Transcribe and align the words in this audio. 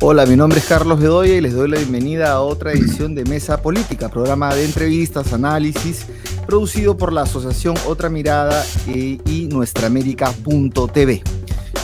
Hola, 0.00 0.26
mi 0.26 0.36
nombre 0.36 0.60
es 0.60 0.66
Carlos 0.66 1.00
Bedoya 1.00 1.34
y 1.34 1.40
les 1.40 1.54
doy 1.54 1.68
la 1.68 1.76
bienvenida 1.76 2.30
a 2.30 2.40
otra 2.40 2.70
edición 2.70 3.16
de 3.16 3.24
Mesa 3.24 3.60
Política, 3.60 4.08
programa 4.08 4.54
de 4.54 4.64
entrevistas, 4.64 5.32
análisis, 5.32 6.06
producido 6.46 6.96
por 6.96 7.12
la 7.12 7.22
Asociación 7.22 7.74
Otra 7.84 8.08
Mirada 8.08 8.64
eh, 8.86 9.18
y 9.26 9.48
nuestraamérica.tv. 9.48 11.22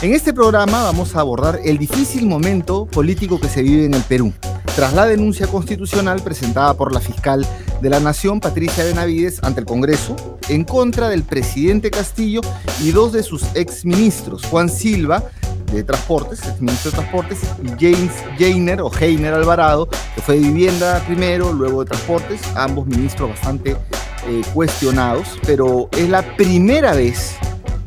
En 0.01 0.13
este 0.13 0.33
programa 0.33 0.83
vamos 0.83 1.13
a 1.13 1.19
abordar 1.19 1.59
el 1.65 1.77
difícil 1.77 2.25
momento 2.25 2.85
político 2.85 3.37
que 3.37 3.49
se 3.49 3.61
vive 3.61 3.83
en 3.83 3.93
el 3.93 4.03
Perú, 4.03 4.31
tras 4.77 4.93
la 4.93 5.05
denuncia 5.05 5.47
constitucional 5.47 6.21
presentada 6.21 6.73
por 6.73 6.93
la 6.93 7.01
fiscal 7.01 7.45
de 7.81 7.89
la 7.89 7.99
Nación, 7.99 8.39
Patricia 8.39 8.85
Benavides, 8.85 9.43
ante 9.43 9.59
el 9.59 9.65
Congreso, 9.65 10.15
en 10.47 10.63
contra 10.63 11.09
del 11.09 11.23
presidente 11.23 11.91
Castillo 11.91 12.39
y 12.81 12.91
dos 12.91 13.11
de 13.11 13.23
sus 13.23 13.43
exministros, 13.55 14.45
Juan 14.45 14.69
Silva, 14.69 15.29
de 15.71 15.83
Transportes, 15.83 16.45
exministro 16.45 16.91
de 16.91 16.97
Transportes, 16.97 17.39
James 17.79 18.11
Jainer 18.37 18.81
o 18.81 18.91
Heiner 18.99 19.33
Alvarado, 19.33 19.87
que 19.87 20.21
fue 20.21 20.35
de 20.35 20.41
Vivienda 20.41 21.01
primero, 21.05 21.51
luego 21.53 21.83
de 21.83 21.89
Transportes, 21.89 22.41
ambos 22.55 22.85
ministros 22.85 23.29
bastante 23.29 23.71
eh, 23.71 24.41
cuestionados, 24.53 25.39
pero 25.45 25.89
es 25.91 26.09
la 26.09 26.21
primera 26.35 26.93
vez 26.93 27.35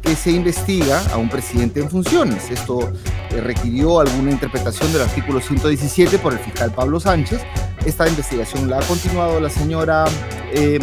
que 0.02 0.15
se 0.15 0.30
investiga 0.30 1.02
a 1.12 1.16
un 1.16 1.29
presidente 1.29 1.80
en 1.80 1.91
funciones. 1.91 2.51
Esto 2.51 2.93
eh, 3.30 3.41
requirió 3.41 4.01
alguna 4.01 4.30
interpretación 4.30 4.93
del 4.93 5.02
artículo 5.02 5.41
117 5.41 6.19
por 6.19 6.33
el 6.33 6.39
fiscal 6.39 6.73
Pablo 6.73 7.01
Sánchez. 7.01 7.41
Esta 7.84 8.09
investigación 8.09 8.69
la 8.69 8.79
ha 8.79 8.83
continuado 8.83 9.41
la 9.41 9.51
señora 9.51 10.05
eh, 10.53 10.79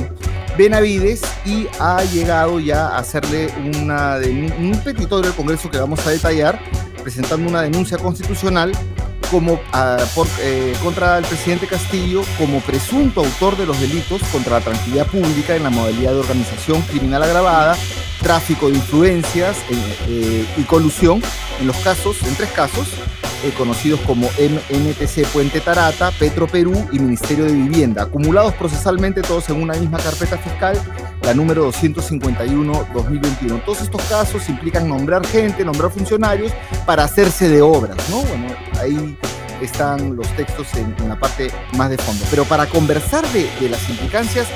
Benavides 0.58 1.22
y 1.46 1.68
ha 1.80 2.04
llegado 2.04 2.59
ya 2.59 2.88
a 2.88 3.00
hacerle 3.00 3.50
una, 3.82 4.18
un 4.58 4.80
petitorio 4.84 5.30
al 5.32 5.36
Congreso 5.36 5.70
que 5.70 5.78
vamos 5.78 6.06
a 6.08 6.12
detallar, 6.12 6.59
presentando 7.05 7.48
una 7.48 7.62
denuncia 7.62 8.00
constitucional 8.00 8.72
como, 9.30 9.59
ah, 9.73 9.98
eh, 10.42 10.73
contra 10.81 11.20
el 11.20 11.25
presidente 11.25 11.67
Castillo 11.67 12.23
como 12.36 12.61
presunto 12.61 13.20
autor 13.20 13.56
de 13.58 13.67
los 13.67 13.80
delitos 13.80 14.23
contra 14.31 14.53
la 14.59 14.66
tranquilidad 14.66 15.06
pública 15.06 15.56
en 15.56 15.61
la 15.61 15.70
modalidad 15.70 16.14
de 16.14 16.20
organización 16.20 16.81
criminal 16.81 17.22
agravada, 17.22 17.78
tráfico 18.23 18.70
de 18.70 18.78
influencias 18.78 19.58
eh, 19.70 19.98
eh, 20.08 20.45
y 20.58 20.64
colusión 20.64 21.22
en 21.59 21.67
los 21.67 21.78
casos, 21.78 22.23
en 22.23 22.36
tres 22.36 22.50
casos, 22.52 22.88
conocidos 23.56 24.00
como 24.08 24.28
MNTC 24.39 25.28
Puente 25.31 25.61
Tarata, 25.61 26.09
Petro 26.17 26.48
Perú 26.48 26.73
y 26.92 26.98
Ministerio 26.98 27.45
de 27.45 27.52
Vivienda, 27.53 28.03
acumulados 28.03 28.56
procesalmente 28.56 29.22
todos 29.22 29.48
en 29.50 29.61
una 29.61 29.76
misma 29.76 30.00
carpeta 30.00 30.39
fiscal, 30.39 30.76
la 31.26 31.34
número 31.34 31.72
251-2021. 31.72 33.66
Todos 33.66 33.81
estos 33.81 34.02
casos 34.04 34.48
implican 34.48 34.88
nombrar 34.88 35.26
gente, 35.26 35.66
nombrar 35.66 35.92
funcionarios 35.92 36.52
para 36.86 37.04
hacerse 37.04 37.50
de 37.50 37.62
obras, 37.62 37.98
¿no? 38.09 38.22
Bueno, 38.22 38.48
ahí 38.80 39.17
están 39.62 40.16
los 40.16 40.28
textos 40.36 40.67
en, 40.76 40.95
la 41.08 41.20
parte 41.20 41.50
más 41.76 41.90
de 41.90 41.98
fondo. 41.98 42.23
Pero 42.30 42.45
para 42.45 42.67
conversar 42.67 43.28
de, 43.30 43.50
las 43.70 43.90
implicancias 43.90 44.48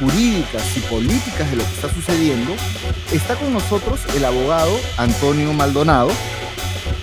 jurídicas 0.00 0.76
y 0.76 0.80
políticas 0.80 1.48
de 1.50 1.56
lo 1.56 1.62
que 1.62 1.74
está 1.74 1.92
sucediendo, 1.94 2.54
está 3.12 3.36
con 3.36 3.52
nosotros 3.52 4.00
el 4.16 4.24
abogado 4.24 4.72
Antonio 4.96 5.52
Maldonado, 5.52 6.10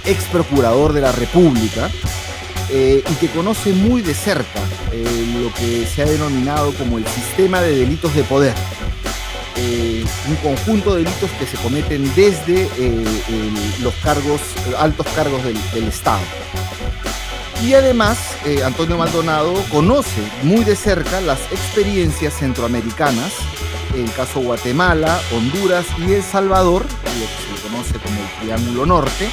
ex 0.06 0.24
procurador 0.26 0.92
de 0.92 1.02
la 1.02 1.14
República, 1.14 1.90
eh, 2.70 3.02
y 3.10 3.14
que 3.16 3.30
conoce 3.30 3.72
muy 3.72 4.02
de 4.02 4.14
cerca 4.14 4.60
eh, 4.92 5.40
lo 5.42 5.54
que 5.54 5.86
se 5.86 6.02
ha 6.02 6.06
denominado 6.06 6.74
como 6.74 6.98
el 6.98 7.08
sistema 7.08 7.62
de 7.62 7.78
delitos 7.78 8.14
de 8.14 8.24
poder. 8.24 8.54
Eh, 9.60 10.06
un 10.28 10.36
conjunto 10.38 10.96
de 10.96 11.04
delitos 11.04 11.32
que 11.32 11.48
se 11.48 11.58
cometen 11.58 12.14
desde 12.16 12.70
los 13.82 13.94
cargos, 13.96 14.40
altos 14.78 15.08
cargos 15.16 15.42
del, 15.44 15.88
Estado. 15.88 16.22
Y 17.64 17.74
además, 17.74 18.18
Antonio 18.64 18.98
Maldonado 18.98 19.54
conoce 19.72 20.22
muy 20.44 20.64
de 20.64 20.76
cerca 20.76 21.22
las 21.22 21.40
experiencias 21.52 22.38
centroamericanas, 22.38 23.34
el 23.96 24.12
caso 24.14 24.42
Guatemala, 24.42 25.20
Honduras 25.34 25.86
y 25.98 26.14
El 26.14 26.24
Salvador, 26.24 26.84
lo 26.84 27.26
que 27.26 27.56
se 27.56 27.68
conoce 27.68 27.94
como 27.94 28.22
el 28.22 28.42
Triángulo 28.42 28.86
Norte, 28.86 29.30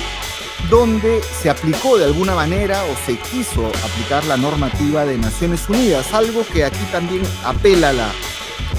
donde 0.71 1.21
se 1.23 1.51
aplicó 1.51 1.99
de 1.99 2.05
alguna 2.05 2.35
manera 2.35 2.83
o 2.85 3.07
se 3.07 3.19
quiso 3.19 3.67
aplicar 3.67 4.25
la 4.25 4.37
normativa 4.37 5.05
de 5.05 5.19
Naciones 5.19 5.69
Unidas, 5.69 6.13
algo 6.15 6.45
que 6.47 6.65
aquí 6.65 6.85
también 6.91 7.23
apela 7.45 7.93
la, 7.93 8.11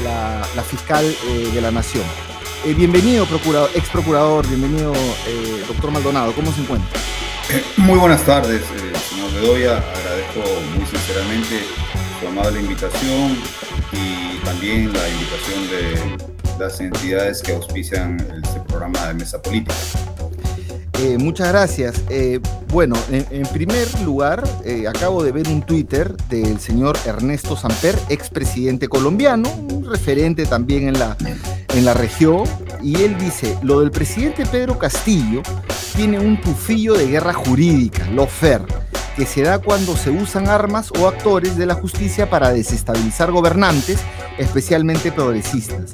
la, 0.03 0.63
fiscal 0.63 1.05
eh, 1.05 1.51
de 1.53 1.61
la 1.61 1.71
Nación. 1.71 2.03
Eh, 2.65 2.73
bienvenido, 2.73 3.25
procurador, 3.25 3.69
ex 3.75 3.89
procurador, 3.89 4.47
bienvenido, 4.47 4.93
eh, 4.93 5.63
doctor 5.67 5.91
Maldonado, 5.91 6.33
¿cómo 6.33 6.51
se 6.51 6.61
encuentra? 6.61 6.99
Muy 7.77 7.99
buenas 7.99 8.23
tardes, 8.23 8.63
señor 9.09 9.31
Bedoya, 9.33 9.77
agradezco 9.77 10.41
muy 10.75 10.85
sinceramente 10.85 11.63
su 12.19 12.27
amable 12.27 12.59
invitación 12.59 13.37
y 13.91 14.43
también 14.43 14.91
la 14.91 15.07
invitación 15.09 15.69
de 15.69 16.17
las 16.59 16.79
entidades 16.79 17.43
que 17.43 17.53
auspician 17.53 18.19
este 18.43 18.59
programa 18.61 19.07
de 19.07 19.13
mesa 19.13 19.41
política. 19.41 19.75
Eh, 20.99 21.17
muchas 21.17 21.49
gracias. 21.49 22.03
Eh, 22.09 22.39
bueno, 22.69 22.95
en, 23.11 23.45
primer 23.47 23.87
lugar, 24.01 24.43
eh, 24.63 24.87
acabo 24.87 25.23
de 25.23 25.31
ver 25.31 25.47
un 25.47 25.61
Twitter 25.61 26.15
del 26.29 26.59
señor 26.59 26.97
Ernesto 27.05 27.57
Samper, 27.57 27.97
expresidente 28.09 28.87
colombiano, 28.87 29.49
un 29.71 29.85
referente 29.85 30.45
también 30.45 30.87
en 30.87 30.97
la, 30.99 31.17
en 31.69 31.85
la 31.85 31.93
región, 31.93 32.43
y 32.81 33.01
él 33.01 33.17
dice, 33.17 33.57
lo 33.61 33.81
del 33.81 33.91
presidente 33.91 34.45
Pedro 34.45 34.79
Castillo 34.79 35.41
tiene 35.95 36.19
un 36.19 36.39
tufillo 36.39 36.93
de 36.93 37.07
guerra 37.07 37.33
jurídica, 37.33 38.07
lo 38.11 38.25
FER, 38.27 38.61
que 39.15 39.25
se 39.25 39.41
da 39.41 39.59
cuando 39.59 39.95
se 39.97 40.11
usan 40.11 40.47
armas 40.47 40.91
o 40.99 41.07
actores 41.07 41.57
de 41.57 41.65
la 41.65 41.75
justicia 41.75 42.29
para 42.29 42.51
desestabilizar 42.51 43.31
gobernantes, 43.31 43.99
especialmente 44.37 45.11
progresistas. 45.11 45.91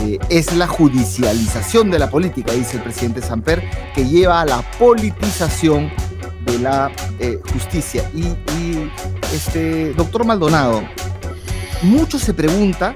Eh, 0.00 0.18
es 0.28 0.54
la 0.54 0.66
judicialización 0.66 1.90
de 1.90 1.98
la 1.98 2.10
política, 2.10 2.52
dice 2.52 2.76
el 2.76 2.82
presidente 2.82 3.20
Samper, 3.20 3.62
que 3.94 4.06
lleva 4.06 4.40
a 4.40 4.44
la 4.44 4.62
politización 4.78 5.90
de 6.44 6.58
la 6.58 6.90
eh, 7.18 7.40
justicia. 7.52 8.08
Y, 8.14 8.26
este, 9.34 9.92
doctor 9.94 10.24
Maldonado, 10.24 10.82
mucho 11.82 12.18
se 12.18 12.32
pregunta 12.32 12.94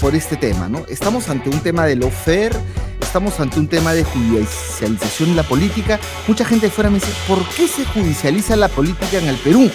por 0.00 0.14
este 0.14 0.36
tema, 0.36 0.68
¿no? 0.68 0.84
Estamos 0.88 1.28
ante 1.28 1.48
un 1.48 1.60
tema 1.60 1.86
de 1.86 1.96
lofer, 1.96 2.54
estamos 3.00 3.40
ante 3.40 3.58
un 3.58 3.68
tema 3.68 3.92
de 3.94 4.04
judicialización 4.04 5.30
de 5.30 5.36
la 5.36 5.42
política. 5.42 5.98
Mucha 6.28 6.44
gente 6.44 6.66
de 6.66 6.72
fuera 6.72 6.90
me 6.90 6.98
dice, 6.98 7.12
¿por 7.26 7.44
qué 7.50 7.66
se 7.66 7.84
judicializa 7.84 8.56
la 8.56 8.68
política 8.68 9.18
en 9.18 9.28
el 9.28 9.36
Perú? 9.36 9.70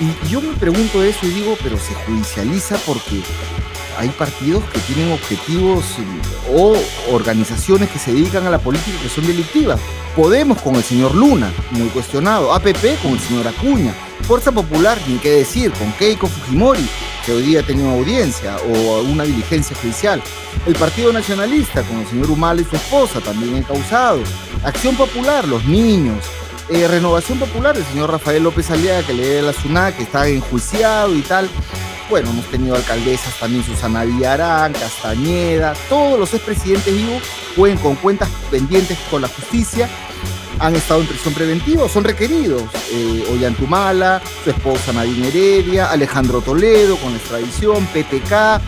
Y 0.00 0.28
yo 0.28 0.40
me 0.40 0.54
pregunto 0.54 1.02
eso 1.02 1.26
y 1.26 1.30
digo, 1.30 1.56
pero 1.62 1.78
se 1.78 1.94
judicializa 1.94 2.76
porque 2.86 3.22
hay 3.98 4.08
partidos 4.10 4.62
que 4.72 4.78
tienen 4.80 5.12
objetivos 5.12 5.84
eh, 5.98 6.52
o 6.54 6.76
organizaciones 7.12 7.90
que 7.90 7.98
se 7.98 8.12
dedican 8.12 8.46
a 8.46 8.50
la 8.50 8.58
política 8.58 8.98
que 9.02 9.08
son 9.08 9.26
delictivas. 9.26 9.80
Podemos 10.16 10.60
con 10.62 10.76
el 10.76 10.82
señor 10.82 11.14
Luna, 11.14 11.52
muy 11.70 11.88
cuestionado. 11.88 12.52
APP 12.54 13.00
con 13.02 13.12
el 13.12 13.20
señor 13.20 13.48
Acuña. 13.48 13.94
Fuerza 14.22 14.52
Popular, 14.52 14.98
ni 15.06 15.18
qué 15.18 15.30
decir, 15.30 15.70
con 15.72 15.92
Keiko 15.92 16.26
Fujimori, 16.26 16.88
que 17.26 17.32
hoy 17.32 17.42
día 17.42 17.60
ha 17.60 17.62
tenido 17.62 17.90
audiencia 17.90 18.56
o 18.58 19.02
una 19.02 19.24
diligencia 19.24 19.76
judicial. 19.76 20.22
El 20.66 20.74
Partido 20.74 21.12
Nacionalista 21.12 21.82
con 21.82 21.98
el 21.98 22.06
señor 22.06 22.30
Humala 22.30 22.62
y 22.62 22.64
su 22.64 22.76
esposa, 22.76 23.20
también 23.20 23.62
causado. 23.64 24.20
Acción 24.64 24.96
Popular, 24.96 25.46
los 25.46 25.64
niños. 25.66 26.24
Eh, 26.70 26.88
Renovación 26.88 27.38
Popular, 27.38 27.76
el 27.76 27.84
señor 27.84 28.10
Rafael 28.10 28.42
López 28.42 28.70
Aliaga, 28.70 29.06
que 29.06 29.12
le 29.12 29.28
dé 29.28 29.42
la 29.42 29.52
SUNA, 29.52 29.92
que 29.92 30.04
está 30.04 30.26
enjuiciado 30.28 31.14
y 31.14 31.20
tal. 31.20 31.50
Bueno, 32.10 32.30
hemos 32.30 32.44
tenido 32.46 32.76
alcaldesas 32.76 33.38
también, 33.38 33.64
Susana 33.64 34.04
Villarán, 34.04 34.72
Castañeda, 34.74 35.74
todos 35.88 36.18
los 36.18 36.34
expresidentes 36.34 36.94
vivos 36.94 37.22
pueden 37.56 37.78
con 37.78 37.96
cuentas 37.96 38.28
pendientes 38.50 38.98
con 39.10 39.22
la 39.22 39.28
justicia, 39.28 39.88
han 40.58 40.76
estado 40.76 41.00
en 41.00 41.06
prisión 41.06 41.34
preventiva, 41.34 41.88
son 41.88 42.04
requeridos. 42.04 42.62
Eh, 42.92 43.24
Ollantumala, 43.32 44.22
su 44.44 44.50
esposa 44.50 44.92
Nadine 44.92 45.28
Heredia, 45.28 45.90
Alejandro 45.90 46.40
Toledo 46.42 46.96
con 46.98 47.14
extradición, 47.14 47.86
PPK, 47.86 48.60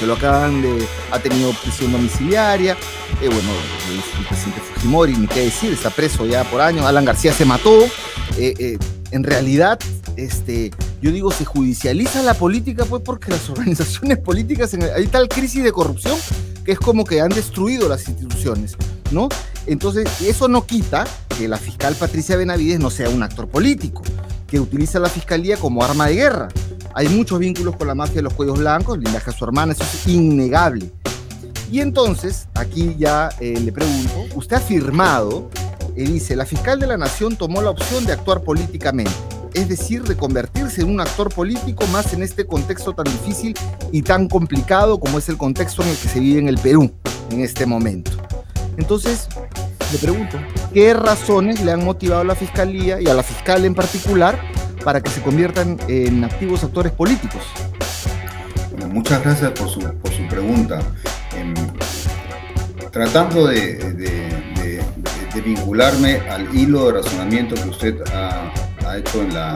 que 0.00 0.06
lo 0.06 0.14
acaban 0.14 0.62
de. 0.62 0.86
ha 1.10 1.18
tenido 1.18 1.52
prisión 1.52 1.92
domiciliaria. 1.92 2.72
Eh, 3.20 3.26
bueno, 3.26 3.50
el, 3.90 4.26
presidente 4.26 4.60
Fujimori, 4.60 5.14
ni 5.14 5.26
qué 5.26 5.44
decir, 5.44 5.72
está 5.72 5.90
preso 5.90 6.26
ya 6.26 6.44
por 6.44 6.60
años. 6.60 6.86
Alan 6.86 7.04
García 7.04 7.32
se 7.32 7.44
mató. 7.44 7.84
Eh, 8.38 8.54
eh, 8.58 8.78
en 9.10 9.24
realidad, 9.24 9.78
este, 10.16 10.70
yo 11.00 11.10
digo, 11.10 11.30
se 11.30 11.44
judicializa 11.44 12.22
la 12.22 12.34
política, 12.34 12.84
pues 12.84 13.02
porque 13.02 13.30
las 13.30 13.48
organizaciones 13.50 14.18
políticas, 14.18 14.74
hay 14.74 15.06
tal 15.06 15.28
crisis 15.28 15.64
de 15.64 15.72
corrupción 15.72 16.16
que 16.64 16.72
es 16.72 16.78
como 16.78 17.04
que 17.04 17.20
han 17.20 17.30
destruido 17.30 17.88
las 17.88 18.06
instituciones, 18.06 18.76
¿no? 19.10 19.28
Entonces, 19.66 20.08
eso 20.20 20.46
no 20.46 20.66
quita 20.66 21.06
que 21.38 21.48
la 21.48 21.56
fiscal 21.56 21.94
Patricia 21.94 22.36
Benavides 22.36 22.80
no 22.80 22.90
sea 22.90 23.08
un 23.08 23.22
actor 23.22 23.48
político, 23.48 24.02
que 24.46 24.60
utiliza 24.60 24.98
la 24.98 25.08
fiscalía 25.08 25.56
como 25.56 25.82
arma 25.82 26.08
de 26.08 26.16
guerra. 26.16 26.48
Hay 26.94 27.08
muchos 27.08 27.38
vínculos 27.38 27.76
con 27.76 27.86
la 27.86 27.94
mafia 27.94 28.16
de 28.16 28.22
los 28.22 28.34
cuellos 28.34 28.58
blancos, 28.58 28.98
lindaje 28.98 29.30
a 29.30 29.32
su 29.32 29.44
hermana, 29.44 29.72
eso 29.72 29.84
es 29.84 30.06
innegable. 30.06 30.90
Y 31.72 31.80
entonces, 31.80 32.48
aquí 32.54 32.94
ya 32.98 33.30
eh, 33.40 33.58
le 33.58 33.72
pregunto, 33.72 34.26
usted 34.34 34.56
ha 34.56 34.58
afirmado, 34.58 35.48
y 35.96 36.04
dice, 36.04 36.36
la 36.36 36.44
fiscal 36.44 36.78
de 36.78 36.86
la 36.86 36.98
Nación 36.98 37.36
tomó 37.36 37.62
la 37.62 37.70
opción 37.70 38.04
de 38.04 38.12
actuar 38.12 38.42
políticamente 38.42 39.12
es 39.60 39.68
decir, 39.68 40.02
de 40.04 40.16
convertirse 40.16 40.80
en 40.80 40.90
un 40.90 41.00
actor 41.00 41.32
político 41.32 41.86
más 41.88 42.12
en 42.14 42.22
este 42.22 42.46
contexto 42.46 42.94
tan 42.94 43.04
difícil 43.04 43.54
y 43.92 44.02
tan 44.02 44.28
complicado 44.28 44.98
como 44.98 45.18
es 45.18 45.28
el 45.28 45.36
contexto 45.36 45.82
en 45.82 45.88
el 45.88 45.96
que 45.96 46.08
se 46.08 46.20
vive 46.20 46.40
en 46.40 46.48
el 46.48 46.58
Perú 46.58 46.90
en 47.30 47.40
este 47.40 47.66
momento. 47.66 48.12
Entonces, 48.78 49.28
le 49.92 49.98
pregunto, 49.98 50.38
¿qué 50.72 50.94
razones 50.94 51.60
le 51.62 51.72
han 51.72 51.84
motivado 51.84 52.22
a 52.22 52.24
la 52.24 52.34
Fiscalía 52.34 53.00
y 53.00 53.08
a 53.08 53.14
la 53.14 53.22
fiscal 53.22 53.64
en 53.64 53.74
particular 53.74 54.40
para 54.82 55.02
que 55.02 55.10
se 55.10 55.20
conviertan 55.20 55.78
en 55.88 56.24
activos 56.24 56.64
actores 56.64 56.92
políticos? 56.92 57.42
Muchas 58.88 59.22
gracias 59.22 59.52
por 59.52 59.68
su, 59.68 59.80
pregunta. 60.28 60.80
Em, 61.36 61.54
tratando 62.90 63.46
de, 63.46 64.10
vincularme 65.44 66.20
al 66.28 66.54
hilo 66.54 66.86
de 66.86 67.00
razonamiento 67.00 67.54
que 67.54 67.68
usted 67.68 68.02
ha, 68.12 68.50
hecho 68.98 69.22
en 69.22 69.34
la, 69.34 69.54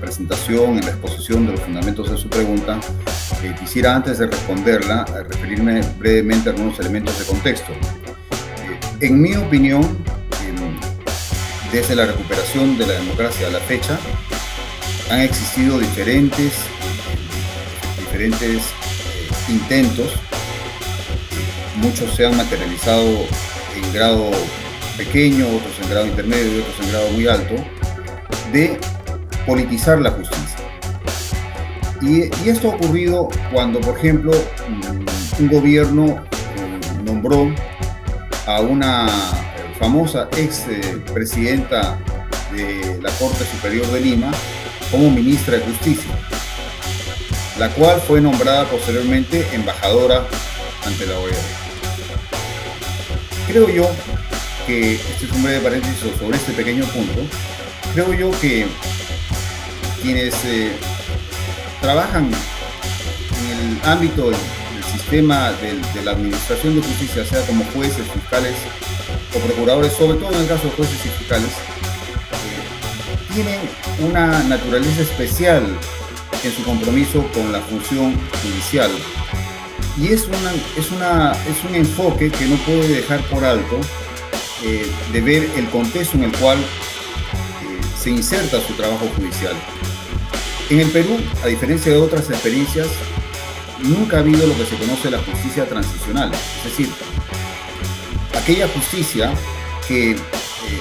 presentación, 0.00 0.78
en 0.78 0.84
la 0.84 0.90
exposición 0.90 1.46
de 1.46 1.52
los 1.52 1.60
fundamentos 1.60 2.10
de 2.10 2.16
su 2.16 2.28
pregunta, 2.28 2.78
eh, 3.42 3.54
quisiera 3.58 3.96
antes 3.96 4.18
de 4.18 4.26
responderla 4.26 5.04
referirme 5.28 5.80
brevemente 5.98 6.50
a 6.50 6.52
algunos 6.52 6.78
elementos 6.78 7.18
de 7.18 7.24
contexto. 7.24 7.72
En 9.00 9.20
mi 9.20 9.34
opinión, 9.36 9.96
desde 11.72 11.94
la 11.94 12.06
recuperación 12.06 12.78
de 12.78 12.86
la 12.86 12.94
democracia 12.94 13.48
a 13.48 13.50
la 13.50 13.60
fecha, 13.60 13.98
han 15.10 15.20
existido 15.20 15.78
diferentes, 15.78 16.52
diferentes 17.98 18.56
eh, 18.62 19.50
intentos, 19.50 20.12
muchos 21.76 22.14
se 22.14 22.26
han 22.26 22.36
materializado 22.36 23.26
en 23.76 23.92
grado 23.92 24.30
pequeño, 24.96 25.46
otros 25.48 25.78
en 25.82 25.90
grado 25.90 26.06
intermedio 26.06 26.56
y 26.56 26.60
otros 26.60 26.80
en 26.80 26.88
grado 26.88 27.10
muy 27.10 27.26
alto, 27.26 27.54
de 28.52 28.78
politizar 29.46 30.00
la 30.00 30.10
justicia. 30.10 30.56
Y, 32.02 32.48
esto 32.48 32.70
ha 32.70 32.74
ocurrido 32.74 33.28
cuando, 33.52 33.80
por 33.80 33.96
ejemplo, 33.96 34.32
mm, 34.32 35.42
un 35.42 35.48
gobierno 35.48 36.06
eh, 36.06 37.02
nombró 37.04 37.52
a 38.46 38.60
una 38.60 39.08
famosa 39.78 40.28
ex 40.36 40.66
eh, 40.68 41.02
presidenta 41.12 41.98
de 42.52 42.98
la 43.02 43.10
Corte 43.12 43.44
Superior 43.44 43.86
de 43.88 44.00
Lima 44.00 44.30
como 44.90 45.10
ministra 45.10 45.56
de 45.56 45.64
Justicia, 45.64 46.10
la 47.58 47.68
cual 47.70 48.00
fue 48.00 48.20
nombrada 48.20 48.64
posteriormente 48.66 49.46
embajadora 49.52 50.24
ante 50.84 51.06
la 51.06 51.18
OEA. 51.18 51.34
Creo 53.48 53.68
yo 53.68 53.90
que, 54.66 54.94
este 54.94 55.26
es 55.26 55.32
un 55.32 55.42
breve 55.42 55.60
paréntesis 55.60 55.98
sobre 56.18 56.36
este 56.36 56.52
pequeño 56.52 56.84
punto, 56.86 57.20
creo 57.96 58.12
yo 58.12 58.30
que 58.42 58.66
quienes 60.02 60.34
eh, 60.44 60.70
trabajan 61.80 62.30
en 63.40 63.70
el 63.70 63.88
ámbito 63.88 64.28
del 64.28 64.84
sistema 64.92 65.52
de, 65.52 66.02
la 66.02 66.10
administración 66.10 66.76
de 66.76 66.82
justicia, 66.82 67.24
sea 67.24 67.40
como 67.46 67.64
jueces, 67.72 68.04
fiscales 68.12 68.54
o 69.34 69.38
procuradores, 69.38 69.94
sobre 69.94 70.18
todo 70.18 70.30
en 70.34 70.42
el 70.42 70.46
caso 70.46 70.64
de 70.64 70.72
jueces 70.72 71.06
y 71.06 71.08
fiscales, 71.08 71.48
eh, 71.48 73.32
tienen 73.32 73.60
una 74.00 74.42
naturaleza 74.42 75.00
especial 75.00 75.64
en 76.44 76.52
su 76.52 76.64
compromiso 76.64 77.26
con 77.32 77.50
la 77.50 77.60
función 77.60 78.14
judicial. 78.42 78.90
Y 79.98 80.08
es, 80.08 80.26
una, 80.26 80.52
es, 80.76 80.90
una, 80.90 81.32
es 81.32 81.64
un 81.66 81.74
enfoque 81.74 82.30
que 82.30 82.44
no 82.44 82.56
puede 82.56 82.88
dejar 82.88 83.22
por 83.30 83.42
alto 83.42 83.80
eh, 84.62 84.86
de 85.14 85.20
ver 85.22 85.48
el 85.56 85.66
contexto 85.70 86.18
en 86.18 86.24
el 86.24 86.32
cual 86.32 86.58
se 88.06 88.12
inserta 88.12 88.60
su 88.60 88.72
trabajo 88.74 89.08
judicial. 89.16 89.54
En 90.70 90.78
el 90.78 90.88
Perú, 90.90 91.16
a 91.42 91.48
diferencia 91.48 91.90
de 91.90 91.98
otras 91.98 92.30
experiencias, 92.30 92.86
nunca 93.82 94.18
ha 94.18 94.20
habido 94.20 94.46
lo 94.46 94.56
que 94.56 94.64
se 94.64 94.76
conoce 94.76 95.10
la 95.10 95.18
justicia 95.18 95.68
transicional, 95.68 96.30
es 96.32 96.64
decir, 96.70 96.88
aquella 98.40 98.68
justicia 98.68 99.32
que 99.88 100.12
eh, 100.12 100.16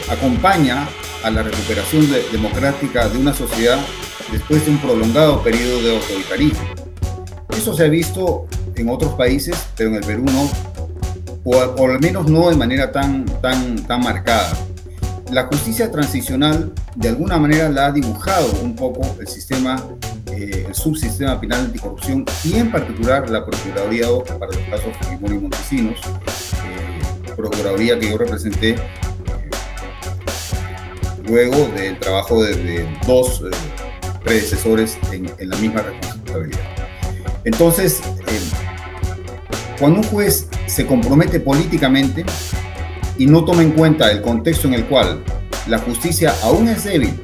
acompaña 0.07 0.88
a 1.24 1.31
la 1.31 1.42
recuperación 1.42 2.07
democrática 2.31 3.10
de 3.10 3.18
una 3.18 3.33
sociedad 3.33 3.80
después 4.31 4.63
de 4.63 4.74
un 4.74 4.78
prolongado 4.78 5.42
periodo 5.42 5.81
de 5.81 5.95
autoritarismo. 5.95 6.62
Eso 7.57 7.74
se 7.74 7.86
ha 7.86 7.89
visto 7.89 8.45
en 8.75 8.88
otros 8.88 9.16
países, 9.16 9.66
pero 9.75 9.89
en 9.89 9.95
el 9.95 10.04
Perú 10.04 10.25
no, 10.25 10.48
o, 11.44 11.89
al 11.89 12.00
menos 12.00 12.30
no 12.30 12.51
de 12.51 12.56
manera 12.56 12.92
tan, 12.92 13.25
tan, 13.42 13.83
tan 13.88 14.01
marcada. 14.01 14.56
La 15.31 15.45
justicia 15.48 15.89
transicional 15.92 16.71
de 16.95 17.09
alguna 17.09 17.38
manera 17.38 17.69
la 17.69 17.88
ha 17.88 17.92
dibujado 17.92 18.47
un 18.63 18.75
poco 18.75 19.01
el 19.19 19.27
sistema 19.27 19.75
eh, 20.31 20.65
el 20.68 20.75
subsistema 20.75 21.39
penal 21.39 21.62
anticorrupción 21.62 22.25
y 22.44 22.56
en 22.56 22.71
particular 22.71 23.30
la 23.30 23.45
Procuraduría 23.45 24.07
para 24.39 24.47
los 24.47 24.57
casos 24.69 24.95
Fujimori 25.01 25.36
y 25.36 25.39
Montesinos, 25.39 26.00
eh, 26.00 27.33
Procuraduría 27.36 27.97
que 28.00 28.09
yo 28.09 28.18
representé 28.18 28.71
eh, 28.71 28.80
luego 31.27 31.68
del 31.75 31.97
trabajo 32.00 32.44
de, 32.44 32.86
dos 33.06 33.44
predecesores 34.24 34.97
en, 35.12 35.31
en, 35.38 35.50
la 35.50 35.56
misma 35.57 35.83
responsabilidad. 35.83 36.59
Entonces, 37.44 38.01
cuando 39.80 40.00
un 40.00 40.06
juez 40.07 40.47
se 40.65 40.86
compromete 40.86 41.39
políticamente 41.39 42.25
y 43.18 43.27
no 43.27 43.45
toma 43.45 43.62
en 43.62 43.71
cuenta 43.71 44.12
el 44.12 44.21
contexto 44.21 44.68
en 44.68 44.74
el 44.74 44.86
cual 44.86 45.24
la 45.68 45.80
justicia 45.80 46.34
aún 46.44 46.68
es 46.68 46.84
débil 46.84 47.20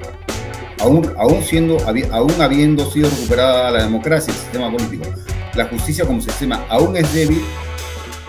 aún, 0.82 1.44
siendo, 1.44 1.78
aún 2.12 2.42
habiendo 2.42 2.90
sido 2.92 3.10
recuperada 3.10 3.72
la 3.72 3.84
democracia, 3.84 4.34
el 4.34 4.40
sistema 4.40 4.72
político, 4.72 5.06
la 5.54 5.66
justicia 5.66 6.06
como 6.06 6.22
sistema 6.22 6.66
aún 6.70 6.96
es 6.98 7.14
débil, 7.14 7.42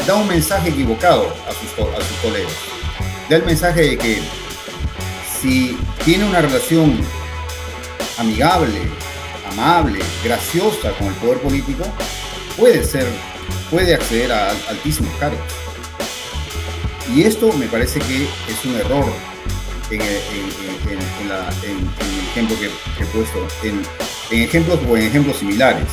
da 0.07 0.17
un 0.17 0.29
mensaje 0.29 0.71
equivocado 0.71 1.33
a 1.49 1.53
sus, 1.53 1.71
a 1.73 1.97
sus 1.97 2.17
colegas. 2.23 2.53
Da 3.29 3.37
el 3.37 3.45
mensaje 3.45 3.83
de 3.83 3.99
que 3.99 4.19
si 5.41 5.79
tiene 6.05 6.25
una 6.25 6.41
relación 6.41 6.99
amigable, 8.19 8.81
amable, 9.53 10.01
graciosa 10.25 10.93
con 10.99 11.09
el 11.09 11.15
poder 11.15 11.39
político, 11.39 11.85
puede 12.57 12.85
ser, 12.85 13.07
puede 13.71 13.95
acceder 13.95 14.33
a 14.33 14.51
altísimos 14.69 15.13
cargos. 15.19 15.41
Y 17.15 17.23
esto 17.23 17.53
me 17.55 17.67
parece 17.67 18.01
que 18.01 18.25
es 18.25 18.65
un 18.65 18.75
error 18.77 19.32
en, 19.97 20.03
el 20.03 20.99
ejemplo 22.31 22.57
que, 22.59 22.67
he 23.03 23.07
puesto, 23.07 23.47
en, 23.63 23.83
ejemplos 24.31 24.79
o 24.89 24.97
en 24.97 25.05
ejemplos 25.05 25.37
similares. 25.37 25.87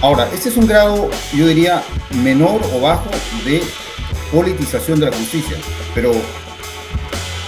Ahora, 0.00 0.28
este 0.32 0.48
es 0.48 0.56
un 0.56 0.66
grado, 0.66 1.10
yo 1.34 1.46
diría, 1.46 1.82
menor 2.22 2.60
o 2.74 2.80
bajo 2.80 3.10
de 3.44 3.62
politización 4.32 5.00
de 5.00 5.06
la 5.06 5.16
justicia, 5.16 5.56
pero 5.94 6.12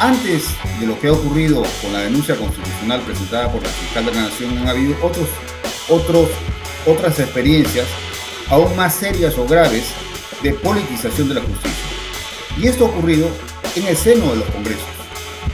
antes 0.01 0.45
de 0.79 0.87
lo 0.87 0.99
que 1.01 1.09
ha 1.09 1.13
ocurrido 1.13 1.65
con 1.83 1.93
la 1.93 2.01
denuncia 2.01 2.37
constitucional 2.37 3.01
presentada 3.01 3.51
por 3.51 3.63
la 3.63 3.69
fiscal 3.69 4.07
de 4.07 4.13
la 4.13 4.23
Nación, 4.23 4.59
han 4.59 4.69
habido 4.69 4.95
otros, 5.03 5.29
otros, 5.89 6.29
otras 6.87 7.19
experiencias 7.19 7.87
aún 8.49 8.75
más 8.77 8.95
serias 8.95 9.37
o 9.39 9.47
graves 9.47 9.87
de 10.43 10.53
politización 10.53 11.29
de 11.29 11.35
la 11.35 11.41
justicia. 11.41 11.85
Y 12.59 12.69
esto 12.69 12.87
ha 12.87 12.89
ocurrido 12.89 13.29
en 13.75 13.87
el 13.87 13.97
seno 13.97 14.31
de 14.31 14.37
los 14.37 14.49
congresos 14.51 14.96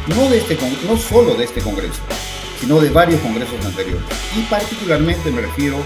no, 0.09 0.29
de 0.29 0.39
este, 0.39 0.59
no 0.89 0.97
solo 0.97 1.35
de 1.35 1.45
este 1.45 1.61
Congreso, 1.61 2.01
sino 2.61 2.81
de 2.81 2.91
varios 2.91 3.21
congresos 3.21 3.65
anteriores. 3.65 4.03
Y 4.37 4.43
particularmente 4.43 5.31
me 5.31 5.43
refiero 5.43 5.79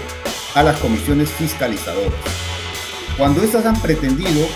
a 0.55 0.63
las 0.63 0.79
comisiones 0.79 1.29
fiscalizadoras. 1.29 2.13
Cuando 3.17 3.43
éstas 3.43 3.65
han 3.65 3.79
pretendido 3.81 4.47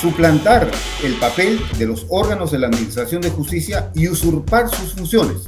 suplantar 0.00 0.70
el 1.02 1.14
papel 1.14 1.60
de 1.78 1.86
los 1.86 2.06
órganos 2.08 2.50
de 2.50 2.58
la 2.58 2.66
Administración 2.66 3.20
de 3.20 3.30
Justicia 3.30 3.90
y 3.94 4.08
usurpar 4.08 4.68
sus 4.68 4.92
funciones. 4.94 5.42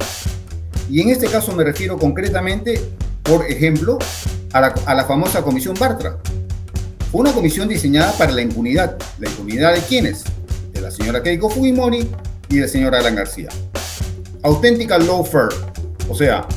Y 0.89 1.01
en 1.01 1.09
este 1.09 1.27
caso 1.27 1.53
me 1.53 1.63
refiero 1.63 1.97
concretamente, 1.97 2.81
por 3.23 3.45
ejemplo, 3.45 3.99
a 4.53 4.61
la, 4.61 4.67
a 4.85 4.95
la 4.95 5.05
famosa 5.05 5.41
Comisión 5.41 5.75
Bartra. 5.79 6.17
Una 7.11 7.31
comisión 7.31 7.67
diseñada 7.67 8.11
para 8.13 8.31
la 8.31 8.41
impunidad. 8.41 8.97
¿La 9.19 9.29
impunidad 9.29 9.73
de 9.73 9.81
quiénes? 9.81 10.23
De 10.73 10.81
la 10.81 10.91
señora 10.91 11.23
Keiko 11.23 11.49
Fujimori 11.49 12.07
y 12.49 12.57
del 12.57 12.69
señor 12.69 12.95
Alan 12.95 13.15
García. 13.15 13.49
Auténtica 14.43 14.97
lawfare, 14.97 15.55
o 16.09 16.15
sea, 16.15 16.47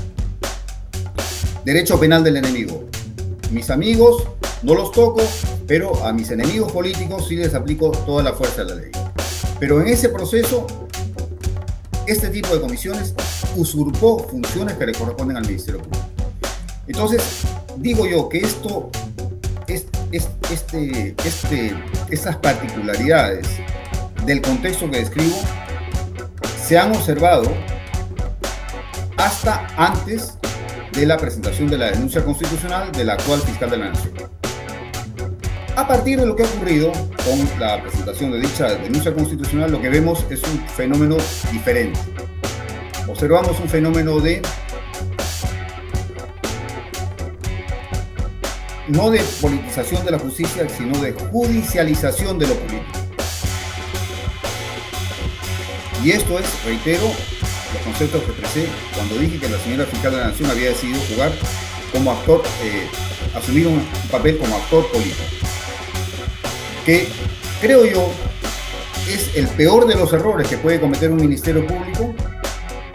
derecho 1.64 1.98
penal 1.98 2.22
del 2.22 2.36
enemigo. 2.36 2.84
Mis 3.50 3.70
amigos 3.70 4.28
no 4.62 4.74
los 4.74 4.92
toco, 4.92 5.22
pero 5.66 6.04
a 6.04 6.12
mis 6.12 6.30
enemigos 6.30 6.70
políticos 6.72 7.26
sí 7.28 7.36
les 7.36 7.54
aplico 7.54 7.90
toda 7.90 8.22
la 8.22 8.32
fuerza 8.32 8.64
de 8.64 8.70
la 8.70 8.80
ley. 8.80 8.90
Pero 9.58 9.80
en 9.80 9.88
ese 9.88 10.08
proceso, 10.08 10.66
este 12.06 12.28
tipo 12.28 12.54
de 12.54 12.60
comisiones 12.60 13.14
usurpó 13.56 14.26
funciones 14.28 14.76
que 14.76 14.86
le 14.86 14.92
corresponden 14.92 15.36
al 15.36 15.44
Ministerio. 15.44 15.82
Entonces, 16.86 17.22
digo 17.76 18.06
yo 18.06 18.28
que 18.28 18.38
esto, 18.38 18.90
es, 19.66 19.86
este, 20.50 21.14
este, 21.24 21.74
estas 22.10 22.36
particularidades 22.36 23.46
del 24.26 24.40
contexto 24.42 24.90
que 24.90 24.98
describo 24.98 25.36
se 26.70 26.78
han 26.78 26.92
observado 26.92 27.52
hasta 29.16 29.66
antes 29.76 30.38
de 30.92 31.04
la 31.04 31.16
presentación 31.16 31.68
de 31.68 31.76
la 31.76 31.90
denuncia 31.90 32.24
constitucional 32.24 32.92
del 32.92 33.10
actual 33.10 33.40
fiscal 33.40 33.70
de 33.70 33.76
la 33.76 33.88
Nación. 33.88 34.12
A 35.74 35.88
partir 35.88 36.20
de 36.20 36.26
lo 36.26 36.36
que 36.36 36.44
ha 36.44 36.46
ocurrido 36.46 36.92
con 36.92 37.58
la 37.58 37.82
presentación 37.82 38.30
de 38.30 38.38
dicha 38.38 38.68
denuncia 38.74 39.12
constitucional, 39.12 39.72
lo 39.72 39.80
que 39.80 39.88
vemos 39.88 40.24
es 40.30 40.44
un 40.44 40.60
fenómeno 40.68 41.16
diferente. 41.50 41.98
Observamos 43.08 43.58
un 43.58 43.68
fenómeno 43.68 44.20
de 44.20 44.40
no 48.86 49.10
de 49.10 49.18
politización 49.40 50.04
de 50.04 50.10
la 50.12 50.20
justicia, 50.20 50.68
sino 50.68 50.96
de 51.02 51.14
judicialización 51.14 52.38
de 52.38 52.46
lo 52.46 52.54
político. 52.54 52.99
Y 56.02 56.12
esto 56.12 56.38
es, 56.38 56.46
reitero, 56.64 57.06
los 57.74 57.82
conceptos 57.82 58.22
que 58.22 58.30
expresé 58.30 58.66
cuando 58.94 59.16
dije 59.16 59.38
que 59.38 59.48
la 59.48 59.58
señora 59.58 59.84
fiscal 59.84 60.12
de 60.12 60.18
la 60.18 60.26
Nación 60.28 60.50
había 60.50 60.70
decidido 60.70 61.00
jugar 61.12 61.32
como 61.92 62.12
actor, 62.12 62.42
eh, 62.62 62.88
asumir 63.34 63.66
un 63.66 63.86
papel 64.10 64.38
como 64.38 64.56
actor 64.56 64.90
político. 64.90 65.22
Que 66.86 67.08
creo 67.60 67.84
yo 67.84 68.10
es 69.08 69.36
el 69.36 69.46
peor 69.48 69.86
de 69.86 69.94
los 69.96 70.12
errores 70.12 70.48
que 70.48 70.56
puede 70.56 70.80
cometer 70.80 71.10
un 71.10 71.20
ministerio 71.20 71.66
público 71.66 72.14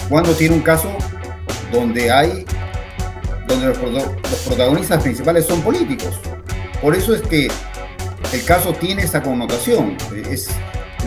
cuando 0.09 0.33
tiene 0.33 0.55
un 0.55 0.61
caso 0.61 0.89
donde 1.71 2.11
hay 2.11 2.45
donde 3.47 3.67
los, 3.67 3.77
protagonistas 4.47 5.03
principales 5.03 5.45
son 5.45 5.61
políticos. 5.61 6.15
Por 6.81 6.95
eso 6.95 7.13
es 7.13 7.21
que 7.21 7.47
el 8.33 8.43
caso 8.45 8.73
tiene 8.73 9.03
esa 9.03 9.21
connotación. 9.21 9.97
Es 10.29 10.49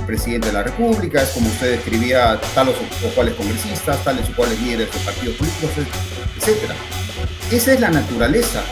presidente 0.09 0.47
de 0.47 0.55
la 0.55 0.63
República, 0.63 1.23
es 1.23 1.29
como 1.29 1.49
usted 1.49 1.73
describía 1.73 2.41
tales 2.55 2.75
o, 3.05 3.09
cuales 3.11 3.35
congresistas, 3.35 4.03
tales 4.03 4.27
o 4.31 4.33
cuales 4.33 4.59
líderes 4.63 4.91
de 4.91 4.99
partidos 5.01 5.37
políticos, 5.37 5.71
etc. 6.39 6.73
Esa 7.53 7.75
es 7.75 7.81
la 7.81 7.91
naturaleza 7.91 8.63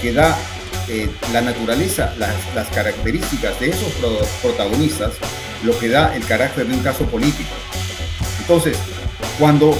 que 0.00 0.14
da 0.14 0.34
eh, 0.88 1.10
la 1.30 1.42
naturaleza, 1.42 2.14
las, 2.18 2.68
características 2.68 3.60
de 3.60 3.68
esos 3.68 3.92
protagonistas, 4.40 5.12
lo 5.62 5.78
que 5.78 5.90
da 5.90 6.16
el 6.16 6.24
carácter 6.24 6.66
de 6.66 6.74
un 6.74 6.80
caso 6.82 7.04
político. 7.04 7.50
Entonces, 8.40 8.78
cuando 9.38 9.76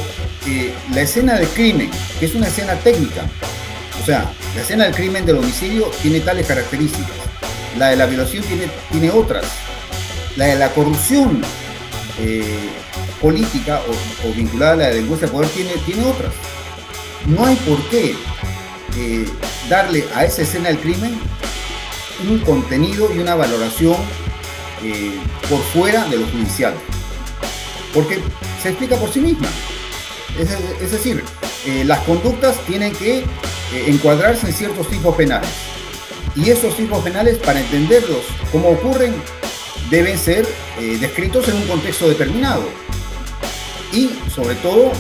la 0.93 1.01
escena 1.01 1.39
del 1.39 1.49
crimen, 1.49 1.91
que 2.21 2.27
es 2.27 2.35
una 2.35 2.49
escena 2.49 2.75
técnica, 2.75 3.23
o 4.03 4.05
sea, 4.05 4.31
la 4.55 4.61
escena 4.61 4.85
del 4.85 4.95
crimen 4.95 5.25
del 5.25 5.39
homicidio 5.39 5.91
tiene 6.03 6.21
tales 6.21 6.47
características, 6.47 7.17
la 7.79 7.89
de 7.89 7.97
la 7.97 8.05
violación 8.05 8.45
tiene, 8.45 8.67
tiene 8.91 9.11
otras, 9.11 9.45
la 10.37 10.47
de 10.47 10.57
la 10.57 10.71
corrupción 10.73 11.43
eh, 12.21 12.69
política 13.21 13.81
o, 14.25 14.33
vinculada 14.33 14.73
a 14.73 14.77
la 14.77 14.89
delincuencia 14.89 15.29
de 15.29 15.33
poder 15.33 15.49
tiene, 15.51 15.71
tiene 15.87 16.05
otras. 16.05 16.33
No 17.27 17.47
hay 17.47 17.57
por 17.57 17.81
qué 17.89 18.17
eh, 18.97 19.25
darle 19.69 20.05
a 20.15 20.25
esa 20.25 20.43
escena 20.43 20.69
del 20.69 20.79
crimen 20.79 21.19
un 22.29 22.41
contenido 22.41 23.15
y 23.15 23.19
una 23.19 23.37
valoración 23.37 23.97
eh, 24.83 25.13
por 25.49 25.61
fuera 25.63 26.07
de 26.09 26.19
lo 26.19 26.27
judicial, 26.27 26.75
porque 27.95 28.21
se 28.61 28.71
explica 28.71 28.97
por 28.97 29.13
sí 29.13 29.21
misma. 29.21 29.49
Es, 30.81 30.93
decir, 30.93 31.25
las 31.85 31.99
conductas 32.01 32.57
tienen 32.65 32.93
que 32.95 33.25
encuadrarse 33.87 34.47
en 34.47 34.53
ciertos 34.53 34.89
tipos 34.89 35.17
penales. 35.17 35.51
Y 36.37 36.51
esos 36.51 36.77
tipos 36.77 37.03
penales, 37.03 37.39
para 37.39 37.59
entenderlos 37.59 38.23
como 38.53 38.69
ocurren, 38.69 39.15
deben 39.91 40.19
ser 40.19 40.47
eh, 40.79 40.99
descritos 41.01 41.49
en 41.49 41.57
un 41.57 41.67
contexto 41.67 42.09
determinado. 42.09 42.65
Y, 43.93 44.11
sobre 44.35 44.55
todo, 44.57 44.93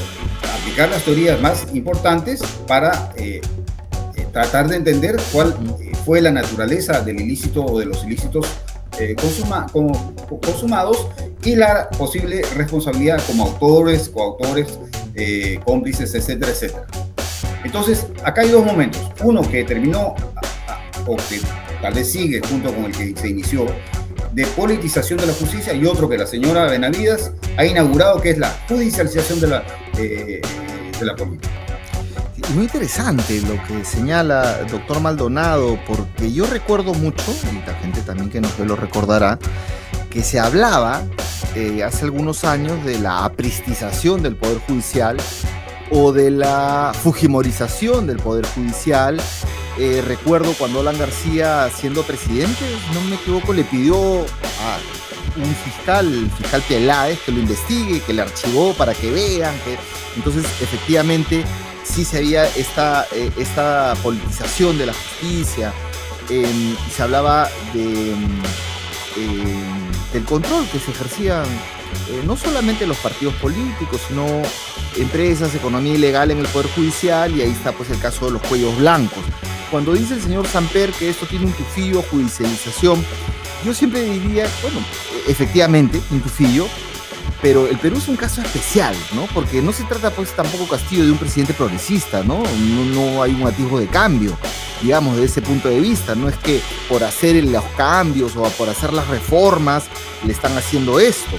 aplicar 0.61 0.88
las 0.88 1.02
teorías 1.04 1.40
más 1.40 1.66
importantes 1.75 2.40
para 2.66 3.12
tratar 4.33 4.68
de 4.68 4.76
entender 4.76 5.16
cuál 5.33 5.54
fue 6.04 6.21
la 6.21 6.30
naturaleza 6.30 7.00
del 7.00 7.21
ilícito 7.21 7.64
o 7.64 7.78
de 7.78 7.87
los 7.87 8.04
ilícitos 8.04 8.47
consumados 10.40 11.09
y 11.45 11.54
la 11.54 11.88
posible 11.90 12.42
responsabilidad 12.57 13.23
como 13.26 13.45
autores, 13.45 14.09
coautores 14.09 14.78
eh, 15.14 15.59
cómplices, 15.64 16.14
etcétera, 16.14 16.52
etcétera. 16.52 16.87
Entonces, 17.64 18.07
acá 18.23 18.42
hay 18.42 18.50
dos 18.50 18.64
momentos. 18.64 19.02
Uno 19.23 19.42
que 19.42 19.64
terminó, 19.64 20.14
o 21.07 21.16
que 21.16 21.40
tal 21.83 21.95
vez 21.95 22.11
sigue 22.12 22.40
junto 22.49 22.73
con 22.73 22.85
el 22.85 22.92
que 22.92 23.21
se 23.21 23.28
inició, 23.28 23.66
de 24.32 24.47
politización 24.47 25.18
de 25.18 25.26
la 25.26 25.32
justicia, 25.32 25.73
y 25.73 25.85
otro 25.87 26.08
que 26.08 26.18
la 26.18 26.26
señora 26.26 26.66
Benavides 26.66 27.32
ha 27.56 27.64
inaugurado, 27.64 28.20
que 28.20 28.30
es 28.30 28.38
la 28.38 28.50
judicialización 28.68 29.40
de 29.40 29.47
la, 29.47 29.64
eh, 29.99 30.42
de 30.99 31.06
la 31.06 31.16
política. 31.16 31.49
Muy 32.54 32.64
interesante 32.64 33.40
lo 33.42 33.62
que 33.66 33.85
señala 33.85 34.61
el 34.61 34.68
doctor 34.68 35.00
Maldonado, 35.00 35.78
porque 35.87 36.32
yo 36.32 36.47
recuerdo 36.47 36.94
mucho, 36.94 37.25
y 37.52 37.66
la 37.66 37.75
gente 37.75 38.00
también 38.02 38.30
que 38.30 38.40
nos 38.40 38.56
ve 38.56 38.64
lo 38.64 38.76
recordará, 38.76 39.38
que 40.08 40.23
se 40.23 40.40
hablaba 40.40 41.02
eh, 41.54 41.82
hace 41.82 42.04
algunos 42.04 42.44
años 42.44 42.82
de 42.85 42.99
la 42.99 43.25
apristización 43.25 44.23
del 44.23 44.37
Poder 44.37 44.58
Judicial 44.58 45.18
o 45.90 46.12
de 46.12 46.30
la 46.30 46.92
fujimorización 47.02 48.06
del 48.06 48.18
Poder 48.18 48.47
Judicial. 48.47 49.20
Eh, 49.78 50.02
recuerdo 50.04 50.54
cuando 50.54 50.80
Alan 50.80 50.99
García, 50.99 51.70
siendo 51.75 52.02
presidente, 52.02 52.64
no 52.92 53.00
me 53.02 53.16
equivoco, 53.16 53.52
le 53.52 53.64
pidió 53.64 53.97
a 53.97 54.78
un 55.37 55.54
fiscal, 55.64 56.30
fiscal 56.37 56.62
Peláez, 56.68 57.20
que 57.20 57.32
lo 57.32 57.38
investigue, 57.38 58.00
que 58.00 58.12
le 58.12 58.23
archivó 58.23 58.75
para 58.75 58.94
que 58.94 59.11
vean. 59.11 59.54
Que... 59.61 59.78
Entonces, 60.16 60.44
efectivamente, 60.61 61.44
sí 61.85 62.04
se 62.04 62.18
había 62.18 62.47
esta, 62.56 63.06
eh, 63.12 63.30
esta 63.38 63.94
politización 64.02 64.78
de 64.78 64.87
la 64.87 64.92
justicia. 64.92 65.73
Se 66.28 67.02
hablaba 67.02 67.49
de 67.73 68.14
em, 69.16 70.12
del 70.12 70.25
control 70.25 70.66
que 70.70 70.78
se 70.78 70.90
ejercían 70.90 71.44
eh, 72.08 72.22
no 72.24 72.36
solamente 72.36 72.86
los 72.86 72.96
partidos 72.98 73.34
políticos, 73.34 74.00
sino 74.08 74.26
empresas, 74.96 75.54
economía 75.54 75.94
ilegal 75.94 76.30
en 76.30 76.38
el 76.38 76.46
Poder 76.46 76.70
Judicial, 76.70 77.36
y 77.36 77.42
ahí 77.42 77.50
está 77.50 77.72
pues 77.72 77.90
el 77.90 77.98
caso 77.98 78.26
de 78.26 78.32
los 78.32 78.42
cuellos 78.42 78.76
blancos. 78.78 79.22
Cuando 79.70 79.92
dice 79.92 80.14
el 80.14 80.22
señor 80.22 80.46
Samper 80.46 80.90
que 80.92 81.10
esto 81.10 81.26
tiene 81.26 81.46
un 81.46 81.52
tufillo, 81.52 82.02
judicialización, 82.02 83.04
yo 83.64 83.74
siempre 83.74 84.02
diría, 84.02 84.46
bueno, 84.62 84.78
efectivamente, 85.26 86.00
un 86.10 86.20
tufillo, 86.20 86.66
pero 87.42 87.68
el 87.68 87.78
Perú 87.78 87.98
es 87.98 88.08
un 88.08 88.16
caso 88.16 88.40
especial, 88.40 88.94
¿no? 89.14 89.26
Porque 89.34 89.60
no 89.60 89.72
se 89.72 89.84
trata 89.84 90.10
pues 90.10 90.34
tampoco 90.34 90.66
Castillo 90.66 91.04
de 91.04 91.12
un 91.12 91.18
presidente 91.18 91.54
progresista, 91.54 92.22
¿no? 92.22 92.42
No, 92.42 92.84
no 92.86 93.22
hay 93.22 93.32
un 93.34 93.46
atisbo 93.46 93.78
de 93.78 93.86
cambio 93.86 94.36
digamos, 94.82 95.16
de 95.16 95.24
ese 95.24 95.42
punto 95.42 95.68
de 95.68 95.80
vista. 95.80 96.14
No 96.14 96.28
es 96.28 96.36
que 96.36 96.60
por 96.88 97.04
hacer 97.04 97.42
los 97.44 97.64
cambios 97.76 98.36
o 98.36 98.44
por 98.50 98.68
hacer 98.68 98.92
las 98.92 99.08
reformas 99.08 99.84
le 100.24 100.32
están 100.32 100.56
haciendo 100.56 101.00
esto. 101.00 101.36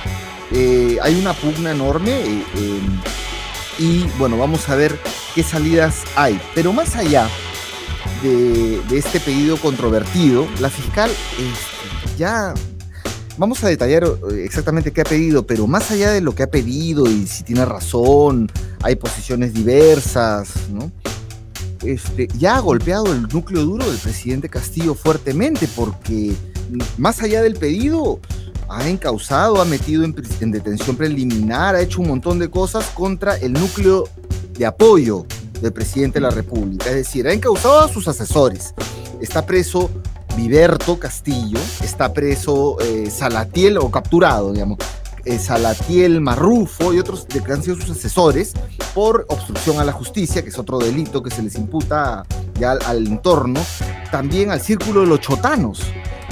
Eh, 0.51 0.98
hay 1.01 1.15
una 1.15 1.34
pugna 1.34 1.72
enorme 1.72 2.12
eh, 2.12 2.44
em, 2.56 3.01
y 3.77 4.03
bueno, 4.18 4.38
vamos 4.38 4.68
a 4.70 4.75
ver 4.75 4.98
qué 5.36 5.44
salidas 5.44 6.03
hay. 6.15 6.39
Pero 6.56 6.74
más 6.74 6.96
allá 6.96 7.29
de, 8.24 8.82
este 8.91 9.20
pedido 9.20 9.58
controvertido, 9.58 10.48
la 10.60 10.70
fiscal 10.70 11.10
este, 11.10 12.18
ya 12.18 12.53
vamos 13.38 13.63
a 13.63 13.70
detallar 13.70 14.03
eh, 14.03 14.44
exactamente 14.44 14.91
qué 14.91 15.01
ha 15.01 15.06
pedido, 15.06 15.46
pero 15.46 15.68
más 15.68 15.91
allá 15.91 16.12
de 16.12 16.22
lo 16.22 16.34
que 16.34 16.44
ha 16.44 16.51
pedido 16.51 17.10
y 17.10 17.27
si 17.27 17.44
tiene 17.44 17.63
razón, 17.65 18.51
hay 18.82 18.96
posiciones 18.96 19.53
diversas, 19.53 20.70
¿no? 20.72 20.91
Este, 21.84 22.27
ya 22.38 22.58
ha 22.58 22.60
golpeado 22.60 23.13
el 23.13 23.22
núcleo 23.29 23.63
duro 23.63 23.89
del 23.89 23.98
presidente 23.98 24.50
Castillo 24.50 24.96
fuertemente, 24.96 25.70
porque 25.74 26.34
más 26.98 27.22
allá 27.22 27.41
del 27.41 27.56
pedido, 27.56 28.20
ha 28.69 28.88
encausado, 28.88 29.61
ha 29.61 29.65
metido 29.65 30.03
en, 30.03 30.13
detención 30.51 30.95
preliminar, 30.95 31.75
ha 31.75 31.81
hecho 31.81 32.01
un 32.01 32.07
montón 32.07 32.39
de 32.39 32.49
cosas 32.49 32.85
contra 32.91 33.35
el 33.38 33.53
núcleo 33.53 34.07
de 34.57 34.65
apoyo 34.65 35.25
del 35.61 35.73
presidente 35.73 36.19
de 36.19 36.21
la 36.21 36.29
República. 36.29 36.89
Es 36.89 36.95
decir, 36.95 37.27
ha 37.27 37.33
encausado 37.33 37.79
a 37.81 37.88
sus 37.88 38.07
asesores. 38.07 38.73
Está 39.19 39.45
preso 39.45 39.89
Viverto 40.38 40.99
Castillo, 40.99 41.59
está 41.83 42.13
preso 42.13 42.79
eh, 42.79 43.09
Salatiel 43.09 43.77
o 43.79 43.89
capturado, 43.89 44.53
digamos, 44.53 44.77
eh, 45.25 45.38
Salatiel 45.38 46.21
Marrufo 46.21 46.93
y 46.93 46.99
otros 46.99 47.25
que 47.25 47.39
han 47.51 47.61
sido 47.61 47.75
sus 47.75 47.89
asesores 47.89 48.53
por 48.93 49.25
obstrucción 49.29 49.79
a 49.79 49.83
la 49.83 49.91
justicia, 49.91 50.43
que 50.43 50.49
es 50.49 50.59
otro 50.59 50.77
delito 50.77 51.21
que 51.21 51.31
se 51.31 51.41
les 51.41 51.55
imputa 51.55 52.25
ya 52.59 52.71
al, 52.71 53.07
entorno, 53.07 53.59
también 54.11 54.51
al 54.51 54.61
círculo 54.61 55.01
de 55.01 55.07
los 55.07 55.19
chotanos. 55.19 55.81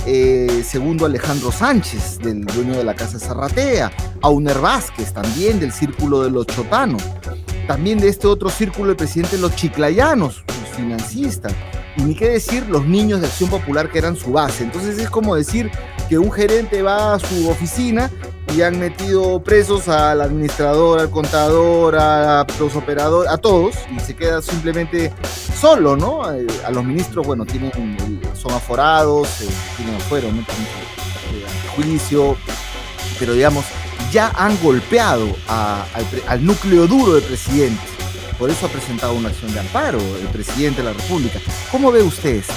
Eh, 0.09 0.63
segundo 0.65 1.05
Alejandro 1.05 1.51
Sánchez, 1.51 2.19
del 2.19 2.45
dueño 2.45 2.77
de 2.77 2.85
la 2.85 2.95
Casa 2.95 3.19
Zarratea, 3.19 3.91
Auner 4.21 4.57
Vázquez, 4.57 5.11
también 5.11 5.59
del 5.59 5.73
círculo 5.73 6.23
de 6.23 6.31
los 6.31 6.47
chotanos, 6.47 7.03
también 7.67 7.99
de 7.99 8.07
este 8.07 8.25
otro 8.25 8.49
círculo 8.49 8.91
el 8.91 8.95
presidente 8.95 9.35
de 9.35 9.41
los 9.41 9.53
chiclayanos, 9.57 10.45
los 10.47 10.69
financistas, 10.77 11.53
y 11.97 12.03
ni 12.03 12.15
qué 12.15 12.29
decir 12.29 12.65
los 12.69 12.85
niños 12.85 13.19
de 13.19 13.27
Acción 13.27 13.49
Popular 13.49 13.91
que 13.91 13.97
eran 13.97 14.15
su 14.15 14.31
base. 14.31 14.63
Entonces 14.63 14.97
es 14.97 15.09
como 15.09 15.35
decir 15.35 15.69
que 16.07 16.17
un 16.17 16.31
gerente 16.31 16.81
va 16.81 17.15
a 17.15 17.19
su 17.19 17.49
oficina 17.49 18.09
y 18.55 18.61
han 18.61 18.79
metido 18.79 19.43
presos 19.43 19.89
al 19.89 20.21
administrador, 20.21 21.01
al 21.01 21.09
contador, 21.09 21.97
a 21.97 22.47
los 22.57 22.75
operadores, 22.77 23.29
a 23.29 23.37
todos, 23.37 23.75
y 23.93 23.99
se 23.99 24.15
queda 24.15 24.41
simplemente 24.41 25.11
solo, 25.59 25.97
¿no? 25.97 26.31
Eh, 26.33 26.47
a 26.65 26.71
los 26.71 26.85
ministros, 26.85 27.27
bueno, 27.27 27.45
tienen, 27.45 27.71
son 28.37 28.53
aforados, 28.53 29.41
eh, 29.41 29.47
tienen 29.75 29.95
¿no? 29.95 30.45
juicio, 31.75 32.37
pero 33.19 33.33
digamos, 33.33 33.65
ya 34.11 34.31
han 34.35 34.57
golpeado 34.61 35.35
al, 35.47 36.45
núcleo 36.45 36.87
duro 36.87 37.15
del 37.15 37.23
presidente. 37.23 37.81
Por 38.37 38.49
eso 38.49 38.67
ha 38.67 38.69
presentado 38.69 39.13
una 39.13 39.29
acción 39.29 39.51
de 39.53 39.59
amparo 39.59 39.99
el 39.99 40.27
presidente 40.27 40.81
de 40.81 40.89
la 40.89 40.93
República. 40.93 41.39
¿Cómo 41.71 41.91
ve 41.91 42.03
usted 42.03 42.35
esto? 42.35 42.53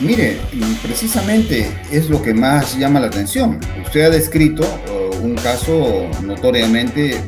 Mire, 0.00 0.40
precisamente 0.82 1.78
es 1.90 2.08
lo 2.08 2.22
que 2.22 2.34
más 2.34 2.76
llama 2.76 3.00
la 3.00 3.08
atención. 3.08 3.60
Usted 3.84 4.02
ha 4.02 4.10
descrito 4.10 4.62
uh, 4.62 5.24
un 5.24 5.34
caso 5.36 6.08
notoriamente 6.22 7.22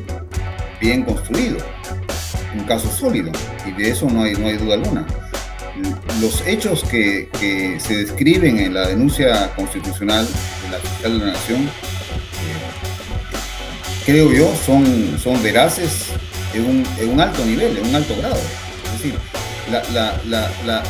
bien 0.81 1.05
construido, 1.05 1.59
un 2.55 2.65
caso 2.65 2.91
sólido, 2.91 3.31
y 3.67 3.73
de 3.73 3.91
eso 3.91 4.09
no 4.09 4.23
hay, 4.23 4.33
no 4.35 4.47
hay 4.47 4.57
duda 4.57 4.75
alguna. 4.75 5.07
Los 6.21 6.47
hechos 6.47 6.85
que, 6.85 7.29
se 7.81 7.97
describen 7.97 8.59
en 8.59 8.75
la 8.75 8.89
denuncia 8.89 9.55
constitucional 9.55 10.27
de 10.27 10.71
la 10.71 10.79
fiscal 10.79 11.19
de 11.19 11.27
la 11.27 11.33
Nación, 11.33 11.63
eh, 11.63 11.69
creo 14.07 14.33
yo, 14.33 14.53
son, 14.65 15.19
son 15.23 15.43
veraces 15.43 16.07
en 16.55 16.65
un, 16.65 16.87
en 16.99 17.11
un 17.11 17.21
alto 17.21 17.45
nivel, 17.45 17.77
en 17.77 17.87
un 17.87 17.95
alto 17.95 18.17
grado. 18.17 18.39
Es 18.85 18.93
decir, 18.93 19.19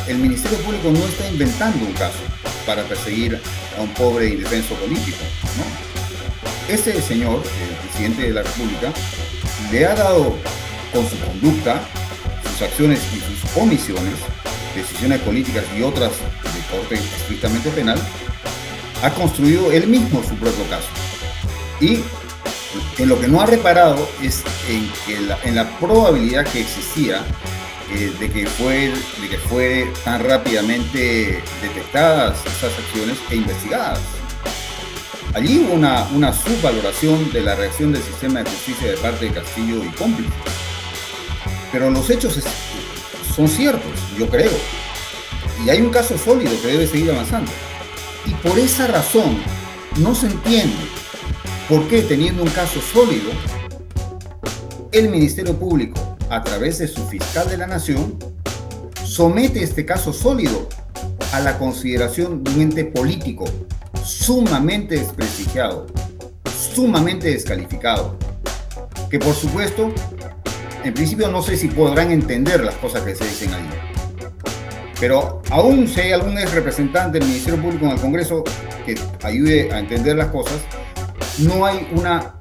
el 0.07 0.17
Ministerio 0.17 0.57
Público 0.59 0.91
no 0.91 1.05
está 1.05 1.27
inventando 1.29 1.85
un 1.85 1.93
caso 1.93 2.19
para 2.65 2.83
perseguir 2.83 3.39
a 3.77 3.81
un 3.81 3.89
pobre 3.93 4.29
indefenso 4.29 4.75
político. 4.75 5.17
¿no? 5.57 6.73
Este 6.73 7.01
señor, 7.01 7.43
el 7.61 7.75
presidente 7.87 8.23
de 8.23 8.33
la 8.33 8.43
República, 8.43 8.91
le 9.71 9.85
ha 9.85 9.95
dado 9.95 10.35
con 10.93 11.07
su 11.09 11.17
conducta, 11.19 11.81
sus 12.51 12.61
acciones 12.61 12.99
y 13.13 13.19
sus 13.19 13.61
omisiones, 13.61 14.13
decisiones 14.75 15.21
políticas 15.21 15.63
y 15.77 15.81
otras 15.81 16.11
de 16.11 16.77
corte 16.77 16.95
estrictamente 16.95 17.69
penal, 17.71 17.99
ha 19.01 19.09
construido 19.11 19.71
él 19.71 19.87
mismo 19.87 20.23
su 20.23 20.35
propio 20.35 20.65
caso. 20.69 20.87
Y 21.79 21.99
en 22.97 23.09
lo 23.09 23.19
que 23.19 23.27
no 23.27 23.41
ha 23.41 23.45
reparado 23.45 24.07
es 24.21 24.43
en, 24.69 24.89
que 25.05 25.17
en 25.47 25.55
la 25.55 25.69
probabilidad 25.79 26.45
que 26.45 26.61
existía 26.61 27.23
eh, 27.91 28.11
de, 28.19 28.31
que 28.31 28.47
fue, 28.47 28.91
de 29.21 29.29
que 29.29 29.37
fue 29.37 29.91
tan 30.03 30.23
rápidamente 30.23 31.43
detectadas 31.61 32.39
esas 32.45 32.71
acciones 32.79 33.17
e 33.29 33.35
investigadas. 33.35 33.99
Allí 35.33 35.59
hubo 35.59 35.73
una, 35.73 36.03
una 36.13 36.31
subvaloración 36.31 37.31
de 37.31 37.41
la 37.41 37.55
reacción 37.55 37.91
del 37.91 38.01
sistema 38.01 38.41
de 38.41 38.49
justicia 38.49 38.91
de 38.91 38.97
parte 38.97 39.25
de 39.25 39.31
Castillo 39.31 39.83
y 39.83 39.89
cómplices. 39.89 40.33
Pero 41.71 41.89
los 41.89 42.09
hechos 42.09 42.37
son 43.35 43.47
ciertos, 43.47 43.91
yo 44.17 44.29
creo. 44.29 44.51
Y 45.65 45.69
hay 45.69 45.81
un 45.81 45.89
caso 45.89 46.17
sólido 46.17 46.51
que 46.61 46.67
debe 46.67 46.87
seguir 46.87 47.11
avanzando. 47.11 47.51
Y 48.25 48.31
por 48.47 48.57
esa 48.57 48.87
razón 48.87 49.37
no 49.97 50.15
se 50.15 50.27
entiende 50.27 50.75
por 51.67 51.87
qué 51.87 52.01
teniendo 52.01 52.43
un 52.43 52.49
caso 52.49 52.79
sólido, 52.81 53.31
el 54.91 55.09
Ministerio 55.09 55.57
Público 55.57 56.17
a 56.29 56.43
través 56.43 56.79
de 56.79 56.87
su 56.87 57.05
fiscal 57.07 57.49
de 57.49 57.57
la 57.57 57.67
nación, 57.67 58.17
somete 59.03 59.63
este 59.63 59.85
caso 59.85 60.13
sólido 60.13 60.67
a 61.31 61.39
la 61.39 61.57
consideración 61.57 62.43
de 62.43 62.51
un 62.51 62.61
ente 62.61 62.85
político 62.85 63.45
sumamente 64.03 64.95
desprestigiado, 64.95 65.87
sumamente 66.73 67.29
descalificado, 67.29 68.17
que 69.09 69.19
por 69.19 69.35
supuesto, 69.35 69.91
en 70.83 70.93
principio 70.93 71.29
no 71.29 71.41
sé 71.41 71.57
si 71.57 71.67
podrán 71.67 72.11
entender 72.11 72.63
las 72.63 72.75
cosas 72.75 73.01
que 73.01 73.15
se 73.15 73.25
dicen 73.25 73.53
ahí. 73.53 73.69
Pero 74.99 75.41
aún 75.49 75.87
si 75.87 76.01
hay 76.01 76.11
algún 76.11 76.37
ex 76.37 76.53
representante 76.53 77.19
del 77.19 77.27
Ministerio 77.27 77.61
Público 77.61 77.85
en 77.85 77.91
el 77.91 77.99
Congreso 77.99 78.43
que 78.85 78.95
ayude 79.23 79.71
a 79.71 79.79
entender 79.79 80.15
las 80.15 80.27
cosas, 80.27 80.61
no 81.39 81.65
hay 81.65 81.87
una 81.91 82.35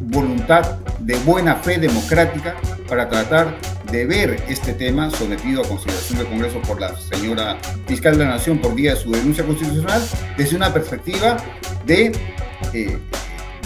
voluntad 0.00 0.78
de 1.00 1.16
buena 1.18 1.56
fe 1.56 1.78
democrática 1.78 2.56
para 2.88 3.08
tratar 3.08 3.56
de 3.90 4.06
ver 4.06 4.42
este 4.48 4.72
tema 4.72 5.10
sometido 5.10 5.62
a 5.62 5.68
consideración 5.68 6.18
del 6.18 6.28
Congreso 6.28 6.60
por 6.62 6.80
la 6.80 6.96
señora 6.96 7.56
fiscal 7.86 8.16
de 8.16 8.24
la 8.24 8.30
Nación 8.30 8.58
por 8.58 8.74
vía 8.74 8.94
de 8.94 9.00
su 9.00 9.10
denuncia 9.10 9.44
constitucional 9.44 10.02
desde 10.36 10.56
una 10.56 10.72
perspectiva 10.72 11.36
de, 11.86 12.12
eh, 12.72 12.98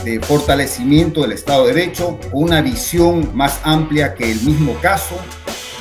de 0.05 0.21
fortalecimiento 0.21 1.23
del 1.23 1.33
Estado 1.33 1.67
de 1.67 1.73
Derecho, 1.73 2.19
una 2.33 2.61
visión 2.61 3.31
más 3.35 3.61
amplia 3.65 4.15
que 4.15 4.31
el 4.31 4.41
mismo 4.43 4.79
caso, 4.81 5.17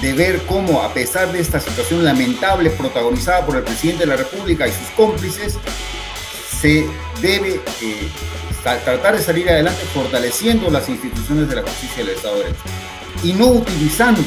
de 0.02 0.14
ver 0.14 0.42
cómo 0.48 0.82
a 0.82 0.94
pesar 0.94 1.32
de 1.32 1.40
esta 1.40 1.60
situación 1.60 2.04
lamentable 2.04 2.70
protagonizada 2.70 3.46
por 3.46 3.56
el 3.58 3.64
presidente 3.64 4.04
de 4.04 4.08
la 4.08 4.16
República 4.16 4.68
y 4.68 4.72
sus 4.72 4.90
cómplices, 4.96 5.58
se 6.62 6.88
debe 7.22 7.62
eh, 7.82 8.10
tratar 8.64 9.18
de 9.18 9.22
salir 9.22 9.50
adelante 9.50 9.84
fortaleciendo 9.94 10.70
las 10.70 10.88
instituciones 10.88 11.50
de 11.50 11.56
la 11.56 11.62
justicia 11.62 12.04
del 12.04 12.16
Estado 12.16 12.36
de 12.36 12.44
Derecho 12.44 12.64
y 13.24 13.34
no 13.34 13.48
utilizando 13.48 14.24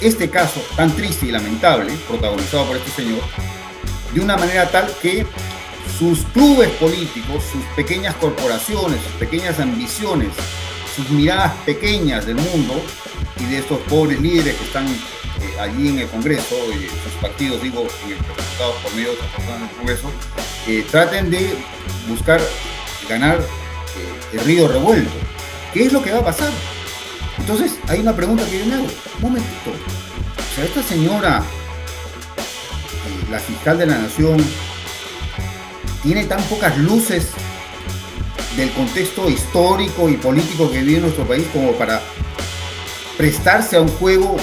este 0.00 0.30
caso 0.30 0.60
tan 0.76 0.94
triste 0.94 1.26
y 1.26 1.30
lamentable, 1.30 1.92
protagonizado 2.08 2.66
por 2.66 2.76
este 2.76 2.90
señor, 2.90 3.20
de 4.12 4.20
una 4.20 4.36
manera 4.36 4.68
tal 4.70 4.92
que 5.00 5.26
sus 5.98 6.20
clubes 6.32 6.70
políticos, 6.72 7.42
sus 7.50 7.62
pequeñas 7.76 8.14
corporaciones, 8.16 9.00
sus 9.02 9.12
pequeñas 9.12 9.58
ambiciones, 9.60 10.28
sus 10.94 11.08
miradas 11.10 11.52
pequeñas 11.64 12.26
del 12.26 12.36
mundo 12.36 12.80
y 13.40 13.44
de 13.46 13.58
estos 13.58 13.78
pobres 13.80 14.20
líderes 14.20 14.54
que 14.54 14.64
están 14.64 14.86
eh, 14.86 15.60
allí 15.60 15.88
en 15.88 15.98
el 16.00 16.08
Congreso, 16.08 16.56
y 16.70 16.86
sus 16.88 17.12
partidos, 17.20 17.62
digo, 17.62 17.86
representados 18.28 18.76
por 18.82 18.94
medio 18.94 19.10
de 19.10 19.16
personas 19.16 19.56
en 19.56 19.62
el 19.62 19.76
Congreso, 19.76 20.10
eh, 20.66 20.84
traten 20.90 21.30
de 21.30 21.56
buscar 22.08 22.40
ganar 23.08 23.38
eh, 23.38 24.36
el 24.38 24.40
río 24.40 24.68
revuelto. 24.68 25.12
¿Qué 25.72 25.86
es 25.86 25.92
lo 25.92 26.02
que 26.02 26.12
va 26.12 26.18
a 26.18 26.24
pasar? 26.24 26.50
Entonces, 27.38 27.72
hay 27.88 28.00
una 28.00 28.14
pregunta 28.14 28.44
que 28.48 28.60
yo 28.60 28.66
me 28.66 28.74
hago. 28.74 28.86
Un 29.16 29.22
momentito. 29.22 29.70
O 29.70 30.54
sea, 30.54 30.64
esta 30.64 30.82
señora, 30.82 31.42
eh, 32.38 33.30
la 33.30 33.38
fiscal 33.40 33.78
de 33.78 33.86
la 33.86 33.98
nación, 33.98 34.42
tiene 36.04 36.24
tan 36.26 36.40
pocas 36.44 36.78
luces 36.78 37.28
del 38.56 38.70
contexto 38.72 39.28
histórico 39.28 40.08
y 40.08 40.16
político 40.18 40.70
que 40.70 40.82
vive 40.82 41.00
nuestro 41.00 41.26
país 41.26 41.46
como 41.52 41.72
para 41.72 42.00
prestarse 43.16 43.76
a 43.76 43.80
un 43.80 43.88
juego 43.88 44.36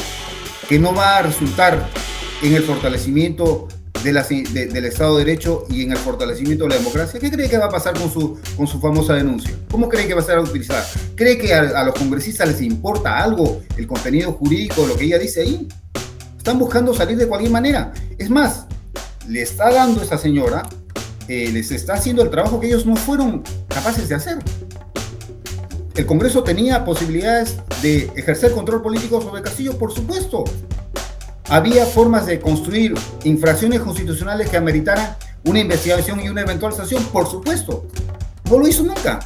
que 0.67 0.79
no 0.79 0.93
va 0.93 1.19
a 1.19 1.21
resultar 1.21 1.87
en 2.41 2.55
el 2.55 2.63
fortalecimiento 2.63 3.67
del 4.03 4.17
Estado 4.85 5.17
de 5.17 5.25
Derecho 5.25 5.65
y 5.69 5.83
en 5.83 5.91
el 5.91 5.97
fortalecimiento 5.99 6.63
de 6.63 6.71
la 6.71 6.77
democracia, 6.77 7.19
¿qué 7.19 7.29
cree 7.29 7.47
que 7.47 7.59
va 7.59 7.65
a 7.65 7.69
pasar 7.69 7.93
con 7.93 8.11
su, 8.11 8.39
con 8.57 8.65
su 8.65 8.79
famosa 8.79 9.13
denuncia? 9.13 9.53
¿Cómo 9.69 9.87
cree 9.87 10.07
que 10.07 10.15
va 10.15 10.21
a 10.21 10.25
ser 10.25 10.39
utilizada? 10.39 10.83
¿Cree 11.15 11.37
que 11.37 11.53
a, 11.53 11.83
los 11.83 11.93
congresistas 11.93 12.47
les 12.47 12.61
importa 12.61 13.21
algo 13.23 13.61
el 13.77 13.85
contenido 13.85 14.31
jurídico, 14.33 14.87
lo 14.87 14.95
que 14.97 15.05
ella 15.05 15.19
dice 15.19 15.41
ahí? 15.41 15.67
Están 16.35 16.57
buscando 16.57 16.95
salir 16.95 17.17
de 17.17 17.27
cualquier 17.27 17.51
manera. 17.51 17.93
Es 18.17 18.31
más, 18.31 18.65
le 19.27 19.43
está 19.43 19.71
dando 19.71 20.01
esta 20.01 20.17
señora, 20.17 20.67
eh, 21.27 21.49
les 21.51 21.71
está 21.71 21.93
haciendo 21.93 22.21
el 22.21 22.29
trabajo 22.29 22.59
que 22.59 22.67
ellos 22.67 22.85
no 22.85 22.95
fueron 22.95 23.43
capaces 23.67 24.09
de 24.09 24.15
hacer. 24.15 24.39
El 25.95 26.05
Congreso 26.05 26.43
tenía 26.43 26.85
posibilidades 26.85 27.57
de 27.81 28.11
ejercer 28.15 28.53
control 28.53 28.81
político 28.81 29.21
sobre 29.21 29.41
Castillo, 29.41 29.77
por 29.77 29.93
supuesto. 29.93 30.43
Había 31.49 31.85
formas 31.85 32.25
de 32.25 32.39
construir 32.39 32.93
infracciones 33.25 33.81
constitucionales 33.81 34.49
que 34.49 34.55
ameritaran 34.55 35.17
una 35.43 35.59
investigación 35.59 36.21
y 36.21 36.29
una 36.29 36.41
eventual 36.41 36.73
sanción, 36.73 37.03
por 37.05 37.27
supuesto. 37.27 37.87
No 38.49 38.59
lo 38.59 38.67
hizo 38.67 38.83
nunca. 38.83 39.19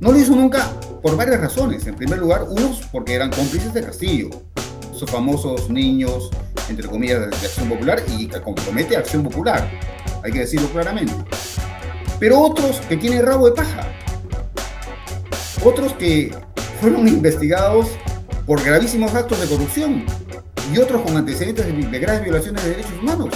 No 0.00 0.10
lo 0.10 0.18
hizo 0.18 0.34
nunca 0.34 0.70
por 1.02 1.16
varias 1.16 1.40
razones. 1.40 1.86
En 1.86 1.96
primer 1.96 2.18
lugar, 2.18 2.44
unos 2.48 2.80
porque 2.90 3.14
eran 3.14 3.30
cómplices 3.30 3.74
de 3.74 3.82
Castillo, 3.82 4.30
esos 4.94 5.10
famosos 5.10 5.68
niños, 5.68 6.30
entre 6.68 6.88
comillas, 6.88 7.20
de 7.20 7.46
Acción 7.46 7.68
Popular 7.68 8.02
y 8.16 8.26
que 8.26 8.40
compromete 8.40 8.96
a 8.96 9.00
Acción 9.00 9.22
Popular. 9.22 9.70
Hay 10.22 10.32
que 10.32 10.40
decirlo 10.40 10.68
claramente. 10.68 11.12
Pero 12.18 12.40
otros 12.40 12.80
que 12.88 12.96
tienen 12.96 13.24
rabo 13.24 13.46
de 13.46 13.52
paja. 13.52 13.88
Otros 15.64 15.92
que 15.94 16.34
fueron 16.80 17.06
investigados 17.08 17.88
por 18.46 18.62
gravísimos 18.62 19.14
actos 19.14 19.40
de 19.40 19.46
corrupción 19.46 20.04
y 20.72 20.78
otros 20.78 21.02
con 21.02 21.16
antecedentes 21.16 21.66
de, 21.66 21.98
graves 21.98 22.22
violaciones 22.22 22.62
de 22.64 22.70
derechos 22.70 22.92
humanos. 23.00 23.30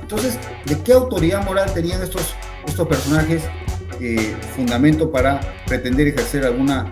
Entonces, 0.00 0.38
¿de 0.66 0.78
qué 0.80 0.92
autoridad 0.92 1.44
moral 1.44 1.72
tenían 1.72 2.02
estos, 2.02 2.34
estos 2.66 2.86
personajes 2.86 3.42
eh, 4.00 4.34
fundamento 4.56 5.10
para 5.10 5.40
pretender 5.66 6.08
ejercer 6.08 6.44
alguna 6.44 6.88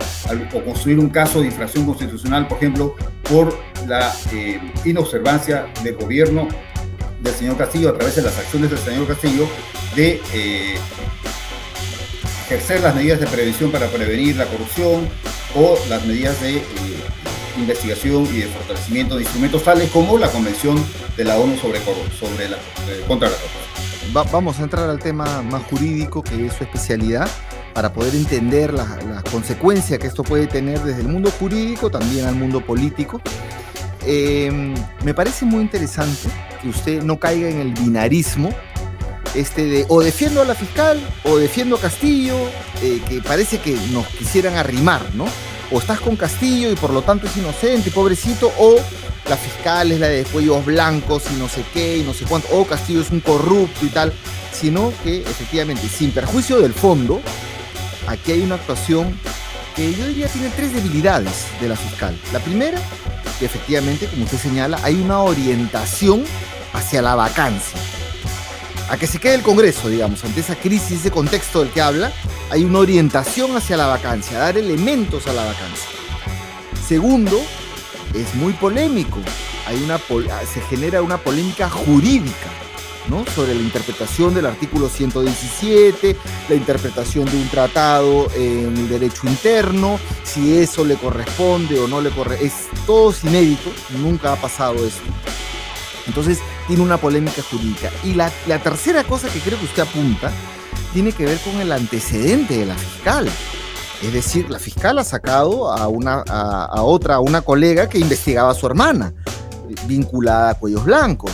o 0.55 0.65
construir 0.65 0.99
un 1.01 1.11
caso 1.11 1.41
de 1.41 1.47
infracción 1.47 1.85
constitucional, 1.85 2.47
por 2.47 2.59
ejemplo, 2.59 2.95
por 3.29 3.57
la 3.89 4.13
eh, 4.33 4.61
inobservancia 4.85 5.67
del 5.83 5.97
gobierno 5.97 6.47
del 7.21 7.35
señor 7.35 7.57
Castillo 7.57 7.91
a 7.91 7.95
través 7.95 8.17
de 8.17 8.23
las 8.23 8.37
acciones 8.39 8.71
del 8.71 8.79
señor 8.79 9.07
Castillo 9.07 9.47
de 9.95 10.21
eh, 10.33 10.75
ejercer 12.47 12.81
las 12.81 12.95
medidas 12.95 13.21
de 13.21 13.27
prevención 13.27 13.71
para 13.71 13.89
prevenir 13.89 14.37
la 14.37 14.47
corrupción 14.47 15.09
o 15.55 15.79
las 15.89 16.05
medidas 16.05 16.41
de 16.41 16.57
eh, 16.57 16.63
investigación 17.59 18.27
y 18.27 18.39
de 18.39 18.47
fortalecimiento 18.47 19.17
de 19.17 19.23
instrumentos 19.23 19.63
tales 19.65 19.91
como 19.91 20.19
la 20.19 20.29
Convención 20.29 20.83
de 21.17 21.25
la 21.25 21.37
ONU 21.39 21.57
sobre, 21.59 21.81
sobre 22.19 22.49
la, 22.49 22.57
eh, 22.57 23.05
contra 23.07 23.29
la 23.29 23.37
corrupción. 23.37 24.33
vamos 24.33 24.59
a 24.59 24.63
entrar 24.63 24.89
al 24.89 24.99
tema 24.99 25.43
más 25.43 25.63
jurídico, 25.65 26.23
que 26.23 26.47
es 26.47 26.55
su 26.55 26.65
especialidad, 26.65 27.29
para 27.75 27.93
poder 27.93 28.15
entender 28.15 28.73
las 28.73 28.89
la 29.05 29.23
consecuencias 29.31 29.99
que 29.99 30.07
esto 30.07 30.23
puede 30.23 30.47
tener 30.47 30.81
desde 30.81 31.03
el 31.03 31.09
mundo 31.09 31.31
jurídico, 31.39 31.91
también 31.91 32.27
al 32.27 32.35
mundo 32.35 32.61
político. 32.61 33.21
Me 34.07 35.15
parece 35.15 35.45
muy 35.45 35.61
interesante 35.61 36.29
que 36.63 36.69
usted 36.69 37.03
no 37.03 37.19
caiga 37.19 37.49
en 37.49 37.61
el 37.61 37.73
binarismo 37.73 38.51
este 39.35 39.65
de 39.65 39.87
o 39.89 40.03
defiendo 40.03 40.43
a 40.43 40.45
la 40.45 40.55
fiscal 40.55 41.01
o 41.25 41.37
defiendo 41.37 41.77
a 41.77 41.81
Castillo, 41.81 42.37
eh, 42.83 43.01
que 43.09 43.23
parece 43.23 43.59
que 43.59 43.77
nos 43.93 44.07
quisieran 44.09 44.57
arrimar, 44.57 45.03
¿no? 45.15 45.27
O 45.71 45.79
estás 45.79 46.01
con 46.01 46.17
Castillo 46.17 46.71
y 46.71 46.75
por 46.75 46.93
lo 46.93 47.03
tanto 47.03 47.27
es 47.27 47.37
inocente, 47.37 47.91
pobrecito, 47.91 48.53
o 48.59 48.77
la 49.29 49.37
fiscal 49.37 49.93
es 49.93 50.01
la 50.01 50.09
de 50.09 50.25
cuellos 50.25 50.65
blancos 50.65 51.23
y 51.33 51.39
no 51.39 51.49
sé 51.49 51.63
qué 51.73 51.99
y 51.99 52.03
no 52.03 52.13
sé 52.13 52.25
cuánto, 52.25 52.49
o 52.53 52.67
Castillo 52.67 53.01
es 53.03 53.11
un 53.11 53.21
corrupto 53.21 53.87
y 53.87 53.89
tal, 53.89 54.13
sino 54.53 54.93
que 55.05 55.21
efectivamente, 55.21 55.87
sin 55.89 56.11
perjuicio 56.11 56.61
del 56.61 56.75
fondo, 56.75 57.21
aquí 58.09 58.33
hay 58.33 58.41
una 58.41 58.57
actuación 58.57 59.17
que 59.77 59.95
yo 59.95 60.09
diría 60.09 60.27
tiene 60.27 60.51
tres 60.51 60.75
debilidades 60.75 61.47
de 61.61 61.69
la 61.69 61.77
fiscal. 61.77 62.19
La 62.33 62.41
primera, 62.41 62.81
que 63.41 63.47
efectivamente, 63.47 64.07
como 64.07 64.25
usted 64.25 64.39
señala, 64.39 64.79
hay 64.85 64.95
una 64.95 65.21
orientación 65.21 66.23
hacia 66.73 67.03
la 67.03 67.17
vacancia 67.17 67.81
a 68.91 68.97
que 68.97 69.07
se 69.07 69.19
quede 69.21 69.37
el 69.37 69.43
Congreso, 69.43 69.89
digamos, 69.89 70.25
ante 70.25 70.41
esa 70.41 70.57
crisis, 70.57 70.99
ese 70.99 71.11
contexto 71.13 71.61
del 71.61 71.71
que 71.71 71.81
habla, 71.81 72.13
hay 72.51 72.65
una 72.65 72.81
orientación 72.81 73.57
hacia 73.57 73.77
la 73.77 73.87
vacancia, 73.87 74.39
dar 74.39 74.59
elementos 74.59 75.29
a 75.29 75.33
la 75.33 75.45
vacancia. 75.45 75.89
Segundo, 76.87 77.41
es 78.15 78.35
muy 78.35 78.53
polémico, 78.53 79.21
hay 79.69 79.81
una, 79.85 79.99
se 80.45 80.61
genera 80.63 81.03
una 81.03 81.19
polémica 81.19 81.71
jurídica. 81.71 82.49
¿No? 83.09 83.25
sobre 83.35 83.55
la 83.55 83.63
interpretación 83.63 84.35
del 84.35 84.47
artículo 84.47 84.89
117, 84.89 86.17
la 86.49 86.55
interpretación 86.55 87.25
de 87.25 87.37
un 87.37 87.49
tratado 87.49 88.29
en 88.35 88.77
el 88.77 88.89
derecho 88.89 89.27
interno, 89.27 89.99
si 90.25 90.57
eso 90.57 90.85
le 90.85 90.97
corresponde 90.97 91.79
o 91.79 91.89
no 91.89 92.01
le 92.01 92.11
corresponde. 92.11 92.47
Es 92.47 92.69
todo 92.87 93.15
inédito, 93.25 93.71
nunca 93.99 94.33
ha 94.33 94.37
pasado 94.37 94.75
esto. 94.85 95.03
Entonces, 96.07 96.39
tiene 96.67 96.83
una 96.83 96.97
polémica 96.99 97.43
jurídica. 97.43 97.91
Y 98.05 98.15
la, 98.15 98.31
tercera 98.63 99.05
cosa 99.05 99.29
que 99.29 99.41
creo 99.41 99.59
que 99.59 99.65
usted 99.65 99.83
apunta 99.83 100.31
tiene 100.93 101.13
que 101.13 101.25
ver 101.25 101.39
con 101.39 101.61
el 101.61 101.73
antecedente 101.73 102.59
de 102.59 102.67
la 102.67 102.75
fiscal. 102.75 103.29
Es 104.03 104.13
decir, 104.13 104.49
la 104.51 104.59
fiscal 104.59 104.99
ha 104.99 105.05
sacado 105.05 105.73
a, 105.73 105.89
una, 105.89 106.23
a, 106.27 106.83
otra, 106.83 107.17
a 107.17 107.21
una 107.21 107.43
colega 107.43 107.89
que 107.89 107.99
investigaba 107.99 108.51
a 108.51 108.55
su 108.55 108.67
hermana, 108.67 109.13
vinculada 109.87 110.51
a 110.51 110.55
Cuellos 110.55 110.85
Blancos. 110.85 111.33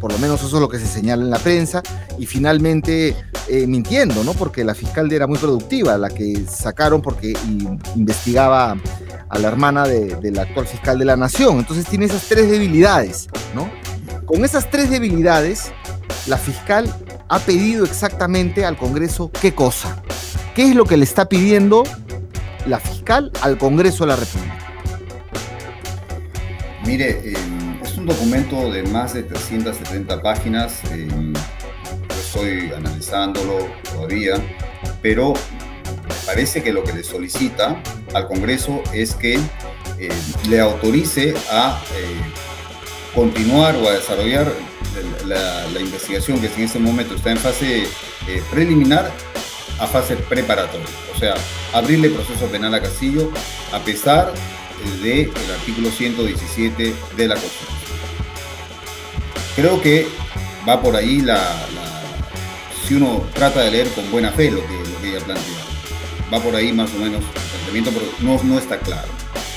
Por 0.00 0.12
lo 0.12 0.18
menos 0.18 0.42
eso 0.42 0.56
es 0.56 0.60
lo 0.60 0.68
que 0.68 0.78
se 0.78 0.86
señala 0.86 1.22
en 1.22 1.30
la 1.30 1.38
prensa. 1.38 1.82
Y 2.18 2.26
finalmente, 2.26 3.16
eh, 3.48 3.66
mintiendo, 3.66 4.24
¿no? 4.24 4.34
Porque 4.34 4.64
la 4.64 4.74
fiscal 4.74 5.10
era 5.12 5.26
muy 5.26 5.38
productiva, 5.38 5.96
la 5.98 6.08
que 6.10 6.44
sacaron 6.48 7.02
porque 7.02 7.34
investigaba 7.96 8.76
a 9.28 9.38
la 9.38 9.48
hermana 9.48 9.86
del 9.86 10.38
actual 10.38 10.66
fiscal 10.66 10.98
de 10.98 11.04
la 11.04 11.16
nación. 11.16 11.58
Entonces 11.58 11.86
tiene 11.86 12.06
esas 12.06 12.22
tres 12.28 12.50
debilidades, 12.50 13.28
¿no? 13.54 13.70
Con 14.26 14.44
esas 14.44 14.70
tres 14.70 14.90
debilidades, 14.90 15.72
la 16.26 16.36
fiscal 16.36 16.92
ha 17.28 17.38
pedido 17.38 17.84
exactamente 17.84 18.64
al 18.64 18.76
Congreso 18.76 19.30
qué 19.40 19.54
cosa. 19.54 20.02
¿Qué 20.54 20.70
es 20.70 20.74
lo 20.74 20.84
que 20.84 20.96
le 20.96 21.04
está 21.04 21.28
pidiendo 21.28 21.84
la 22.66 22.80
fiscal 22.80 23.30
al 23.42 23.58
Congreso 23.58 24.04
de 24.04 24.08
la 24.08 24.16
República? 24.16 24.58
Mire, 26.84 27.34
un 27.36 27.57
documento 28.08 28.72
de 28.72 28.82
más 28.84 29.14
de 29.14 29.22
370 29.22 30.22
páginas. 30.22 30.82
Em, 30.90 31.32
yo 31.34 32.16
estoy 32.18 32.72
analizándolo 32.72 33.68
todavía, 33.92 34.34
pero 35.02 35.34
parece 36.26 36.62
que 36.62 36.72
lo 36.72 36.82
que 36.82 36.94
le 36.94 37.04
solicita 37.04 37.80
al 38.14 38.26
Congreso 38.26 38.82
es 38.92 39.14
que 39.14 39.34
em, 39.34 40.10
le 40.48 40.60
autorice 40.60 41.34
a 41.52 41.80
eh, 41.94 43.14
continuar 43.14 43.76
o 43.76 43.88
a 43.88 43.92
desarrollar 43.92 44.52
la, 45.26 45.80
investigación 45.80 46.40
que 46.40 46.46
en 46.46 46.62
este 46.62 46.78
momento 46.78 47.14
está 47.14 47.30
en 47.30 47.38
fase 47.38 47.82
eh, 47.82 48.42
preliminar 48.50 49.12
a 49.78 49.86
fase 49.86 50.16
preparatoria. 50.16 50.86
O 51.14 51.18
sea, 51.18 51.34
abrirle 51.72 52.10
proceso 52.10 52.46
penal 52.46 52.74
a 52.74 52.80
Castillo 52.80 53.30
a 53.72 53.78
pesar 53.80 54.32
del 55.02 55.30
artículo 55.58 55.90
117 55.90 56.94
de 57.16 57.28
la 57.28 57.34
Constitución. 57.34 57.87
Creo 59.58 59.82
que 59.82 60.06
va 60.68 60.80
por 60.80 60.94
ahí 60.94 61.20
la, 61.20 61.66
si 62.86 62.94
uno 62.94 63.24
trata 63.34 63.62
de 63.62 63.72
leer 63.72 63.88
con 63.88 64.08
buena 64.08 64.30
fe 64.30 64.52
lo 64.52 64.64
que, 64.64 64.72
lo 64.72 65.00
que 65.00 65.08
ella 65.08 65.18
plantea. 65.18 65.64
Va 66.32 66.40
por 66.40 66.54
ahí 66.54 66.72
más 66.72 66.88
o 66.94 66.98
menos 66.98 67.24
el 67.24 67.50
planteamiento, 67.50 67.90
pero 67.90 68.06
no, 68.20 68.40
no 68.44 68.56
está 68.56 68.78
claro. 68.78 69.08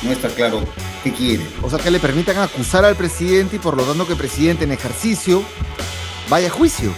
No 0.02 0.12
está 0.12 0.30
claro 0.30 0.64
¿Qué 1.04 1.12
quiere? 1.12 1.46
O 1.62 1.70
sea, 1.70 1.78
que 1.78 1.92
le 1.92 2.00
permitan 2.00 2.40
acusar 2.40 2.84
al 2.84 2.96
presidente 2.96 3.58
y 3.58 3.60
por 3.60 3.78
lo 3.78 3.84
tanto 3.84 4.08
que 4.08 4.14
el 4.14 4.18
presidente 4.18 4.64
en 4.64 4.72
ejercicio 4.72 5.44
vaya 6.30 6.48
a 6.48 6.50
juicio. 6.50 6.92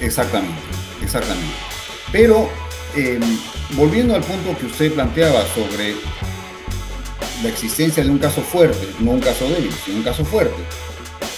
Exactamente, 0.00 0.62
exactamente. 1.02 1.54
Pero 2.10 2.48
em, 2.94 3.20
volviendo 3.72 4.14
al 4.14 4.22
punto 4.22 4.58
que 4.58 4.64
usted 4.64 4.94
planteaba 4.94 5.44
sobre 5.54 5.94
la 7.42 7.50
existencia 7.50 8.02
de 8.02 8.08
un 8.08 8.18
caso 8.18 8.40
fuerte, 8.40 8.88
no 9.00 9.10
un 9.10 9.20
caso 9.20 9.46
débil, 9.46 9.72
sino 9.84 9.98
un 9.98 10.04
caso 10.04 10.24
fuerte, 10.24 10.56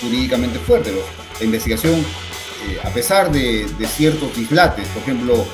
jurídicamente 0.01 0.59
fuerte. 0.59 0.93
La 1.39 1.45
investigación, 1.45 1.95
eh, 1.95 2.79
a 2.83 2.91
pesar 2.91 3.31
de, 3.31 3.67
de, 3.79 3.87
ciertos 3.87 4.35
dislates, 4.37 4.87
por 4.89 5.03
ejemplo, 5.03 5.45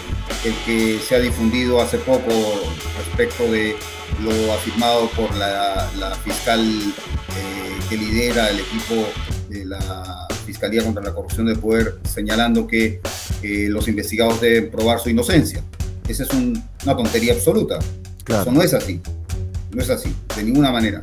el 0.45 0.55
que 0.65 0.99
se 0.99 1.17
ha 1.17 1.19
difundido 1.19 1.81
hace 1.81 1.99
poco 1.99 2.31
respecto 2.99 3.51
de 3.51 3.77
lo 4.23 4.53
afirmado 4.53 5.09
por 5.11 5.35
la, 5.37 5.89
fiscal 6.25 6.61
eh, 6.61 7.79
que 7.89 7.97
lidera 7.97 8.51
el 8.51 8.61
equipo 8.61 9.07
de 9.49 9.65
la 9.65 10.29
Fiscalía 10.47 10.83
contra 10.83 11.03
la 11.03 11.15
Corrupción 11.15 11.47
de 11.47 11.57
Poder, 11.57 11.99
señalando 12.05 12.67
que 12.67 13.01
los 13.43 13.89
investigados 13.89 14.41
deben 14.41 14.71
probar 14.71 15.01
su 15.01 15.09
inocencia. 15.11 15.63
Esa 16.09 16.25
es 16.25 16.31
una 16.31 16.97
tontería 16.97 17.33
absoluta. 17.33 17.79
Eso 18.29 18.51
no 18.51 18.63
es 18.63 18.75
así. 18.75 19.01
No 19.73 19.83
es 19.83 19.91
así, 19.91 20.15
de 20.37 20.43
ninguna 20.43 20.71
manera. 20.71 21.01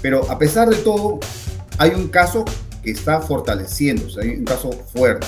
Pero 0.00 0.30
a 0.30 0.38
pesar 0.38 0.68
de 0.68 0.76
todo, 0.76 1.18
hay 1.78 1.90
un 1.90 2.08
caso 2.08 2.44
está 2.90 3.20
fortaleciéndose, 3.20 4.20
hay 4.20 4.28
un 4.30 4.44
caso 4.44 4.70
fuerte. 4.92 5.26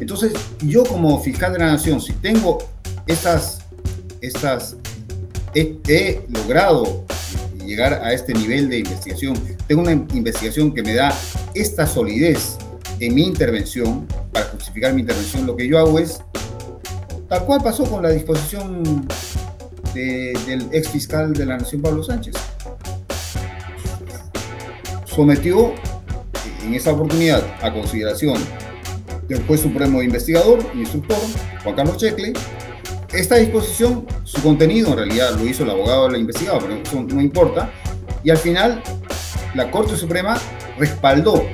Entonces, 0.00 0.32
yo 0.60 0.84
como 0.84 1.20
fiscal 1.22 1.52
de 1.52 1.60
la 1.60 1.66
Nación, 1.66 2.00
si 2.00 2.12
tengo 2.14 2.58
estas, 3.06 3.60
estas 4.20 4.76
he, 5.54 6.20
logrado 6.28 7.04
llegar 7.64 7.94
a 7.94 8.12
este 8.12 8.34
nivel 8.34 8.68
de 8.68 8.78
investigación, 8.78 9.34
tengo 9.66 9.82
una 9.82 9.92
investigación 9.92 10.74
que 10.74 10.82
me 10.82 10.94
da 10.94 11.14
esta 11.54 11.86
solidez 11.86 12.56
en 12.98 13.14
mi 13.14 13.22
intervención, 13.22 14.06
para 14.32 14.46
justificar 14.46 14.92
mi 14.92 15.02
intervención, 15.02 15.46
lo 15.46 15.56
que 15.56 15.68
yo 15.68 15.78
hago 15.78 15.98
es, 15.98 16.20
tal 17.28 17.44
cual 17.44 17.62
pasó 17.62 17.84
con 17.84 18.02
la 18.02 18.10
disposición 18.10 19.06
del 19.94 20.68
ex 20.72 20.88
fiscal 20.88 21.32
de 21.32 21.46
la 21.46 21.58
Nación, 21.58 21.82
Pablo 21.82 22.02
Sánchez. 22.02 22.34
Sometió 25.04 25.74
en 26.72 26.76
esa 26.76 26.92
oportunidad 26.92 27.44
a 27.60 27.70
consideración 27.70 28.42
del 29.28 29.44
juez 29.44 29.60
supremo 29.60 30.02
investigador 30.02 30.58
y 30.74 30.78
instructor, 30.80 31.18
Juan 31.62 31.74
Carlos 31.74 31.98
Checle, 31.98 32.32
esta 33.12 33.36
disposición, 33.36 34.06
su 34.24 34.42
contenido 34.42 34.92
en 34.92 34.96
realidad 34.96 35.32
lo 35.38 35.46
hizo 35.46 35.64
el 35.64 35.70
abogado 35.70 36.08
del 36.08 36.22
investigado, 36.22 36.60
pero 36.60 36.76
eso 36.76 37.02
no 37.02 37.20
importa. 37.20 37.70
Y 38.24 38.30
al 38.30 38.38
final, 38.38 38.82
la 39.54 39.70
Corte 39.70 39.98
Suprema 39.98 40.38
respaldó 40.78 41.44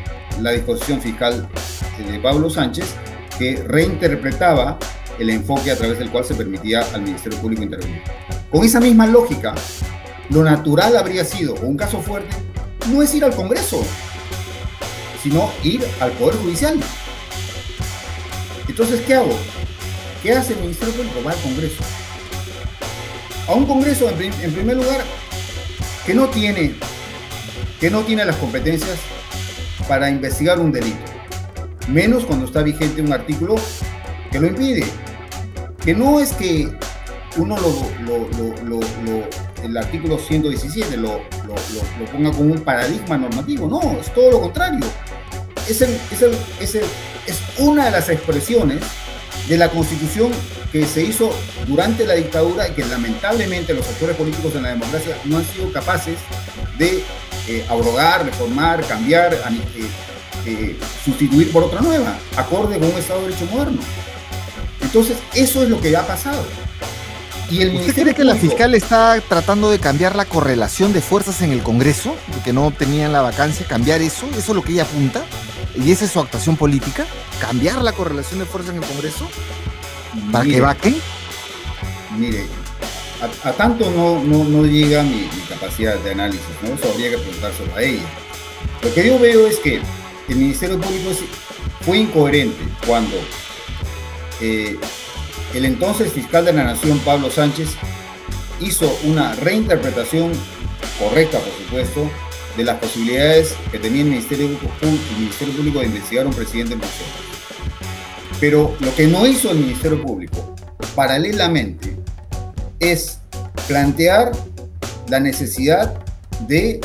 la 0.40 0.52
disposición 0.52 1.00
fiscal 1.00 1.48
de 1.98 2.18
Pablo 2.20 2.48
Sánchez, 2.48 2.86
que 3.40 3.56
reinterpretaba 3.66 4.78
el 5.18 5.30
enfoque 5.30 5.72
a 5.72 5.76
través 5.76 5.98
del 5.98 6.10
cual 6.10 6.24
se 6.24 6.36
permitía 6.36 6.82
al 6.94 7.02
Ministerio 7.02 7.40
Público 7.40 7.64
intervenir. 7.64 8.02
Con 8.52 8.64
esa 8.64 8.78
misma 8.78 9.08
lógica, 9.08 9.52
lo 10.30 10.44
natural 10.44 10.96
habría 10.96 11.24
sido, 11.24 11.54
o 11.54 11.66
un 11.66 11.76
caso 11.76 12.00
fuerte, 12.00 12.36
no 12.92 13.02
es 13.02 13.12
ir 13.16 13.24
al 13.24 13.34
Congreso, 13.34 13.82
sino 15.22 15.50
ir 15.62 15.84
al 16.00 16.12
Poder 16.12 16.36
Judicial. 16.36 16.78
Entonces, 18.68 19.00
¿qué 19.02 19.14
hago? 19.14 19.36
¿Qué 20.22 20.32
hace 20.32 20.52
el 20.52 20.60
Ministerio 20.60 20.94
Público? 20.94 21.22
Va 21.26 21.32
al 21.32 21.40
Congreso. 21.40 21.82
A 23.48 23.52
un 23.52 23.66
Congreso, 23.66 24.10
en, 24.10 24.52
primer 24.52 24.76
lugar, 24.76 25.04
que 26.04 26.14
no 26.14 26.28
tiene, 26.28 26.74
que 27.80 27.90
no 27.90 28.02
tiene 28.02 28.24
las 28.24 28.36
competencias 28.36 28.98
para 29.88 30.10
investigar 30.10 30.58
un 30.60 30.70
delito. 30.70 30.98
Menos 31.88 32.24
cuando 32.24 32.44
está 32.44 32.62
vigente 32.62 33.00
un 33.00 33.12
artículo 33.12 33.56
que 34.30 34.38
lo 34.38 34.46
impide. 34.46 34.84
que 35.84 35.94
no 35.94 36.20
es 36.20 36.32
que 36.32 36.68
uno 37.38 37.56
lo, 37.56 38.80
el 39.62 39.76
artículo 39.76 40.18
117 40.18 40.96
lo, 40.96 41.20
ponga 42.12 42.30
como 42.32 42.52
un 42.52 42.60
paradigma 42.60 43.18
normativo, 43.18 43.68
no, 43.68 43.98
es 44.00 44.12
todo 44.14 44.30
lo 44.32 44.40
contrario. 44.40 44.80
Es, 45.68 45.82
es, 45.82 46.74
es 47.26 47.42
una 47.58 47.86
de 47.86 47.90
las 47.90 48.08
expresiones 48.08 48.82
de 49.48 49.56
la 49.56 49.70
constitución 49.70 50.32
que 50.72 50.84
se 50.86 51.02
hizo 51.02 51.30
durante 51.66 52.06
la 52.06 52.14
dictadura 52.14 52.68
y 52.68 52.72
que 52.72 52.84
lamentablemente 52.84 53.72
los 53.72 53.86
actores 53.88 54.16
políticos 54.16 54.54
en 54.54 54.62
la 54.62 54.70
democracia 54.70 55.16
no 55.24 55.38
han 55.38 55.44
sido 55.44 55.72
capaces 55.72 56.18
de 56.78 57.02
eh, 57.48 57.64
abrogar, 57.68 58.24
reformar, 58.26 58.84
cambiar, 58.86 59.32
eh, 59.34 59.38
eh, 60.46 60.76
sustituir 61.04 61.50
por 61.50 61.64
otra 61.64 61.80
nueva, 61.80 62.18
acorde 62.36 62.78
con 62.78 62.88
un 62.88 62.98
Estado 62.98 63.22
de 63.22 63.28
Derecho 63.28 63.46
moderno. 63.46 63.80
Entonces, 64.82 65.16
eso 65.34 65.62
es 65.62 65.70
lo 65.70 65.80
que 65.80 65.96
ha 65.96 66.06
pasado. 66.06 66.44
Y 67.50 67.62
el 67.62 67.76
¿Usted 67.76 68.02
cree 68.02 68.14
que 68.14 68.24
la 68.24 68.34
fiscal 68.34 68.74
está 68.74 69.20
tratando 69.22 69.70
de 69.70 69.78
cambiar 69.78 70.14
la 70.16 70.26
correlación 70.26 70.92
de 70.92 71.00
fuerzas 71.00 71.40
en 71.40 71.50
el 71.50 71.62
Congreso, 71.62 72.14
de 72.34 72.42
que 72.42 72.52
no 72.52 72.66
obtenían 72.66 73.12
la 73.12 73.22
vacancia, 73.22 73.66
cambiar 73.66 74.02
eso? 74.02 74.26
¿Eso 74.32 74.38
es 74.38 74.48
lo 74.48 74.62
que 74.62 74.72
ella 74.72 74.82
apunta? 74.82 75.24
¿Y 75.74 75.90
esa 75.90 76.04
es 76.04 76.10
su 76.10 76.20
actuación 76.20 76.56
política? 76.56 77.06
¿Cambiar 77.40 77.82
la 77.82 77.92
correlación 77.92 78.40
de 78.40 78.44
fuerzas 78.44 78.74
en 78.74 78.82
el 78.82 78.88
Congreso? 78.88 79.28
¿Para 80.30 80.44
que 80.44 80.60
vaquen? 80.60 80.96
Mire, 82.18 82.44
a, 83.44 83.52
tanto 83.52 83.90
no, 83.90 84.22
no, 84.22 84.66
llega 84.66 85.02
mi, 85.02 85.28
capacidad 85.48 85.96
de 85.98 86.12
análisis, 86.12 86.46
¿no? 86.62 86.74
Eso 86.74 86.92
habría 86.92 87.10
que 87.10 87.18
preguntárselo 87.18 87.74
a 87.74 87.82
ella. 87.82 88.02
Lo 88.82 88.92
que 88.92 89.06
yo 89.06 89.18
veo 89.18 89.46
es 89.46 89.58
que 89.58 89.80
el 90.28 90.36
Ministerio 90.36 90.78
Público 90.78 91.10
fue 91.80 91.98
incoherente 91.98 92.62
cuando 92.86 93.16
eh, 94.40 94.78
el 95.54 95.64
entonces 95.64 96.12
fiscal 96.12 96.44
de 96.44 96.52
la 96.52 96.64
Nación, 96.64 96.98
Pablo 97.00 97.30
Sánchez, 97.30 97.70
hizo 98.60 98.92
una 99.04 99.34
reinterpretación 99.34 100.32
correcta, 100.98 101.38
por 101.38 101.52
supuesto, 101.64 102.10
de 102.56 102.64
las 102.64 102.78
posibilidades 102.78 103.54
que 103.70 103.78
tenía 103.78 104.02
el 104.02 104.08
Ministerio 104.08 104.48
Público, 105.56 105.80
de 105.80 105.86
investigar 105.86 106.26
a 106.26 106.28
un 106.28 106.34
presidente 106.34 106.74
en 106.74 106.80
Pero 108.40 108.74
lo 108.80 108.94
que 108.94 109.06
no 109.06 109.26
hizo 109.26 109.50
el 109.50 109.58
Ministerio 109.58 110.02
Público, 110.02 110.54
paralelamente, 110.94 111.96
es 112.80 113.18
plantear 113.68 114.32
la 115.08 115.20
necesidad 115.20 115.94
de 116.48 116.80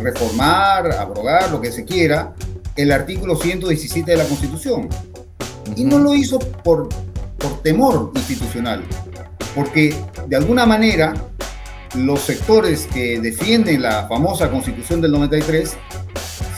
reformar, 0.00 0.92
abrogar, 0.92 1.50
lo 1.50 1.60
que 1.60 1.72
se 1.72 1.84
quiera, 1.84 2.34
el 2.76 2.92
artículo 2.92 3.36
117 3.36 4.10
de 4.10 4.16
la 4.16 4.24
Constitución. 4.24 4.88
Y 5.74 5.84
no 5.84 5.98
lo 5.98 6.14
hizo 6.14 6.38
por, 6.38 6.88
por 7.46 7.62
temor 7.62 8.10
institucional, 8.14 8.82
porque 9.54 9.94
de 10.26 10.36
alguna 10.36 10.66
manera 10.66 11.14
los 11.94 12.20
sectores 12.20 12.88
que 12.92 13.20
defienden 13.20 13.82
la 13.82 14.08
famosa 14.08 14.50
Constitución 14.50 15.00
del 15.00 15.12
93 15.12 15.76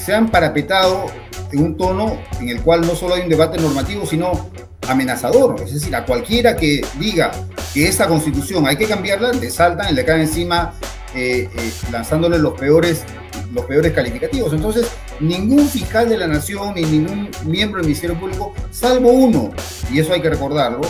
se 0.05 0.15
han 0.15 0.31
parapetado 0.31 1.07
en 1.53 1.63
un 1.63 1.77
tono 1.77 2.17
en 2.41 2.49
el 2.49 2.63
cual 2.63 2.83
no 2.83 2.95
solo 2.95 3.15
hay 3.15 3.23
un 3.23 3.29
debate 3.29 3.59
normativo, 3.61 4.07
sino 4.07 4.51
amenazador. 4.89 5.61
Es 5.63 5.75
decir, 5.75 5.95
a 5.95 6.05
cualquiera 6.07 6.57
que 6.57 6.81
diga 6.99 7.31
que 7.75 7.87
esta 7.87 8.07
constitución 8.07 8.67
hay 8.67 8.77
que 8.77 8.87
cambiarla, 8.87 9.33
le 9.33 9.51
saltan 9.51 9.93
y 9.93 9.95
le 9.95 10.05
caen 10.05 10.23
encima 10.23 10.73
eh, 11.15 11.49
eh, 11.55 11.73
lanzándole 11.93 12.39
los 12.39 12.59
peores, 12.59 13.05
los 13.53 13.65
peores 13.65 13.93
calificativos. 13.93 14.53
Entonces, 14.53 14.89
ningún 15.21 15.69
fiscal 15.69 16.09
de 16.09 16.17
la 16.17 16.27
nación 16.27 16.75
ni 16.75 16.83
ningún 16.83 17.31
miembro 17.45 17.79
del 17.81 17.87
Ministerio 17.87 18.19
Público, 18.19 18.55
salvo 18.71 19.11
uno, 19.11 19.51
y 19.93 20.01
eso 20.01 20.13
hay 20.13 20.21
que 20.21 20.31
recordarlo, 20.31 20.81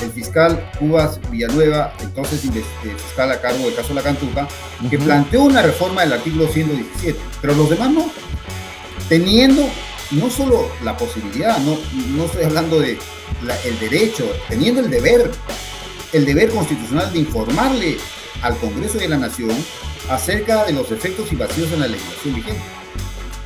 el 0.00 0.10
fiscal 0.10 0.70
Cubas 0.78 1.20
Villanueva, 1.30 1.94
entonces 2.00 2.44
eh, 2.44 2.62
fiscal 2.96 3.30
a 3.30 3.40
cargo 3.40 3.64
del 3.64 3.74
caso 3.74 3.94
La 3.94 4.02
Cantuca, 4.02 4.48
que 4.90 4.98
planteó 4.98 5.42
una 5.42 5.62
reforma 5.62 6.02
del 6.02 6.14
artículo 6.14 6.48
117, 6.48 7.18
pero 7.40 7.54
los 7.54 7.70
demás 7.70 7.90
no, 7.90 8.10
teniendo 9.08 9.62
no 10.10 10.30
solo 10.30 10.68
la 10.82 10.96
posibilidad, 10.96 11.58
no, 11.58 11.78
no 12.16 12.24
estoy 12.24 12.44
hablando 12.44 12.80
de 12.80 12.98
el 13.64 13.78
derecho, 13.78 14.30
teniendo 14.48 14.80
el 14.80 14.90
deber, 14.90 15.30
el 16.12 16.24
deber 16.24 16.50
constitucional 16.50 17.12
de 17.12 17.18
informarle 17.20 17.96
al 18.42 18.56
Congreso 18.58 18.98
de 18.98 19.08
la 19.08 19.16
Nación 19.16 19.52
acerca 20.08 20.64
de 20.64 20.72
los 20.72 20.90
efectos 20.90 21.30
invasivos 21.32 21.72
en 21.72 21.80
la 21.80 21.88
legislación 21.88 22.34
vigente. 22.34 22.62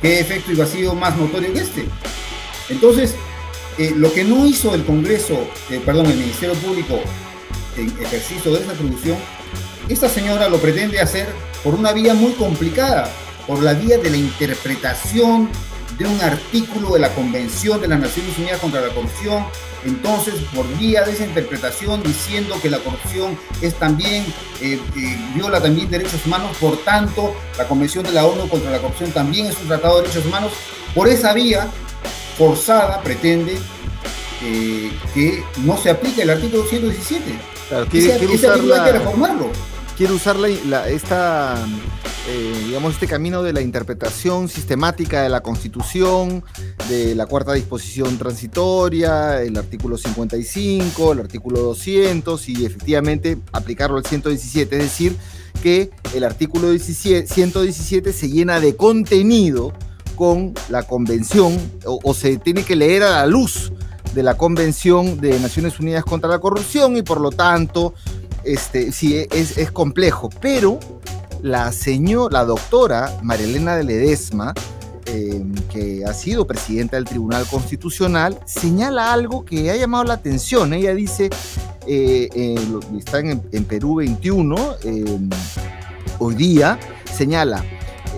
¿Qué 0.01 0.19
efecto 0.19 0.51
invasivo 0.51 0.95
más 0.95 1.17
notorio 1.17 1.53
que 1.53 1.59
este? 1.59 1.85
Entonces, 2.69 3.15
eh, 3.77 3.93
lo 3.95 4.13
que 4.13 4.23
no 4.23 4.45
hizo 4.45 4.73
el 4.75 4.83
Congreso, 4.83 5.47
eh, 5.69 5.81
perdón, 5.85 6.07
el 6.07 6.17
Ministerio 6.17 6.55
Público 6.55 6.99
en 7.77 7.87
ejercicio 8.01 8.53
de 8.53 8.61
esa 8.61 8.71
atribución, 8.71 9.17
esta 9.87 10.09
señora 10.09 10.49
lo 10.49 10.57
pretende 10.57 10.99
hacer 10.99 11.27
por 11.63 11.75
una 11.75 11.93
vía 11.93 12.13
muy 12.13 12.33
complicada, 12.33 13.09
por 13.47 13.63
la 13.63 13.73
vía 13.73 13.97
de 13.97 14.09
la 14.09 14.17
interpretación 14.17 15.49
de 15.99 16.05
un 16.07 16.19
artículo 16.21 16.93
de 16.93 16.99
la 16.99 17.09
Convención 17.09 17.81
de 17.81 17.89
las 17.89 17.99
Naciones 17.99 18.37
Unidas 18.37 18.59
contra 18.59 18.79
la 18.81 18.87
Corrupción, 18.93 19.45
entonces 19.85 20.35
por 20.55 20.65
vía 20.77 21.03
de 21.03 21.11
esa 21.11 21.25
interpretación 21.25 22.01
diciendo 22.01 22.55
que 22.61 22.69
la 22.69 22.79
corrupción 22.79 23.37
es 23.61 23.75
también, 23.75 24.25
eh, 24.61 24.79
viola 25.35 25.61
también 25.61 25.89
derechos 25.89 26.25
humanos, 26.25 26.55
por 26.59 26.77
tanto 26.83 27.35
la 27.57 27.67
Convención 27.67 28.05
de 28.05 28.13
la 28.13 28.25
ONU 28.25 28.47
contra 28.47 28.71
la 28.71 28.79
Corrupción 28.79 29.11
también 29.11 29.47
es 29.47 29.57
un 29.59 29.67
tratado 29.67 29.97
de 29.97 30.03
derechos 30.03 30.25
humanos, 30.25 30.53
por 30.95 31.09
esa 31.09 31.33
vía 31.33 31.67
forzada 32.37 33.01
pretende 33.01 33.57
eh, 34.41 34.91
que 35.13 35.43
no 35.57 35.77
se 35.77 35.89
aplique 35.89 36.21
el 36.21 36.29
artículo 36.29 36.63
117. 36.63 37.23
Claro, 37.67 37.85
quiere, 37.87 38.17
quiere 38.17 38.33
usar 38.33 38.57
reformarlo. 38.93 39.51
Quiere 39.99 40.13
usar 40.13 40.37
esta, 40.87 41.57
eh, 42.29 42.63
digamos, 42.67 42.93
este 42.93 43.05
camino 43.05 43.43
de 43.43 43.51
la 43.51 43.59
interpretación 43.59 44.47
sistemática 44.47 45.23
de 45.23 45.27
la 45.27 45.41
Constitución, 45.41 46.41
de 46.87 47.15
la 47.15 47.25
cuarta 47.25 47.51
disposición 47.51 48.17
transitoria, 48.17 49.41
el 49.41 49.57
artículo 49.57 49.97
55, 49.97 51.11
el 51.11 51.19
artículo 51.19 51.59
200 51.59 52.47
y 52.47 52.65
efectivamente 52.65 53.39
aplicarlo 53.51 53.97
al 53.97 54.05
117, 54.05 54.77
es 54.77 54.83
decir, 54.83 55.17
que 55.61 55.89
el 56.15 56.23
artículo 56.23 56.69
117 56.79 58.13
se 58.13 58.29
llena 58.29 58.61
de 58.61 58.77
contenido 58.77 59.73
con 60.15 60.53
la 60.69 60.83
convención 60.83 61.59
o, 61.83 62.13
se 62.13 62.37
tiene 62.37 62.63
que 62.63 62.77
leer 62.77 63.03
a 63.03 63.09
la 63.09 63.25
luz 63.25 63.73
de 64.13 64.23
la 64.23 64.37
Convención 64.37 65.19
de 65.19 65.37
Naciones 65.41 65.77
Unidas 65.81 66.05
contra 66.05 66.29
la 66.29 66.39
Corrupción 66.39 66.95
y 66.95 67.01
por 67.01 67.19
lo 67.19 67.31
tanto, 67.31 67.93
este, 68.43 68.91
sí, 68.91 69.25
es, 69.31 69.71
complejo. 69.71 70.29
Pero 70.41 70.79
la 71.41 71.71
señora, 71.71 72.39
la 72.39 72.45
doctora 72.45 73.17
Marilena 73.21 73.75
de 73.75 73.83
Ledesma, 73.83 74.53
em, 75.05 75.53
que 75.71 76.03
ha 76.05 76.13
sido 76.13 76.45
presidenta 76.45 76.97
del 76.97 77.05
Tribunal 77.05 77.45
Constitucional, 77.47 78.39
señala 78.45 79.11
algo 79.13 79.45
que 79.45 79.71
ha 79.71 79.75
llamado 79.75 80.03
la 80.03 80.13
atención. 80.15 80.73
Ella 80.73 80.93
dice, 80.93 81.29
eh, 81.87 82.29
eh, 82.33 82.55
está 82.97 83.19
en, 83.19 83.41
en, 83.51 83.65
Perú 83.65 83.95
21, 83.95 84.75
em, 84.83 85.29
hoy 86.19 86.35
día, 86.35 86.79
señala, 87.15 87.63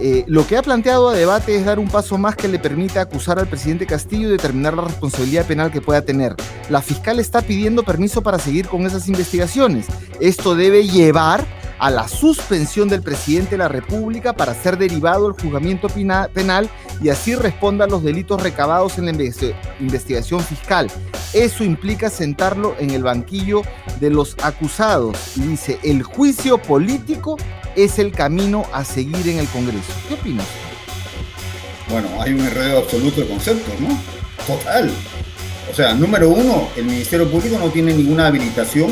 eh, 0.03 0.23
lo 0.25 0.47
que 0.47 0.57
ha 0.57 0.63
planteado 0.63 1.09
a 1.09 1.13
debate 1.13 1.55
es 1.55 1.63
dar 1.63 1.77
un 1.77 1.87
paso 1.87 2.17
más 2.17 2.35
que 2.35 2.47
le 2.47 2.57
permita 2.57 3.01
acusar 3.01 3.37
al 3.37 3.45
presidente 3.45 3.85
Castillo 3.85 4.29
y 4.29 4.31
determinar 4.31 4.73
la 4.73 4.85
responsabilidad 4.85 5.45
penal 5.45 5.71
que 5.71 5.79
pueda 5.79 6.01
tener. 6.01 6.35
La 6.71 6.81
fiscal 6.81 7.19
está 7.19 7.43
pidiendo 7.43 7.83
permiso 7.83 8.23
para 8.23 8.39
seguir 8.39 8.67
con 8.67 8.87
esas 8.87 9.07
investigaciones. 9.07 9.85
Esto 10.19 10.55
debe 10.55 10.87
llevar 10.87 11.45
a 11.77 11.91
la 11.91 12.07
suspensión 12.07 12.89
del 12.89 13.03
presidente 13.03 13.51
de 13.51 13.57
la 13.59 13.67
República 13.67 14.33
para 14.33 14.55
ser 14.55 14.77
derivado 14.77 15.27
el 15.27 15.33
juzgamiento 15.33 15.87
penal 15.87 16.69
y 17.01 17.09
así 17.09 17.35
responda 17.35 17.85
a 17.85 17.87
los 17.87 18.03
delitos 18.03 18.41
recabados 18.41 18.97
en 18.97 19.05
la 19.05 19.11
investigación 19.79 20.41
fiscal. 20.41 20.87
Eso 21.33 21.63
implica 21.63 22.09
sentarlo 22.09 22.75
en 22.79 22.91
el 22.91 23.03
banquillo 23.03 23.61
de 23.99 24.09
los 24.09 24.35
acusados. 24.43 25.37
Y 25.37 25.41
dice, 25.41 25.79
el 25.83 26.03
juicio 26.03 26.59
político 26.59 27.37
es 27.75 27.99
el 27.99 28.11
camino 28.11 28.65
a 28.73 28.83
seguir 28.83 29.27
en 29.27 29.39
el 29.39 29.47
Congreso. 29.47 29.91
¿Qué 30.07 30.15
opinas? 30.15 30.45
Bueno, 31.89 32.07
hay 32.21 32.33
un 32.33 32.41
error 32.41 32.83
absoluto 32.83 33.21
de 33.21 33.27
conceptos, 33.27 33.79
¿no? 33.79 33.99
Total. 34.47 34.89
O 35.69 35.73
sea, 35.73 35.93
número 35.93 36.29
uno, 36.29 36.69
el 36.75 36.85
Ministerio 36.85 37.29
Público 37.29 37.57
no 37.59 37.69
tiene 37.69 37.93
ninguna 37.93 38.27
habilitación 38.27 38.91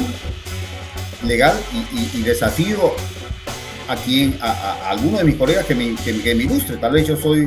legal 1.25 1.57
y, 2.13 2.21
desafío 2.21 2.93
a 3.87 3.95
quien, 3.95 4.37
a, 4.41 4.89
alguno 4.89 5.17
de 5.17 5.23
mis 5.23 5.35
colegas 5.35 5.65
que 5.65 5.75
me, 5.75 5.95
que, 5.95 6.35
me 6.35 6.43
ilustre. 6.43 6.77
Tal 6.77 6.91
vez 6.91 7.07
yo 7.07 7.17
soy, 7.17 7.45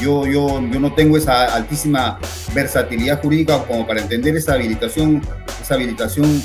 yo, 0.00 0.26
yo, 0.26 0.60
yo 0.70 0.80
no 0.80 0.94
tengo 0.94 1.16
esa 1.16 1.54
altísima 1.54 2.18
versatilidad 2.54 3.20
jurídica 3.20 3.64
como 3.64 3.86
para 3.86 4.00
entender 4.00 4.36
esa 4.36 4.54
habilitación, 4.54 5.20
esa 5.60 5.74
habilitación 5.74 6.42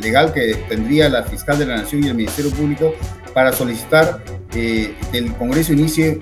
legal 0.00 0.32
que 0.32 0.54
tendría 0.68 1.08
la 1.08 1.24
fiscal 1.24 1.58
de 1.58 1.66
la 1.66 1.76
Nación 1.76 2.04
y 2.04 2.08
el 2.08 2.14
Ministerio 2.14 2.50
Público 2.50 2.94
para 3.32 3.52
solicitar 3.52 4.22
eh, 4.54 4.94
que 5.10 5.18
el 5.18 5.32
Congreso 5.34 5.72
inicie 5.72 6.20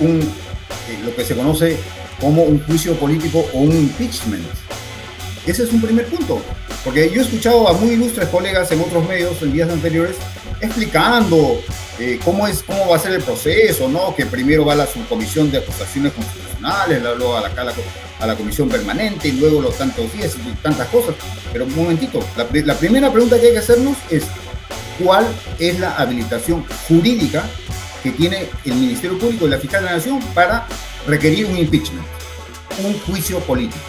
un, 0.00 0.20
eh, 0.20 0.98
lo 1.04 1.14
que 1.14 1.24
se 1.24 1.34
conoce 1.34 1.76
como 2.20 2.42
un 2.42 2.62
juicio 2.64 2.94
político 2.94 3.44
o 3.52 3.60
un 3.60 3.72
impeachment. 3.72 4.44
Ese 5.46 5.64
es 5.64 5.72
un 5.72 5.80
primer 5.80 6.06
punto. 6.06 6.40
Porque 6.84 7.10
yo 7.10 7.20
he 7.20 7.24
escuchado 7.24 7.68
a 7.68 7.72
muy 7.72 7.90
ilustres 7.90 8.28
colegas 8.28 8.70
en 8.72 8.80
otros 8.80 9.06
medios 9.08 9.40
en 9.42 9.52
días 9.52 9.70
anteriores 9.70 10.16
explicando 10.60 11.60
eh, 11.98 12.18
cómo, 12.24 12.46
es, 12.46 12.62
cómo 12.62 12.88
va 12.88 12.96
a 12.96 12.98
ser 12.98 13.12
el 13.12 13.22
proceso, 13.22 13.88
¿no? 13.88 14.14
Que 14.14 14.26
primero 14.26 14.64
va 14.64 14.74
la 14.74 14.86
subcomisión 14.86 15.50
de 15.50 15.58
acusaciones 15.58 16.12
constitucionales, 16.12 17.02
luego 17.02 17.36
a 17.36 17.42
la, 17.42 17.72
a 18.22 18.26
la, 18.26 18.36
comisión 18.36 18.68
permanente 18.68 19.28
y 19.28 19.32
luego 19.32 19.60
los 19.60 19.76
tantos 19.76 20.12
días 20.12 20.36
y 20.36 20.52
tantas 20.62 20.88
cosas. 20.88 21.14
Pero 21.52 21.64
un 21.64 21.74
momentito, 21.74 22.24
la, 22.36 22.46
la 22.52 22.74
primera 22.74 23.12
pregunta 23.12 23.40
que 23.40 23.48
hay 23.48 23.52
que 23.52 23.58
hacernos 23.58 23.96
es 24.10 24.24
cuál 25.02 25.26
es 25.58 25.78
la 25.80 25.96
habilitación 25.96 26.64
jurídica 26.88 27.44
que 28.02 28.10
tiene 28.12 28.48
el 28.64 28.74
Ministerio 28.74 29.18
Público 29.18 29.46
y 29.46 29.50
la 29.50 29.58
Fiscal 29.58 29.82
de 29.82 29.90
la 29.90 29.96
Nación 29.96 30.20
para 30.34 30.66
requerir 31.06 31.46
un 31.46 31.56
impeachment, 31.56 32.04
un 32.84 32.98
juicio 33.00 33.38
político. 33.40 33.80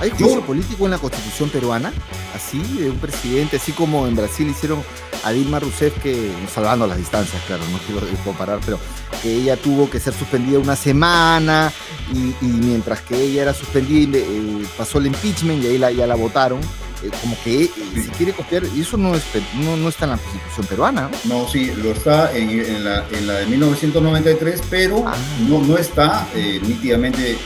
¿Hay 0.00 0.10
juicio 0.10 0.44
político 0.44 0.84
en 0.84 0.90
la 0.90 0.98
constitución 0.98 1.48
peruana? 1.50 1.92
Así, 2.34 2.58
de 2.78 2.90
un 2.90 2.98
presidente, 2.98 3.56
así 3.56 3.72
como 3.72 4.06
en 4.06 4.16
Brasil 4.16 4.48
hicieron 4.48 4.82
a 5.24 5.32
Dilma 5.32 5.58
Rousseff, 5.58 5.98
que, 6.02 6.30
salvando 6.52 6.86
las 6.86 6.98
distancias, 6.98 7.42
claro, 7.46 7.62
no 7.72 7.78
quiero 7.78 8.06
comparar, 8.24 8.60
pero 8.64 8.78
que 9.22 9.34
ella 9.34 9.56
tuvo 9.56 9.88
que 9.88 9.98
ser 9.98 10.12
suspendida 10.12 10.58
una 10.58 10.76
semana 10.76 11.72
y, 12.12 12.44
mientras 12.44 13.00
que 13.00 13.16
ella 13.16 13.42
era 13.42 13.54
suspendida 13.54 14.18
eh, 14.18 14.64
pasó 14.76 14.98
el 14.98 15.06
impeachment 15.06 15.64
y 15.64 15.68
ahí 15.68 15.78
la, 15.78 15.90
ya 15.90 16.06
la 16.06 16.14
votaron. 16.14 16.60
Eh, 17.02 17.10
como 17.20 17.36
que 17.42 17.70
se 17.94 18.00
eh, 18.00 18.10
quiere 18.16 18.32
copiar, 18.32 18.64
y 18.74 18.80
eso 18.80 18.96
no, 18.96 19.10
no, 19.10 19.88
está 19.88 20.04
en 20.04 20.10
la 20.10 20.16
constitución 20.16 20.66
peruana. 20.66 21.10
No, 21.24 21.48
sí, 21.48 21.72
lo 21.82 21.90
está 21.90 22.34
en, 22.36 22.84
la, 22.84 23.02
de 23.02 23.46
1993, 23.46 24.62
pero 24.70 25.04
ah. 25.06 25.14
no, 25.48 25.60
no 25.60 25.76
está 25.76 26.26
nítidamente, 26.62 27.36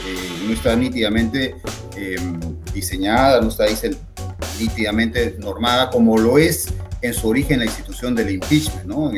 no 0.46 0.52
está 0.52 0.76
nítidamente 0.76 1.56
diseñada, 2.72 3.40
no 3.40 3.48
está 3.48 3.64
nítidamente 4.60 5.36
normada 5.40 5.90
como 5.90 6.18
lo 6.18 6.38
es 6.38 6.68
en 7.00 7.14
su 7.14 7.28
origen 7.28 7.60
la 7.60 7.64
institución 7.64 8.14
del 8.14 8.30
impeachment, 8.30 8.84
¿no? 8.84 9.12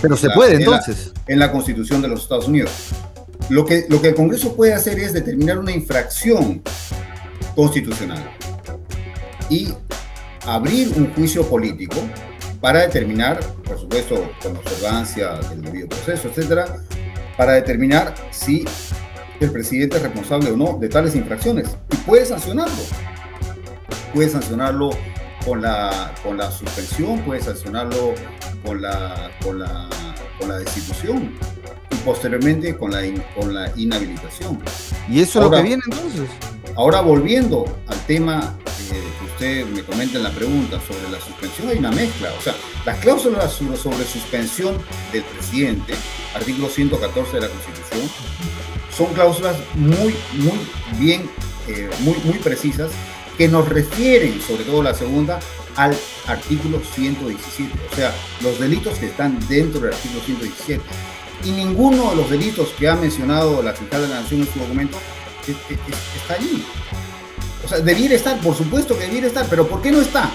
Pero 0.00 0.16
se 0.16 0.30
puede 0.30 0.56
entonces. 0.56 1.12
en 1.26 1.38
la 1.38 1.52
constitución 1.52 2.02
de 2.02 2.08
los 2.08 2.22
Estados 2.22 2.48
Unidos. 2.48 2.70
Lo 3.48 3.64
que, 3.64 3.86
lo 3.88 4.00
que 4.00 4.08
el 4.08 4.14
Congreso 4.14 4.56
puede 4.56 4.72
hacer 4.72 4.98
es 4.98 5.12
determinar 5.12 5.58
una 5.58 5.72
infracción 5.72 6.62
constitucional 7.54 8.30
y 9.48 9.68
abrir 10.46 10.92
un 10.96 11.12
juicio 11.12 11.46
político 11.48 11.96
para 12.60 12.80
determinar, 12.80 13.40
por 13.64 13.78
supuesto, 13.78 14.30
con 14.42 14.56
observancia 14.56 15.34
del 15.50 15.62
debido 15.62 15.88
proceso, 15.88 16.28
etcétera, 16.28 16.82
para 17.36 17.54
determinar 17.54 18.14
si 18.30 18.64
el 19.40 19.50
presidente 19.50 19.96
es 19.96 20.02
responsable 20.02 20.50
o 20.50 20.56
no 20.56 20.78
de 20.78 20.88
tales 20.88 21.14
infracciones 21.16 21.68
y 21.92 21.96
puede 21.96 22.24
sancionarlo. 22.24 22.82
Puede 24.14 24.28
sancionarlo 24.28 24.90
con 25.44 25.62
la, 25.62 26.14
con 26.22 26.36
la 26.36 26.50
suspensión, 26.50 27.20
puede 27.22 27.40
sancionarlo 27.40 28.14
con 28.64 28.82
la, 28.82 29.30
con 29.42 29.58
la, 29.58 29.88
con 30.38 30.48
la 30.48 30.58
destitución 30.58 31.34
y 31.90 31.96
posteriormente 31.96 32.76
con 32.76 32.90
la, 32.92 33.00
con 33.34 33.54
la 33.54 33.72
inhabilitación. 33.76 34.60
¿Y 35.08 35.20
eso 35.20 35.40
es 35.40 35.44
lo 35.44 35.50
que 35.50 35.62
viene 35.62 35.82
entonces? 35.84 36.28
Ahora 36.76 37.00
volviendo 37.00 37.64
al 37.86 37.98
tema 38.06 38.56
usted 39.42 39.66
me 39.66 39.82
comenta 39.82 40.18
en 40.18 40.24
la 40.24 40.30
pregunta 40.30 40.78
sobre 40.86 41.10
la 41.10 41.20
suspensión, 41.20 41.68
hay 41.68 41.78
una 41.78 41.90
mezcla. 41.90 42.32
O 42.38 42.40
sea, 42.40 42.54
las 42.86 42.98
cláusulas 42.98 43.52
sobre 43.52 44.04
suspensión 44.04 44.78
del 45.12 45.24
presidente, 45.24 45.94
artículo 46.34 46.68
114 46.68 47.32
de 47.32 47.40
la 47.40 47.48
Constitución, 47.48 48.10
son 48.96 49.06
cláusulas 49.14 49.56
muy, 49.74 50.14
muy 50.34 50.60
bien, 50.98 51.28
eh, 51.66 51.90
muy, 52.00 52.16
muy 52.24 52.38
precisas 52.38 52.92
que 53.36 53.48
nos 53.48 53.68
refieren, 53.68 54.40
sobre 54.40 54.64
todo 54.64 54.82
la 54.82 54.94
segunda, 54.94 55.40
al 55.76 55.96
artículo 56.26 56.80
117, 56.94 57.72
o 57.90 57.96
sea, 57.96 58.14
los 58.42 58.58
delitos 58.58 58.98
que 58.98 59.06
están 59.06 59.38
dentro 59.48 59.80
del 59.80 59.94
artículo 59.94 60.22
117. 60.22 60.82
Y 61.44 61.50
ninguno 61.50 62.10
de 62.10 62.16
los 62.16 62.30
delitos 62.30 62.68
que 62.78 62.88
ha 62.88 62.94
mencionado 62.94 63.62
la 63.62 63.72
fiscal 63.72 64.02
de 64.02 64.08
la 64.08 64.20
Nación 64.20 64.42
en 64.42 64.52
su 64.52 64.58
documento 64.60 64.98
está 65.46 66.34
allí. 66.34 66.64
O 67.64 67.68
sea, 67.68 67.78
debiera 67.80 68.14
estar, 68.14 68.38
por 68.40 68.56
supuesto 68.56 68.96
que 68.96 69.06
debiera 69.06 69.26
estar, 69.26 69.46
pero 69.48 69.66
¿por 69.66 69.82
qué 69.82 69.90
no 69.90 70.00
está? 70.00 70.30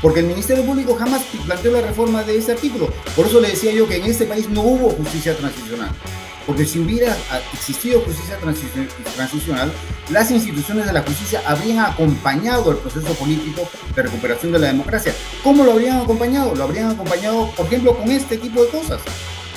Porque 0.00 0.20
el 0.20 0.26
Ministerio 0.26 0.64
Público 0.64 0.94
jamás 0.94 1.22
planteó 1.44 1.72
la 1.72 1.80
reforma 1.80 2.22
de 2.22 2.38
ese 2.38 2.52
artículo. 2.52 2.88
Por 3.14 3.26
eso 3.26 3.40
le 3.40 3.48
decía 3.48 3.72
yo 3.72 3.88
que 3.88 3.96
en 3.96 4.04
este 4.04 4.26
país 4.26 4.48
no 4.48 4.62
hubo 4.62 4.90
justicia 4.90 5.36
transicional. 5.36 5.90
Porque 6.46 6.64
si 6.64 6.78
hubiera 6.78 7.16
existido 7.52 8.00
justicia 8.00 8.38
transicional, 9.16 9.72
las 10.10 10.30
instituciones 10.30 10.86
de 10.86 10.92
la 10.92 11.02
justicia 11.02 11.42
habrían 11.44 11.80
acompañado 11.80 12.70
el 12.70 12.76
proceso 12.78 13.12
político 13.14 13.68
de 13.94 14.02
recuperación 14.02 14.52
de 14.52 14.60
la 14.60 14.68
democracia. 14.68 15.12
¿Cómo 15.42 15.64
lo 15.64 15.72
habrían 15.72 16.00
acompañado? 16.00 16.54
Lo 16.54 16.64
habrían 16.64 16.90
acompañado, 16.90 17.50
por 17.56 17.66
ejemplo, 17.66 17.96
con 17.96 18.10
este 18.10 18.38
tipo 18.38 18.62
de 18.62 18.68
cosas. 18.68 19.00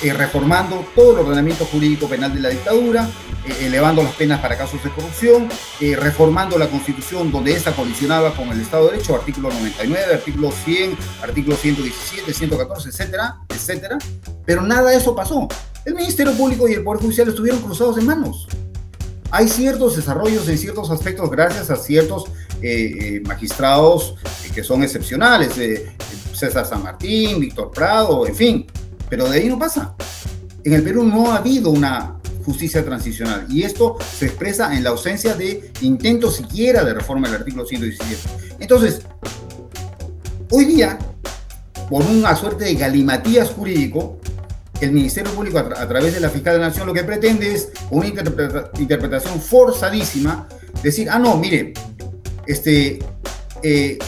Eh, 0.02 0.14
reformando 0.14 0.86
todo 0.94 1.12
el 1.12 1.26
ordenamiento 1.26 1.66
jurídico 1.66 2.08
penal 2.08 2.32
de 2.32 2.40
la 2.40 2.48
dictadura, 2.48 3.06
eh, 3.46 3.66
elevando 3.66 4.02
las 4.02 4.14
penas 4.14 4.40
para 4.40 4.56
casos 4.56 4.82
de 4.82 4.88
corrupción, 4.88 5.46
eh, 5.78 5.94
reformando 5.94 6.58
la 6.58 6.68
constitución 6.68 7.30
donde 7.30 7.52
esta 7.52 7.72
colisionaba 7.72 8.34
con 8.34 8.48
el 8.48 8.62
Estado 8.62 8.86
de 8.86 8.92
Derecho, 8.92 9.14
artículo 9.14 9.50
99, 9.50 10.14
artículo 10.14 10.52
100, 10.52 10.96
artículo 11.22 11.54
117, 11.54 12.32
114, 12.32 12.88
etcétera, 12.88 13.36
etcétera. 13.50 13.98
Pero 14.46 14.62
nada 14.62 14.88
de 14.88 14.96
eso 14.96 15.14
pasó. 15.14 15.46
El 15.84 15.94
Ministerio 15.94 16.34
Público 16.34 16.68
y 16.68 16.74
el 16.74 16.82
Poder 16.82 17.00
Judicial 17.00 17.28
estuvieron 17.28 17.60
cruzados 17.62 17.96
en 17.96 18.06
manos. 18.06 18.46
Hay 19.30 19.48
ciertos 19.48 19.96
desarrollos 19.96 20.46
en 20.48 20.58
ciertos 20.58 20.90
aspectos 20.90 21.30
gracias 21.30 21.70
a 21.70 21.76
ciertos 21.76 22.24
magistrados 23.24 24.16
que 24.54 24.62
son 24.62 24.82
excepcionales, 24.82 25.52
César 26.34 26.66
San 26.66 26.82
Martín, 26.82 27.40
Víctor 27.40 27.70
Prado, 27.70 28.26
en 28.26 28.34
fin, 28.34 28.66
pero 29.08 29.28
de 29.28 29.38
ahí 29.38 29.48
no 29.48 29.58
pasa. 29.58 29.94
En 30.64 30.74
el 30.74 30.82
Perú 30.82 31.04
no 31.04 31.32
ha 31.32 31.36
habido 31.36 31.70
una 31.70 32.16
justicia 32.44 32.84
transicional 32.84 33.46
y 33.48 33.62
esto 33.62 33.96
se 34.18 34.26
expresa 34.26 34.76
en 34.76 34.84
la 34.84 34.90
ausencia 34.90 35.34
de 35.34 35.72
intento 35.80 36.30
siquiera 36.30 36.84
de 36.84 36.92
reforma 36.92 37.28
del 37.28 37.38
artículo 37.38 37.64
117. 37.64 38.56
Entonces, 38.58 39.00
hoy 40.50 40.66
día, 40.66 40.98
por 41.88 42.04
una 42.04 42.36
suerte 42.36 42.64
de 42.64 42.74
galimatías 42.74 43.50
jurídico, 43.50 44.19
el 44.80 44.92
Ministerio 44.92 45.30
Público 45.32 45.58
a, 45.58 45.88
través 45.88 46.14
de 46.14 46.20
la 46.20 46.30
Fiscal 46.30 46.54
de 46.54 46.60
la 46.60 46.68
Nación 46.68 46.86
lo 46.86 46.94
que 46.94 47.04
pretende 47.04 47.52
es 47.52 47.70
una 47.90 48.06
interpretación 48.06 49.40
forzadísima, 49.40 50.48
decir, 50.82 51.08
ah, 51.10 51.18
no, 51.18 51.36
mire, 51.36 51.74
este, 52.46 52.98
eh, 53.62 53.98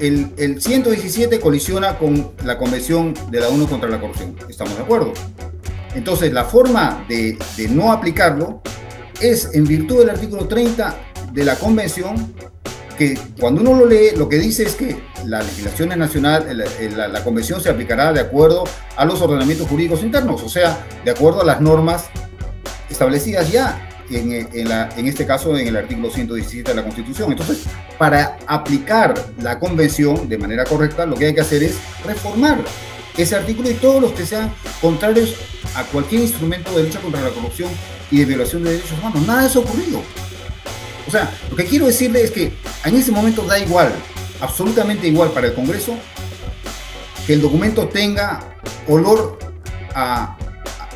el, 0.00 0.60
117 0.60 1.40
colisiona 1.40 1.98
con 1.98 2.32
la 2.44 2.56
Convención 2.58 3.14
de 3.30 3.40
la 3.40 3.48
ONU 3.48 3.68
contra 3.68 3.88
la 3.88 4.00
corrupción. 4.00 4.36
Estamos 4.48 4.76
de 4.76 4.82
acuerdo. 4.82 5.12
Entonces, 5.94 6.32
la 6.32 6.44
forma 6.44 7.04
de, 7.08 7.36
no 7.70 7.92
aplicarlo 7.92 8.62
es 9.20 9.50
en 9.54 9.64
virtud 9.64 9.98
del 9.98 10.10
artículo 10.10 10.46
30 10.46 10.96
de 11.32 11.44
la 11.44 11.56
Convención, 11.56 12.34
que 13.00 13.18
cuando 13.40 13.62
uno 13.62 13.76
lo 13.76 13.86
lee, 13.86 14.10
lo 14.14 14.28
que 14.28 14.36
dice 14.36 14.62
es 14.62 14.74
que 14.74 14.94
la 15.24 15.40
legislación 15.40 15.88
nacional, 15.98 16.46
la, 16.54 17.24
Convención 17.24 17.58
se 17.58 17.70
aplicará 17.70 18.12
de 18.12 18.20
acuerdo 18.20 18.64
a 18.94 19.06
los 19.06 19.22
ordenamientos 19.22 19.66
jurídicos 19.68 20.02
internos, 20.02 20.42
o 20.42 20.50
sea, 20.50 20.86
de 21.02 21.10
acuerdo 21.10 21.40
a 21.40 21.44
las 21.46 21.62
normas 21.62 22.10
establecidas 22.90 23.50
ya 23.50 23.88
en, 24.10 25.06
este 25.06 25.24
caso 25.24 25.56
en 25.56 25.68
el 25.68 25.78
artículo 25.78 26.10
117 26.10 26.72
de 26.72 26.76
la 26.76 26.82
Constitución. 26.82 27.32
Entonces, 27.32 27.62
para 27.96 28.36
aplicar 28.46 29.14
la 29.40 29.58
convención 29.58 30.28
de 30.28 30.36
manera 30.36 30.64
correcta, 30.64 31.06
lo 31.06 31.16
que 31.16 31.24
hay 31.24 31.34
que 31.34 31.40
hacer 31.40 31.62
es 31.62 31.78
reformar 32.04 32.58
ese 33.16 33.34
artículo 33.34 33.70
y 33.70 33.74
todos 33.74 34.02
los 34.02 34.12
que 34.12 34.26
sean 34.26 34.52
contrarios 34.82 35.36
a 35.74 35.84
cualquier 35.84 36.20
instrumento 36.20 36.76
de 36.76 36.82
lucha 36.82 37.00
contra 37.00 37.22
la 37.22 37.30
corrupción 37.30 37.70
y 38.10 38.18
de 38.18 38.26
violación 38.26 38.62
de 38.62 38.72
derechos 38.72 38.98
humanos. 38.98 39.26
Nada 39.26 39.48
de 39.48 39.54
ha 39.54 39.58
ocurrido. 39.58 40.02
O 41.10 41.12
sea, 41.12 41.28
lo 41.50 41.56
que 41.56 41.64
quiero 41.64 41.86
decirle 41.86 42.22
es 42.22 42.30
que 42.30 42.52
en 42.84 42.94
ese 42.94 43.10
momento 43.10 43.42
da 43.42 43.58
igual, 43.58 43.92
absolutamente 44.40 45.08
igual 45.08 45.32
para 45.32 45.48
el 45.48 45.54
Congreso, 45.54 45.96
que 47.26 47.32
el 47.32 47.42
documento 47.42 47.88
tenga 47.88 48.54
olor 48.86 49.36
a 49.92 50.36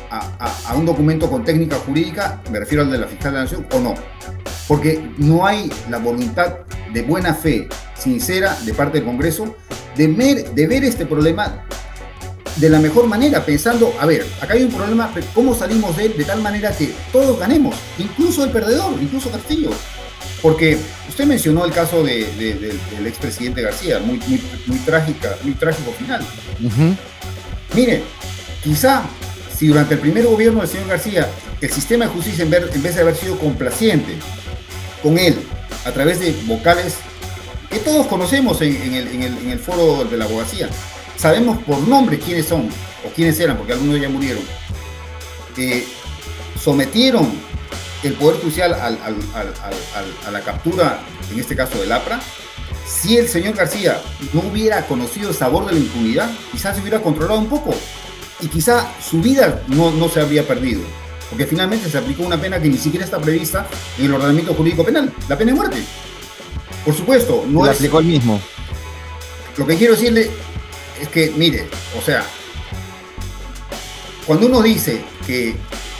a, 0.09 0.73
un 0.75 0.85
documento 0.85 1.29
con 1.29 1.43
técnica 1.43 1.75
jurídica, 1.77 2.41
me 2.49 2.59
refiero 2.59 2.83
al 2.83 2.91
de 2.91 2.97
la 2.99 3.07
Fiscal 3.07 3.33
de 3.33 3.37
la 3.37 3.43
Nación, 3.43 3.67
o 3.73 3.79
no. 3.79 3.95
Porque 4.69 5.11
no 5.17 5.45
hay 5.45 5.69
la 5.89 5.97
voluntad 5.97 6.59
de 6.93 7.01
buena 7.01 7.33
fe, 7.33 7.67
sincera, 7.97 8.57
de 8.63 8.73
parte 8.73 8.99
del 8.99 9.05
Congreso, 9.05 9.53
de, 9.97 10.07
de 10.07 10.67
ver 10.67 10.85
este 10.85 11.05
problema 11.05 11.65
de 12.55 12.69
la 12.69 12.79
mejor 12.79 13.07
manera, 13.07 13.45
pensando, 13.45 13.93
a 13.99 14.05
ver, 14.05 14.25
acá 14.39 14.53
hay 14.53 14.63
un 14.63 14.71
problema, 14.71 15.13
¿cómo 15.33 15.53
salimos 15.53 15.97
de 15.97 16.05
él 16.05 16.17
de 16.17 16.23
tal 16.23 16.41
manera 16.41 16.71
que 16.71 16.93
todos 17.11 17.37
ganemos? 17.37 17.75
Incluso 17.97 18.45
el 18.45 18.51
perdedor, 18.51 18.93
incluso 19.01 19.29
Castillo. 19.29 19.71
Porque 20.45 20.77
usted 21.09 21.25
mencionó 21.25 21.65
el 21.65 21.71
caso 21.71 22.03
del 22.03 23.07
expresidente 23.07 23.63
García, 23.63 23.97
muy, 23.97 24.19
muy, 24.67 24.77
trágica, 24.85 25.35
muy 25.41 25.55
trágico 25.55 25.91
final. 25.93 26.23
Mire, 27.73 28.03
quizá 28.63 29.05
si 29.57 29.65
durante 29.65 29.95
el 29.95 30.01
primer 30.01 30.27
gobierno 30.27 30.59
del 30.59 30.69
señor 30.69 30.89
García 30.89 31.27
el 31.59 31.71
sistema 31.71 32.05
de 32.05 32.11
justicia, 32.11 32.43
en 32.43 32.51
vez 32.51 32.95
de 32.95 33.01
haber 33.01 33.15
sido 33.15 33.39
complaciente 33.39 34.13
con 35.01 35.17
él 35.17 35.35
a 35.83 35.91
través 35.91 36.19
de 36.19 36.35
vocales 36.45 36.97
que 37.71 37.79
todos 37.79 38.05
conocemos 38.05 38.61
en, 38.61 38.93
el, 38.93 39.57
foro 39.57 40.05
de 40.05 40.15
la 40.15 40.25
abogacía. 40.25 40.69
Sabemos 41.17 41.57
por 41.63 41.79
nombre 41.87 42.19
quiénes 42.19 42.45
son 42.45 42.69
o 43.03 43.09
quiénes 43.15 43.39
eran, 43.39 43.57
porque 43.57 43.73
algunos 43.73 43.99
ya 43.99 44.09
murieron. 44.09 44.43
sometieron 46.63 47.31
el 48.05 48.13
Poder 48.13 48.39
Judicial 48.39 48.73
a 48.73 50.31
la 50.31 50.41
captura, 50.41 51.01
en 51.31 51.39
este 51.39 51.55
caso 51.55 51.79
del 51.79 51.91
APRA, 51.91 52.19
si 52.85 53.17
el 53.17 53.27
señor 53.27 53.55
García 53.55 53.99
no 54.31 54.41
hubiera 54.41 54.85
conocido 54.85 55.29
el 55.29 55.35
sabor 55.35 55.65
de 55.65 55.73
la 55.73 55.79
impunidad, 55.79 56.29
quizás 56.51 56.75
se 56.75 56.81
hubiera 56.81 57.01
controlado 57.01 57.39
un 57.39 57.47
poco 57.47 57.73
y 58.41 58.47
quizá 58.47 58.87
su 59.01 59.21
vida 59.21 59.63
no, 59.67 59.91
no 59.91 60.07
se 60.07 60.21
habría 60.21 60.47
perdido. 60.47 60.81
Porque 61.29 61.47
finalmente 61.47 61.89
se 61.89 61.97
aplicó 61.97 62.23
una 62.23 62.39
pena 62.39 62.61
que 62.61 62.69
ni 62.69 62.77
siquiera 62.77 63.03
está 63.03 63.19
prevista 63.19 63.65
en 63.97 64.05
el 64.05 64.13
ordenamiento 64.13 64.53
jurídico 64.53 64.85
penal, 64.85 65.11
la 65.27 65.37
pena 65.37 65.51
de 65.51 65.57
muerte. 65.57 65.77
Por 66.85 66.93
supuesto, 66.93 67.43
no 67.47 67.65
la 67.65 67.71
aplicó 67.71 67.99
el 67.99 68.05
mismo. 68.05 68.39
Lo 69.57 69.65
que 69.65 69.75
quiero 69.77 69.95
decirle 69.95 70.29
es 71.01 71.07
que, 71.09 71.33
mire, 71.35 71.67
o 71.97 72.01
sea, 72.01 72.23
cuando 74.27 74.45
uno 74.45 74.61
dice 74.61 75.01
que 75.25 75.55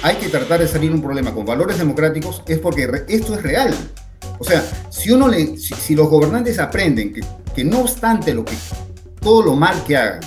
hay 0.05 0.17
que 0.17 0.29
tratar 0.29 0.59
de 0.59 0.67
salir 0.67 0.91
un 0.91 1.01
problema 1.01 1.33
con 1.33 1.47
valores 1.47 1.79
democráticos, 1.79 2.43
es 2.45 2.59
porque 2.59 3.05
esto 3.07 3.33
es 3.33 3.41
real. 3.41 3.73
O 4.37 4.43
sea, 4.43 4.63
si 4.91 5.09
uno 5.09 5.27
le, 5.27 5.57
si, 5.57 5.95
los 5.95 6.07
gobernantes 6.07 6.59
aprenden 6.59 7.11
que, 7.11 7.21
que, 7.55 7.63
no 7.63 7.79
obstante 7.79 8.31
lo 8.31 8.45
que 8.45 8.53
todo 9.19 9.41
lo 9.41 9.55
mal 9.55 9.83
que 9.83 9.97
hagan, 9.97 10.19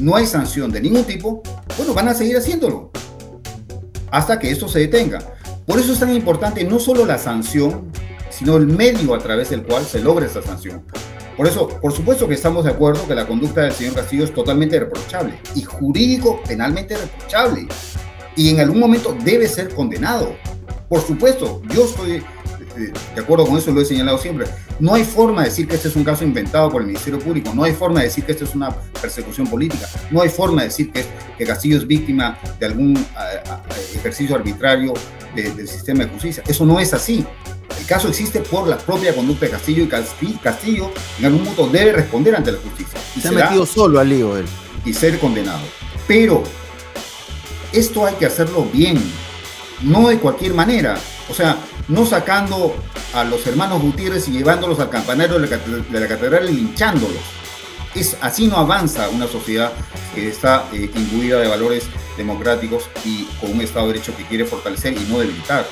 no 0.00 0.16
hay 0.16 0.24
sanción 0.24 0.72
de 0.72 0.80
ningún 0.80 1.04
tipo, 1.04 1.42
bueno, 1.76 1.92
van 1.92 2.08
a 2.08 2.14
seguir 2.14 2.38
haciéndolo 2.38 2.90
hasta 4.10 4.38
que 4.38 4.50
esto 4.50 4.66
se 4.66 4.78
detenga. 4.78 5.18
Por 5.66 5.78
eso 5.78 5.92
es 5.92 5.98
tan 5.98 6.14
importante 6.14 6.64
no 6.64 6.78
solo 6.78 7.04
la 7.04 7.18
sanción, 7.18 7.92
sino 8.30 8.56
el 8.56 8.66
medio 8.66 9.14
a 9.14 9.18
través 9.18 9.50
del 9.50 9.62
cual 9.62 9.84
se 9.84 10.00
logra 10.00 10.24
esa 10.24 10.40
sanción. 10.40 10.82
Por 11.36 11.46
eso, 11.46 11.68
por 11.68 11.92
supuesto 11.92 12.26
que 12.26 12.34
estamos 12.34 12.64
de 12.64 12.70
acuerdo 12.70 13.06
que 13.06 13.14
la 13.14 13.26
conducta 13.26 13.60
del 13.60 13.72
señor 13.72 13.92
Castillo 13.92 14.24
es 14.24 14.32
totalmente 14.32 14.80
reprochable 14.80 15.38
y 15.54 15.60
jurídico 15.64 16.40
penalmente 16.48 16.96
reprochable 16.96 17.68
y 18.38 18.50
en 18.50 18.60
algún 18.60 18.78
momento 18.78 19.16
debe 19.24 19.48
ser 19.48 19.74
condenado. 19.74 20.36
Por 20.88 21.02
supuesto, 21.02 21.60
yo 21.74 21.84
estoy 21.84 22.22
de 22.78 23.20
acuerdo 23.20 23.44
con 23.44 23.58
eso, 23.58 23.72
lo 23.72 23.80
he 23.80 23.84
señalado 23.84 24.16
siempre. 24.16 24.46
No 24.78 24.94
hay 24.94 25.02
forma 25.02 25.42
de 25.42 25.48
decir 25.48 25.66
que 25.66 25.74
este 25.74 25.88
es 25.88 25.96
un 25.96 26.04
caso 26.04 26.22
inventado 26.22 26.70
por 26.70 26.82
el 26.82 26.86
Ministerio 26.86 27.18
Público, 27.18 27.52
no 27.52 27.64
hay 27.64 27.72
forma 27.72 27.98
de 27.98 28.06
decir 28.06 28.24
que 28.24 28.30
esto 28.30 28.44
es 28.44 28.54
una 28.54 28.70
persecución 29.02 29.48
política, 29.48 29.88
no 30.12 30.22
hay 30.22 30.28
forma 30.28 30.62
de 30.62 30.68
decir 30.68 30.92
que, 30.92 31.04
que 31.36 31.44
Castillo 31.44 31.76
es 31.78 31.86
víctima 31.86 32.38
de 32.60 32.66
algún 32.66 33.04
ejercicio 33.92 34.36
arbitrario 34.36 34.94
del 35.34 35.66
sistema 35.66 36.04
de 36.04 36.10
justicia. 36.10 36.44
Eso 36.46 36.64
no 36.64 36.78
es 36.78 36.94
así. 36.94 37.26
El 37.76 37.86
caso 37.86 38.08
existe 38.08 38.38
por 38.40 38.68
la 38.68 38.78
propia 38.78 39.14
conducta 39.16 39.46
de 39.46 39.50
Castillo 39.50 39.82
y 39.82 40.32
Castillo 40.36 40.92
en 41.18 41.24
algún 41.24 41.42
momento 41.42 41.66
debe 41.66 41.92
responder 41.92 42.36
ante 42.36 42.52
la 42.52 42.58
justicia. 42.58 43.00
Y 43.16 43.20
se 43.20 43.28
ha 43.28 43.32
metido 43.32 43.66
solo 43.66 43.98
al 43.98 44.08
lío 44.08 44.36
él. 44.36 44.46
Y 44.84 44.92
ser 44.92 45.18
condenado. 45.18 45.62
Pero 46.06 46.44
esto 47.72 48.06
hay 48.06 48.14
que 48.14 48.26
hacerlo 48.26 48.66
bien, 48.72 48.98
no 49.82 50.08
de 50.08 50.18
cualquier 50.18 50.54
manera. 50.54 50.98
O 51.30 51.34
sea, 51.34 51.58
no 51.88 52.06
sacando 52.06 52.74
a 53.14 53.24
los 53.24 53.46
hermanos 53.46 53.82
Gutiérrez 53.82 54.28
y 54.28 54.32
llevándolos 54.32 54.78
al 54.80 54.90
campanario 54.90 55.38
de 55.38 56.00
la 56.00 56.08
catedral 56.08 56.48
y 56.50 56.54
linchándolos. 56.54 57.18
Es, 57.94 58.16
así 58.20 58.46
no 58.46 58.58
avanza 58.58 59.08
una 59.08 59.26
sociedad 59.26 59.72
que 60.14 60.28
está 60.28 60.66
eh, 60.72 60.90
imbuida 60.94 61.40
de 61.40 61.48
valores 61.48 61.84
democráticos 62.16 62.84
y 63.04 63.24
con 63.40 63.52
un 63.52 63.60
Estado 63.62 63.86
de 63.86 63.94
Derecho 63.94 64.16
que 64.16 64.24
quiere 64.24 64.44
fortalecer 64.44 64.92
y 64.92 65.00
no 65.10 65.18
debilitar. 65.18 65.66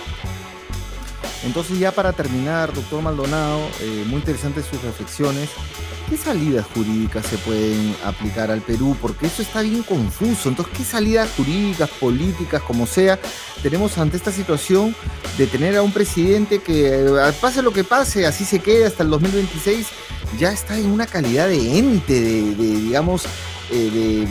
Entonces 1.44 1.78
ya 1.78 1.92
para 1.92 2.12
terminar, 2.12 2.72
doctor 2.72 3.03
Maldonado, 3.03 3.61
eh, 3.80 4.05
muy 4.07 4.16
interesantes 4.16 4.66
sus 4.66 4.82
reflexiones. 4.82 5.51
¿Qué 6.09 6.16
salidas 6.16 6.66
jurídicas 6.72 7.26
se 7.26 7.36
pueden 7.38 7.96
aplicar 8.04 8.52
al 8.52 8.61
Perú? 8.61 8.96
Porque 9.02 9.26
eso 9.26 9.42
está 9.42 9.62
bien 9.62 9.82
confuso. 9.82 10.48
Entonces, 10.48 10.72
¿qué 10.76 10.84
salidas 10.84 11.28
jurídicas, 11.36 11.90
políticas, 11.90 12.62
como 12.62 12.86
sea, 12.86 13.18
tenemos 13.61 13.98
ante 13.98 14.16
esta 14.16 14.30
situación 14.30 14.94
de 15.36 15.48
tener 15.48 15.76
a 15.76 15.82
un 15.82 15.90
presidente 15.90 16.61
que, 16.61 16.86
eh, 16.86 17.32
pase 17.40 17.61
lo 17.61 17.72
que 17.72 17.82
pase, 17.82 18.24
así 18.24 18.44
se 18.44 18.61
quede 18.61 18.86
hasta 18.86 19.02
el 19.02 19.11
2026, 19.11 19.88
ya 20.38 20.52
está 20.52 20.78
en 20.78 20.86
una 20.86 21.07
calidad 21.07 21.48
de 21.48 21.78
ente, 21.78 22.20
de, 22.20 22.54
digamos, 22.54 23.24
eh, 23.72 24.26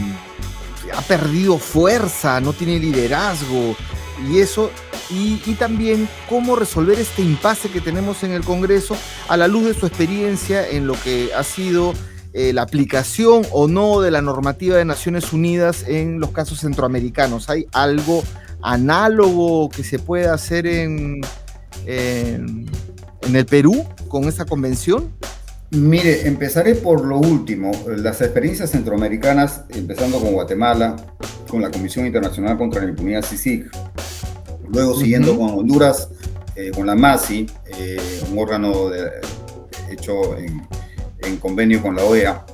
de, 0.82 0.92
ha 0.96 1.02
perdido 1.02 1.58
fuerza, 1.58 2.40
no 2.40 2.54
tiene 2.54 2.80
liderazgo, 2.80 3.76
y 4.30 4.40
eso 4.40 4.72
y, 5.10 5.38
también 5.56 6.08
cómo 6.30 6.56
resolver 6.56 7.00
este 7.00 7.22
impasse 7.22 7.70
que 7.70 7.82
tenemos 7.82 8.24
en 8.24 8.32
el 8.32 8.44
Congreso 8.44 8.98
a 9.28 9.38
la 9.38 9.48
luz 9.48 9.66
de 9.66 9.74
su 9.74 9.86
experiencia 9.86 10.68
en 10.68 10.88
lo 10.88 10.94
que 11.02 11.32
ha 11.36 11.44
sido 11.44 11.94
eh, 12.34 12.52
la 12.54 12.64
aplicación 12.64 13.44
o 13.52 13.68
no 13.68 14.02
de 14.02 14.12
la 14.12 14.22
normativa 14.22 14.78
de 14.78 14.86
Naciones 14.86 15.32
Unidas 15.32 15.86
en 15.88 16.20
los 16.20 16.32
casos 16.32 16.60
centroamericanos. 16.60 17.50
¿Hay 17.50 17.68
algo 17.72 18.24
análogo 18.62 19.70
que 19.70 19.84
se 19.84 20.00
pueda 20.00 20.34
hacer 20.34 20.66
en, 20.66 21.22
en, 21.86 22.68
el 23.34 23.46
Perú 23.46 23.86
con 24.08 24.26
esta 24.26 24.46
convención? 24.46 25.12
Mire, 25.72 26.28
empezaré 26.28 26.76
por 26.76 27.06
lo 27.06 27.18
último, 27.18 27.72
las 27.88 28.22
experiencias 28.22 28.72
centroamericanas, 28.72 29.64
empezando 29.70 30.20
con 30.20 30.34
Guatemala, 30.34 30.96
con 31.56 31.62
la 31.62 31.72
Comisión 31.72 32.06
Internacional 32.06 32.58
contra 32.58 32.84
la 32.84 32.90
Impunidad 32.90 33.24
CICIG, 33.24 33.70
luego 34.68 35.00
siguiendo 35.00 35.38
con 35.38 35.52
Honduras, 35.52 36.10
eh, 36.54 36.72
con 36.76 36.86
la 36.86 36.96
MASI, 36.96 37.46
eh, 37.80 37.98
un 38.30 38.38
órgano 38.38 38.92
hecho 39.90 40.38
en, 40.38 41.38
convenio 41.38 41.82
con 41.82 41.96
la 41.96 42.04
OEA, 42.04 42.46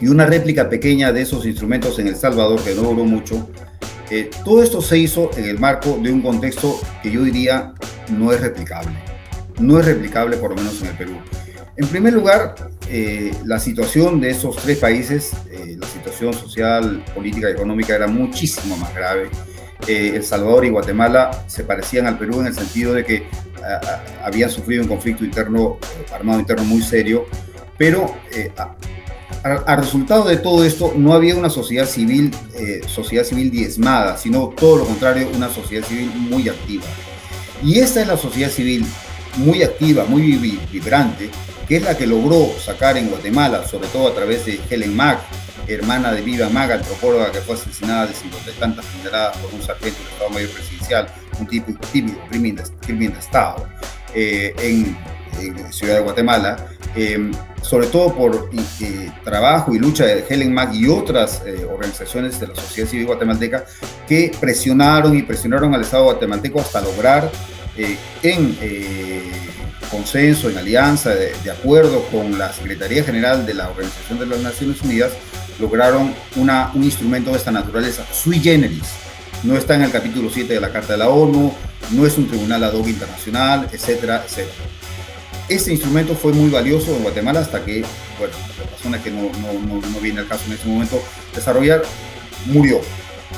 y 0.00 0.06
una 0.06 0.26
réplica 0.26 0.68
pequeña 0.68 1.12
de 1.12 1.22
esos 1.22 1.44
instrumentos 1.44 1.98
en 1.98 2.06
El 2.06 2.14
Salvador, 2.14 2.62
que 2.62 2.72
no 2.76 2.82
duró 2.82 3.04
mucho. 3.04 3.48
Eh, 4.12 4.30
todo 4.44 4.62
esto 4.62 4.80
se 4.80 4.96
hizo 4.96 5.32
en 5.36 5.46
el 5.46 5.58
marco 5.58 5.98
de 6.00 6.12
un 6.12 6.22
contexto 6.22 6.78
que 7.02 7.10
yo 7.10 7.24
diría 7.24 7.74
no 8.10 8.32
es 8.32 8.40
replicable. 8.40 8.92
No 9.58 9.80
es 9.80 9.86
replicable, 9.86 10.36
por 10.36 10.50
lo 10.50 10.56
menos 10.56 10.80
en 10.82 10.88
el 10.88 10.96
Perú. 10.96 11.16
En 11.76 11.88
primer 11.88 12.12
lugar, 12.12 12.54
la 13.44 13.58
situación 13.58 14.20
de 14.20 14.30
esos 14.30 14.56
tres 14.56 14.78
países, 14.78 15.32
la 15.78 15.86
situación 15.86 16.32
social, 16.34 17.04
política 17.14 17.48
y 17.48 17.52
económica 17.52 17.94
era 17.94 18.06
muchísimo 18.06 18.76
más 18.76 18.94
grave 18.94 19.30
eh, 19.86 20.12
El 20.14 20.24
Salvador 20.24 20.64
y 20.64 20.70
Guatemala 20.70 21.44
se 21.46 21.64
parecían 21.64 22.06
al 22.06 22.18
Perú 22.18 22.40
en 22.40 22.46
el 22.46 22.54
sentido 22.54 22.94
de 22.94 23.04
que 23.04 23.26
habían 24.22 24.50
sufrido 24.50 24.82
un 24.82 24.88
conflicto 24.88 25.24
interno, 25.24 25.78
eh, 25.80 26.12
armado 26.14 26.38
interno 26.38 26.64
muy 26.64 26.82
serio, 26.82 27.26
pero 27.78 28.14
eh, 28.30 28.52
al 29.42 29.78
resultado 29.78 30.24
de 30.24 30.36
todo 30.36 30.64
esto 30.64 30.92
no 30.96 31.12
había 31.12 31.34
una 31.34 31.50
sociedad 31.50 31.86
civil, 31.86 32.30
sociedad 32.86 33.24
civil 33.24 33.50
diezmada, 33.50 34.16
sino 34.16 34.48
todo 34.48 34.78
lo 34.78 34.84
contrario, 34.86 35.28
una 35.34 35.50
sociedad 35.50 35.86
civil 35.86 36.10
muy 36.14 36.48
activa. 36.48 36.84
Y 37.62 37.78
esta 37.78 38.00
es 38.00 38.06
la 38.06 38.16
sociedad 38.16 38.48
civil 38.48 38.86
muy 39.36 39.62
activa, 39.62 40.06
muy 40.06 40.22
vibrante, 40.72 41.28
que 41.68 41.76
es 41.76 41.82
la 41.82 41.96
que 41.96 42.06
logró 42.06 42.52
sacar 42.58 42.96
en 42.96 43.08
Guatemala, 43.08 43.66
sobre 43.66 43.88
todo 43.88 44.08
a 44.08 44.14
través 44.14 44.44
de 44.46 44.60
Helen 44.70 44.94
Mack, 44.94 45.20
hermana 45.66 46.12
de 46.12 46.20
Viva 46.20 46.48
Maga, 46.48 46.76
antropóloga 46.76 47.32
que 47.32 47.40
fue 47.40 47.54
asesinada 47.54 48.06
de 48.06 48.14
cincuenta 48.14 48.50
y 48.50 48.54
tantas 48.54 48.86
generadas 48.86 49.36
por 49.38 49.54
un 49.54 49.62
sargento 49.62 49.98
del 49.98 50.12
Estado 50.12 50.30
Mayor 50.30 50.50
Presidencial, 50.50 51.06
un 51.40 51.46
tipo 51.46 51.72
tímido 51.92 52.18
crimen 52.28 52.56
de, 53.12 53.18
Estado, 53.18 53.66
eh, 54.14 54.54
en, 54.58 54.96
Ciudad 55.72 55.96
de 55.96 56.00
Guatemala, 56.00 56.68
eh, 56.94 57.32
sobre 57.60 57.88
todo 57.88 58.14
por 58.14 58.50
eh, 58.80 59.10
trabajo 59.24 59.74
y 59.74 59.80
lucha 59.80 60.04
de 60.04 60.24
Helen 60.28 60.54
Mack 60.54 60.74
y 60.74 60.86
otras 60.86 61.42
organizaciones 61.68 62.38
de 62.38 62.46
la 62.46 62.54
sociedad 62.54 62.88
civil 62.88 63.06
guatemalteca 63.06 63.64
que 64.06 64.30
presionaron 64.38 65.18
y 65.18 65.22
presionaron 65.22 65.74
al 65.74 65.80
Estado 65.80 66.04
guatemalteco 66.04 66.60
hasta 66.60 66.80
lograr 66.80 67.28
en 68.22 68.56
consenso, 69.90 70.48
en 70.48 70.58
alianza, 70.58 71.10
de, 71.14 71.32
de, 71.42 71.50
acuerdo 71.50 72.04
con 72.08 72.38
la 72.38 72.52
Secretaría 72.52 73.04
General 73.04 73.46
de 73.46 73.54
la 73.54 73.70
Organización 73.70 74.18
de 74.18 74.26
las 74.26 74.40
Naciones 74.40 74.80
Unidas, 74.82 75.12
lograron 75.58 76.14
una, 76.36 76.70
un 76.74 76.84
instrumento 76.84 77.30
de 77.30 77.38
esta 77.38 77.50
naturaleza, 77.50 78.04
sui 78.12 78.40
generis. 78.40 78.82
No 79.42 79.56
está 79.56 79.74
en 79.74 79.82
el 79.82 79.90
capítulo 79.90 80.30
7 80.30 80.54
de 80.54 80.60
la 80.60 80.72
Carta 80.72 80.94
de 80.94 80.98
la 80.98 81.08
ONU, 81.08 81.52
no 81.90 82.06
es 82.06 82.16
un 82.16 82.28
tribunal 82.28 82.64
ad 82.64 82.74
hoc 82.74 82.88
internacional, 82.88 83.68
etcétera, 83.70 84.24
etcétera. 84.24 84.64
Este 85.48 85.72
instrumento 85.72 86.14
fue 86.14 86.32
muy 86.32 86.48
valioso 86.48 86.96
en 86.96 87.02
Guatemala 87.02 87.40
hasta 87.40 87.62
que, 87.64 87.84
bueno, 88.18 88.34
por 88.56 88.70
razones 88.70 89.02
que 89.02 89.10
no, 89.10 89.30
no, 89.40 89.80
no, 89.80 90.00
viene 90.00 90.20
al 90.20 90.28
caso 90.28 90.44
en 90.46 90.54
este 90.54 90.66
momento 90.66 91.02
desarrollar, 91.34 91.82
murió. 92.46 92.80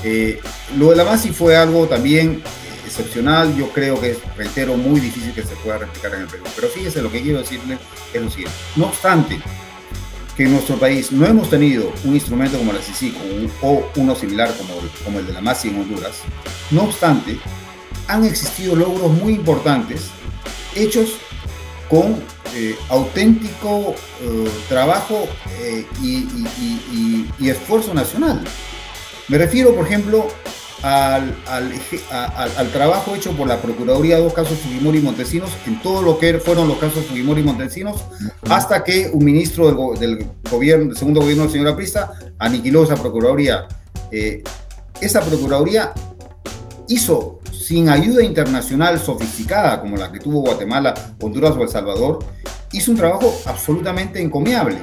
Eh, 0.04 0.38
lo 0.78 0.90
de 0.90 0.96
la 0.96 1.04
MASI 1.04 1.30
fue 1.30 1.56
algo 1.56 1.86
también 1.88 2.42
excepcional, 2.96 3.54
yo 3.56 3.68
creo 3.70 4.00
que 4.00 4.12
es, 4.12 4.18
reitero, 4.36 4.76
muy 4.76 5.00
difícil 5.00 5.32
que 5.32 5.42
se 5.42 5.54
pueda 5.56 5.78
replicar 5.78 6.14
en 6.14 6.22
el 6.22 6.26
Perú. 6.26 6.44
Pero 6.54 6.68
fíjese, 6.68 7.02
lo 7.02 7.12
que 7.12 7.20
quiero 7.20 7.38
decirle 7.38 7.78
es 8.14 8.22
lo 8.22 8.30
siguiente. 8.30 8.56
No 8.76 8.86
obstante, 8.86 9.38
que 10.36 10.44
en 10.44 10.52
nuestro 10.52 10.76
país 10.76 11.12
no 11.12 11.26
hemos 11.26 11.48
tenido 11.50 11.92
un 12.04 12.14
instrumento 12.14 12.58
como 12.58 12.72
la 12.72 12.80
CICIC 12.80 13.14
o 13.62 13.90
uno 13.96 14.14
similar 14.14 14.54
como, 15.04 15.18
el 15.18 15.26
de 15.26 15.32
la 15.32 15.40
MASI 15.40 15.68
en 15.68 15.80
Honduras, 15.80 16.20
no 16.70 16.84
obstante, 16.84 17.38
han 18.08 18.24
existido 18.24 18.76
logros 18.76 19.10
muy 19.12 19.34
importantes 19.34 20.10
hechos 20.74 21.16
con 21.88 22.22
eh, 22.54 22.76
auténtico 22.88 23.94
eh, 24.22 24.50
trabajo 24.68 25.26
eh, 25.60 25.86
y, 26.02 27.48
esfuerzo 27.48 27.94
nacional. 27.94 28.42
Me 29.28 29.38
refiero, 29.38 29.74
por 29.74 29.86
ejemplo, 29.86 30.28
al, 30.86 32.70
trabajo 32.72 33.14
hecho 33.14 33.32
por 33.32 33.48
la 33.48 33.60
Procuraduría 33.60 34.16
de 34.16 34.22
dos 34.22 34.32
casos 34.32 34.58
Fujimori 34.58 34.98
y 34.98 35.02
Montesinos, 35.02 35.50
en 35.66 35.82
todo 35.82 36.02
lo 36.02 36.18
que 36.18 36.38
fueron 36.38 36.68
los 36.68 36.78
casos 36.78 37.04
Fujimori 37.06 37.40
y 37.40 37.44
Montesinos, 37.44 38.04
hasta 38.48 38.84
que 38.84 39.10
un 39.12 39.24
ministro 39.24 39.94
del, 39.94 40.26
gobierno, 40.48 40.86
del 40.86 40.96
segundo 40.96 41.20
gobierno 41.20 41.44
del 41.44 41.52
señor 41.52 41.68
Aprista, 41.68 42.12
aniquiló 42.38 42.84
esa 42.84 42.94
Procuraduría. 42.94 43.66
esa 45.00 45.20
Procuraduría 45.22 45.92
hizo 46.88 47.40
sin 47.50 47.88
ayuda 47.88 48.22
internacional 48.22 49.00
sofisticada 49.00 49.80
como 49.80 49.96
la 49.96 50.12
que 50.12 50.20
tuvo 50.20 50.40
Guatemala, 50.40 50.94
Honduras 51.20 51.56
o 51.56 51.62
El 51.62 51.68
Salvador, 51.68 52.20
hizo 52.70 52.92
un 52.92 52.96
trabajo 52.96 53.34
absolutamente 53.46 54.22
encomiable. 54.22 54.78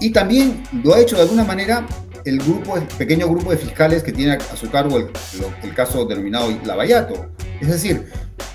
Y 0.00 0.08
también 0.10 0.62
lo 0.82 0.94
ha 0.94 1.00
hecho 1.00 1.16
de 1.16 1.22
alguna 1.22 1.44
manera 1.44 1.86
el 2.24 2.38
grupo, 2.38 2.76
el 2.76 2.84
pequeño 2.84 3.28
grupo 3.28 3.50
de 3.50 3.56
fiscales 3.56 4.02
que 4.02 4.12
tiene 4.12 4.32
a 4.32 4.56
su 4.56 4.70
cargo 4.70 4.98
el, 4.98 5.74
caso 5.74 6.04
denominado 6.04 6.50
Lavallato. 6.64 7.30
Es 7.60 7.68
decir, 7.68 8.06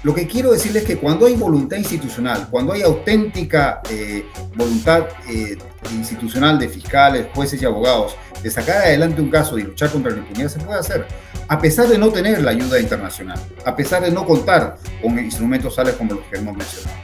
lo 0.04 0.14
que 0.14 0.28
quiero 0.28 0.52
decirles 0.52 0.84
es 0.84 0.88
que 0.88 0.98
cuando 0.98 1.26
hay 1.26 1.36
voluntad 1.36 1.78
institucional, 1.78 2.48
cuando 2.50 2.74
hay 2.74 2.82
auténtica 2.82 3.82
eh, 3.90 4.26
voluntad 4.56 5.06
eh, 5.30 5.58
institucional 5.92 6.60
de 6.60 6.70
fiscales, 6.70 7.28
jueces 7.34 7.62
y 7.62 7.66
abogados 7.66 8.16
de 8.42 8.52
sacar 8.52 8.78
adelante 8.78 9.22
un 9.22 9.30
caso 9.30 9.58
y 9.58 9.64
luchar 9.64 9.90
contra 9.90 10.12
la 10.12 10.18
impunidad, 10.18 10.50
se 10.50 10.60
puede 10.60 10.80
hacer 10.80 11.06
a 11.48 11.60
pesar 11.60 11.88
de 11.88 11.98
no 11.98 12.10
tener 12.10 12.42
la 12.42 12.52
ayuda 12.52 12.80
internacional, 12.80 13.40
a 13.66 13.76
pesar 13.76 14.02
de 14.02 14.12
no 14.12 14.26
contar 14.26 14.78
con 15.02 15.18
instrumentos 15.20 15.76
tales 15.76 15.96
como 15.96 16.16
los 16.16 16.24
que 16.26 16.38
hemos 16.38 16.56
mencionado. 16.56 16.98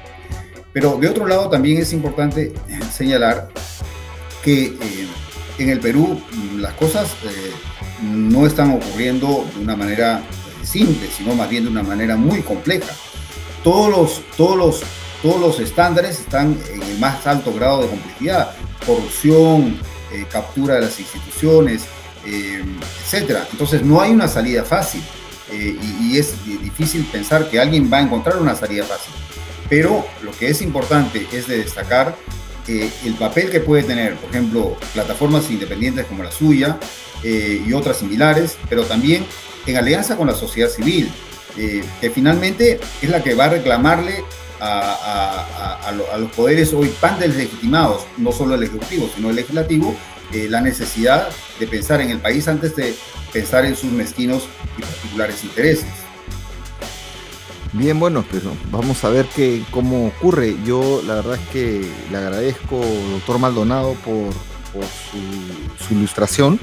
Pero 0.73 0.97
de 0.97 1.09
otro 1.09 1.27
lado 1.27 1.49
también 1.49 1.81
es 1.81 1.93
importante 1.93 2.53
señalar 2.91 3.49
que 4.41 4.65
eh, 4.65 5.07
en 5.63 5.69
el 5.69 5.79
Perú 5.79 6.21
las 6.57 6.73
cosas 6.73 7.11
eh, 7.23 7.51
no 8.01 8.45
están 8.45 8.71
ocurriendo 8.71 9.45
de 9.55 9.63
una 9.63 9.75
manera 9.75 10.19
eh, 10.19 10.65
simple, 10.65 11.07
sino 11.15 11.35
más 11.35 11.49
bien 11.49 11.63
de 11.63 11.69
una 11.69 11.83
manera 11.83 12.15
muy 12.15 12.41
compleja. 12.41 12.93
Todos 13.63 13.91
los, 13.91 14.21
todos 14.37 14.57
los, 14.57 14.81
todos 15.21 15.39
los 15.39 15.59
estándares 15.59 16.19
están 16.19 16.57
en 16.73 16.81
el 16.81 16.97
más 16.99 17.25
alto 17.27 17.53
grado 17.53 17.83
de 17.83 17.89
complejidad. 17.89 18.51
Corrupción, 18.85 19.77
captura 20.31 20.75
de 20.75 20.81
las 20.81 20.99
instituciones, 20.99 21.85
eh, 22.25 22.63
etcétera. 23.03 23.47
Entonces 23.51 23.83
no 23.83 23.99
hay 23.99 24.11
una 24.11 24.27
salida 24.27 24.63
fácil 24.63 25.01
eh, 25.51 25.75
y, 26.01 26.17
es 26.17 26.35
difícil 26.45 27.03
pensar 27.05 27.49
que 27.49 27.59
alguien 27.59 27.91
va 27.91 27.97
a 27.97 28.01
encontrar 28.01 28.37
una 28.37 28.55
salida 28.55 28.83
fácil. 28.83 29.13
Pero 29.69 30.05
lo 30.21 30.31
que 30.31 30.49
es 30.49 30.61
importante 30.61 31.27
es 31.31 31.47
de 31.47 31.57
destacar 31.57 32.15
el 32.67 33.13
papel 33.15 33.49
que 33.49 33.59
puede 33.59 33.83
tener, 33.83 34.15
por 34.15 34.29
ejemplo, 34.29 34.77
plataformas 34.93 35.49
independientes 35.49 36.05
como 36.05 36.23
la 36.23 36.31
suya 36.31 36.79
eh, 37.23 37.61
y 37.65 37.73
otras 37.73 37.97
similares, 37.97 38.57
pero 38.69 38.83
también 38.83 39.25
en 39.65 39.77
alianza 39.77 40.17
con 40.17 40.27
la 40.27 40.35
sociedad 40.35 40.69
civil, 40.69 41.11
que 41.55 42.09
finalmente 42.09 42.79
es 43.01 43.09
la 43.09 43.21
que 43.21 43.35
va 43.35 43.45
a 43.45 43.49
reclamarle 43.49 44.23
a, 44.61 46.17
los 46.17 46.31
poderes 46.31 46.73
hoy 46.73 46.87
pan 46.99 47.19
legitimados, 47.19 48.03
no 48.17 48.31
solo 48.31 48.55
el 48.55 48.63
Ejecutivo, 48.63 49.09
sino 49.13 49.29
el 49.29 49.35
Legislativo, 49.35 49.95
eh, 50.33 50.47
la 50.49 50.61
necesidad 50.61 51.29
de 51.59 51.67
pensar 51.67 51.99
en 52.01 52.09
el 52.09 52.19
país 52.19 52.47
antes 52.47 52.75
de 52.75 52.95
pensar 53.33 53.65
en 53.65 53.75
sus 53.75 53.91
mezquinos 53.91 54.43
y 54.77 54.81
particulares 54.81 55.43
intereses. 55.43 55.89
Bien, 57.73 57.97
bueno, 57.97 58.25
pero 58.29 58.51
vamos 58.69 59.01
a 59.05 59.09
ver 59.09 59.27
qué, 59.33 59.63
cómo 59.71 60.07
ocurre. 60.07 60.57
Yo 60.65 61.01
la 61.07 61.15
verdad 61.15 61.35
es 61.35 61.49
que 61.49 61.89
le 62.11 62.17
agradezco, 62.17 62.81
doctor 63.11 63.39
Maldonado, 63.39 63.93
por, 64.03 64.33
su 65.79 65.93
ilustración. 65.93 66.59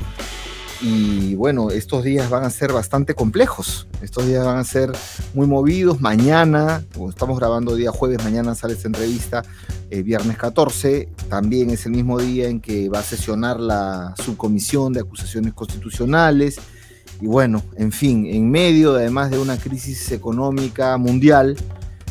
Y 0.82 1.34
bueno, 1.34 1.70
estos 1.70 2.04
días 2.04 2.28
van 2.28 2.44
a 2.44 2.50
ser 2.50 2.72
bastante 2.72 3.14
complejos. 3.14 3.88
Estos 4.02 4.26
días 4.26 4.44
van 4.44 4.58
a 4.58 4.64
ser 4.64 4.92
muy 5.32 5.46
movidos. 5.46 5.98
Mañana, 6.00 6.84
estamos 7.08 7.38
grabando 7.38 7.74
día 7.74 7.90
jueves, 7.90 8.22
mañana 8.22 8.54
sale 8.54 8.74
esta 8.74 8.88
entrevista, 8.88 9.42
el 9.90 10.04
viernes 10.04 10.36
14. 10.36 11.08
También 11.30 11.70
es 11.70 11.86
el 11.86 11.92
mismo 11.92 12.18
día 12.18 12.48
en 12.48 12.60
que 12.60 12.90
va 12.90 12.98
a 12.98 13.02
sesionar 13.02 13.58
la 13.58 14.14
subcomisión 14.22 14.92
de 14.92 15.00
acusaciones 15.00 15.54
constitucionales. 15.54 16.60
Y 17.20 17.26
bueno, 17.26 17.62
en 17.76 17.92
fin, 17.92 18.26
en 18.26 18.50
medio 18.50 18.94
además 18.94 19.30
de 19.30 19.38
una 19.38 19.56
crisis 19.56 20.12
económica 20.12 20.96
mundial, 20.96 21.56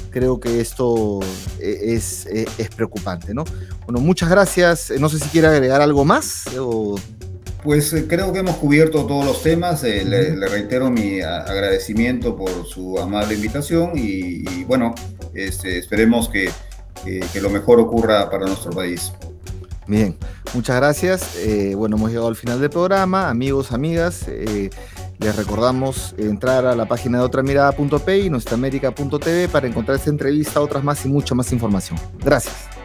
creo 0.09 0.39
que 0.39 0.59
esto 0.59 1.19
eh, 1.59 1.95
es, 1.95 2.25
es, 2.25 2.33
eh, 2.33 2.45
es 2.57 2.69
preocupante, 2.69 3.33
¿no? 3.33 3.45
Bueno, 3.85 3.99
muchas 4.01 4.29
gracias. 4.29 4.91
No 4.99 5.09
sé 5.09 5.19
si 5.19 5.29
quiere 5.29 5.47
agregar 5.47 5.81
algo 5.81 6.03
más 6.03 6.45
o 6.59 6.97
pues 7.67 7.91
eh, 7.91 8.05
creo 8.07 8.31
que 8.31 8.39
hemos 8.39 8.55
cubierto 8.55 9.05
todos 9.05 9.25
los 9.25 9.43
temas. 9.43 9.83
Eh, 9.83 10.05
le, 10.05 10.47
reitero 10.47 10.89
mi 10.89 11.19
agradecimiento 11.19 12.35
por 12.35 12.65
su 12.65 12.97
amable 12.97 13.33
invitación 13.33 13.91
y, 13.95 14.63
bueno, 14.63 14.95
este, 15.33 15.77
esperemos 15.77 16.29
que, 16.29 16.49
lo 17.41 17.49
mejor 17.49 17.81
ocurra 17.81 18.29
para 18.29 18.45
nuestro 18.45 18.71
país. 18.71 19.11
Bien, 19.85 20.15
muchas 20.53 20.77
gracias. 20.77 21.35
Eh, 21.37 21.73
bueno, 21.75 21.97
hemos 21.97 22.09
llegado 22.09 22.27
al 22.27 22.37
final 22.37 22.61
del 22.61 22.69
programa. 22.69 23.29
Amigos, 23.29 23.73
amigas, 23.73 24.25
les 25.19 25.35
recordamos 25.35 26.13
entrar 26.17 26.65
a 26.65 26.75
la 26.75 26.85
página 26.85 27.19
de 27.19 27.25
otramirada.p 27.25 28.17
y 28.19 28.29
nuestraamérica.tv 28.29 29.47
para 29.49 29.67
encontrar 29.67 29.97
esta 29.97 30.09
entrevista, 30.09 30.61
otras 30.61 30.83
más 30.83 31.05
y 31.05 31.09
mucha 31.09 31.33
más 31.35 31.51
información. 31.51 31.99
Gracias. 32.19 32.76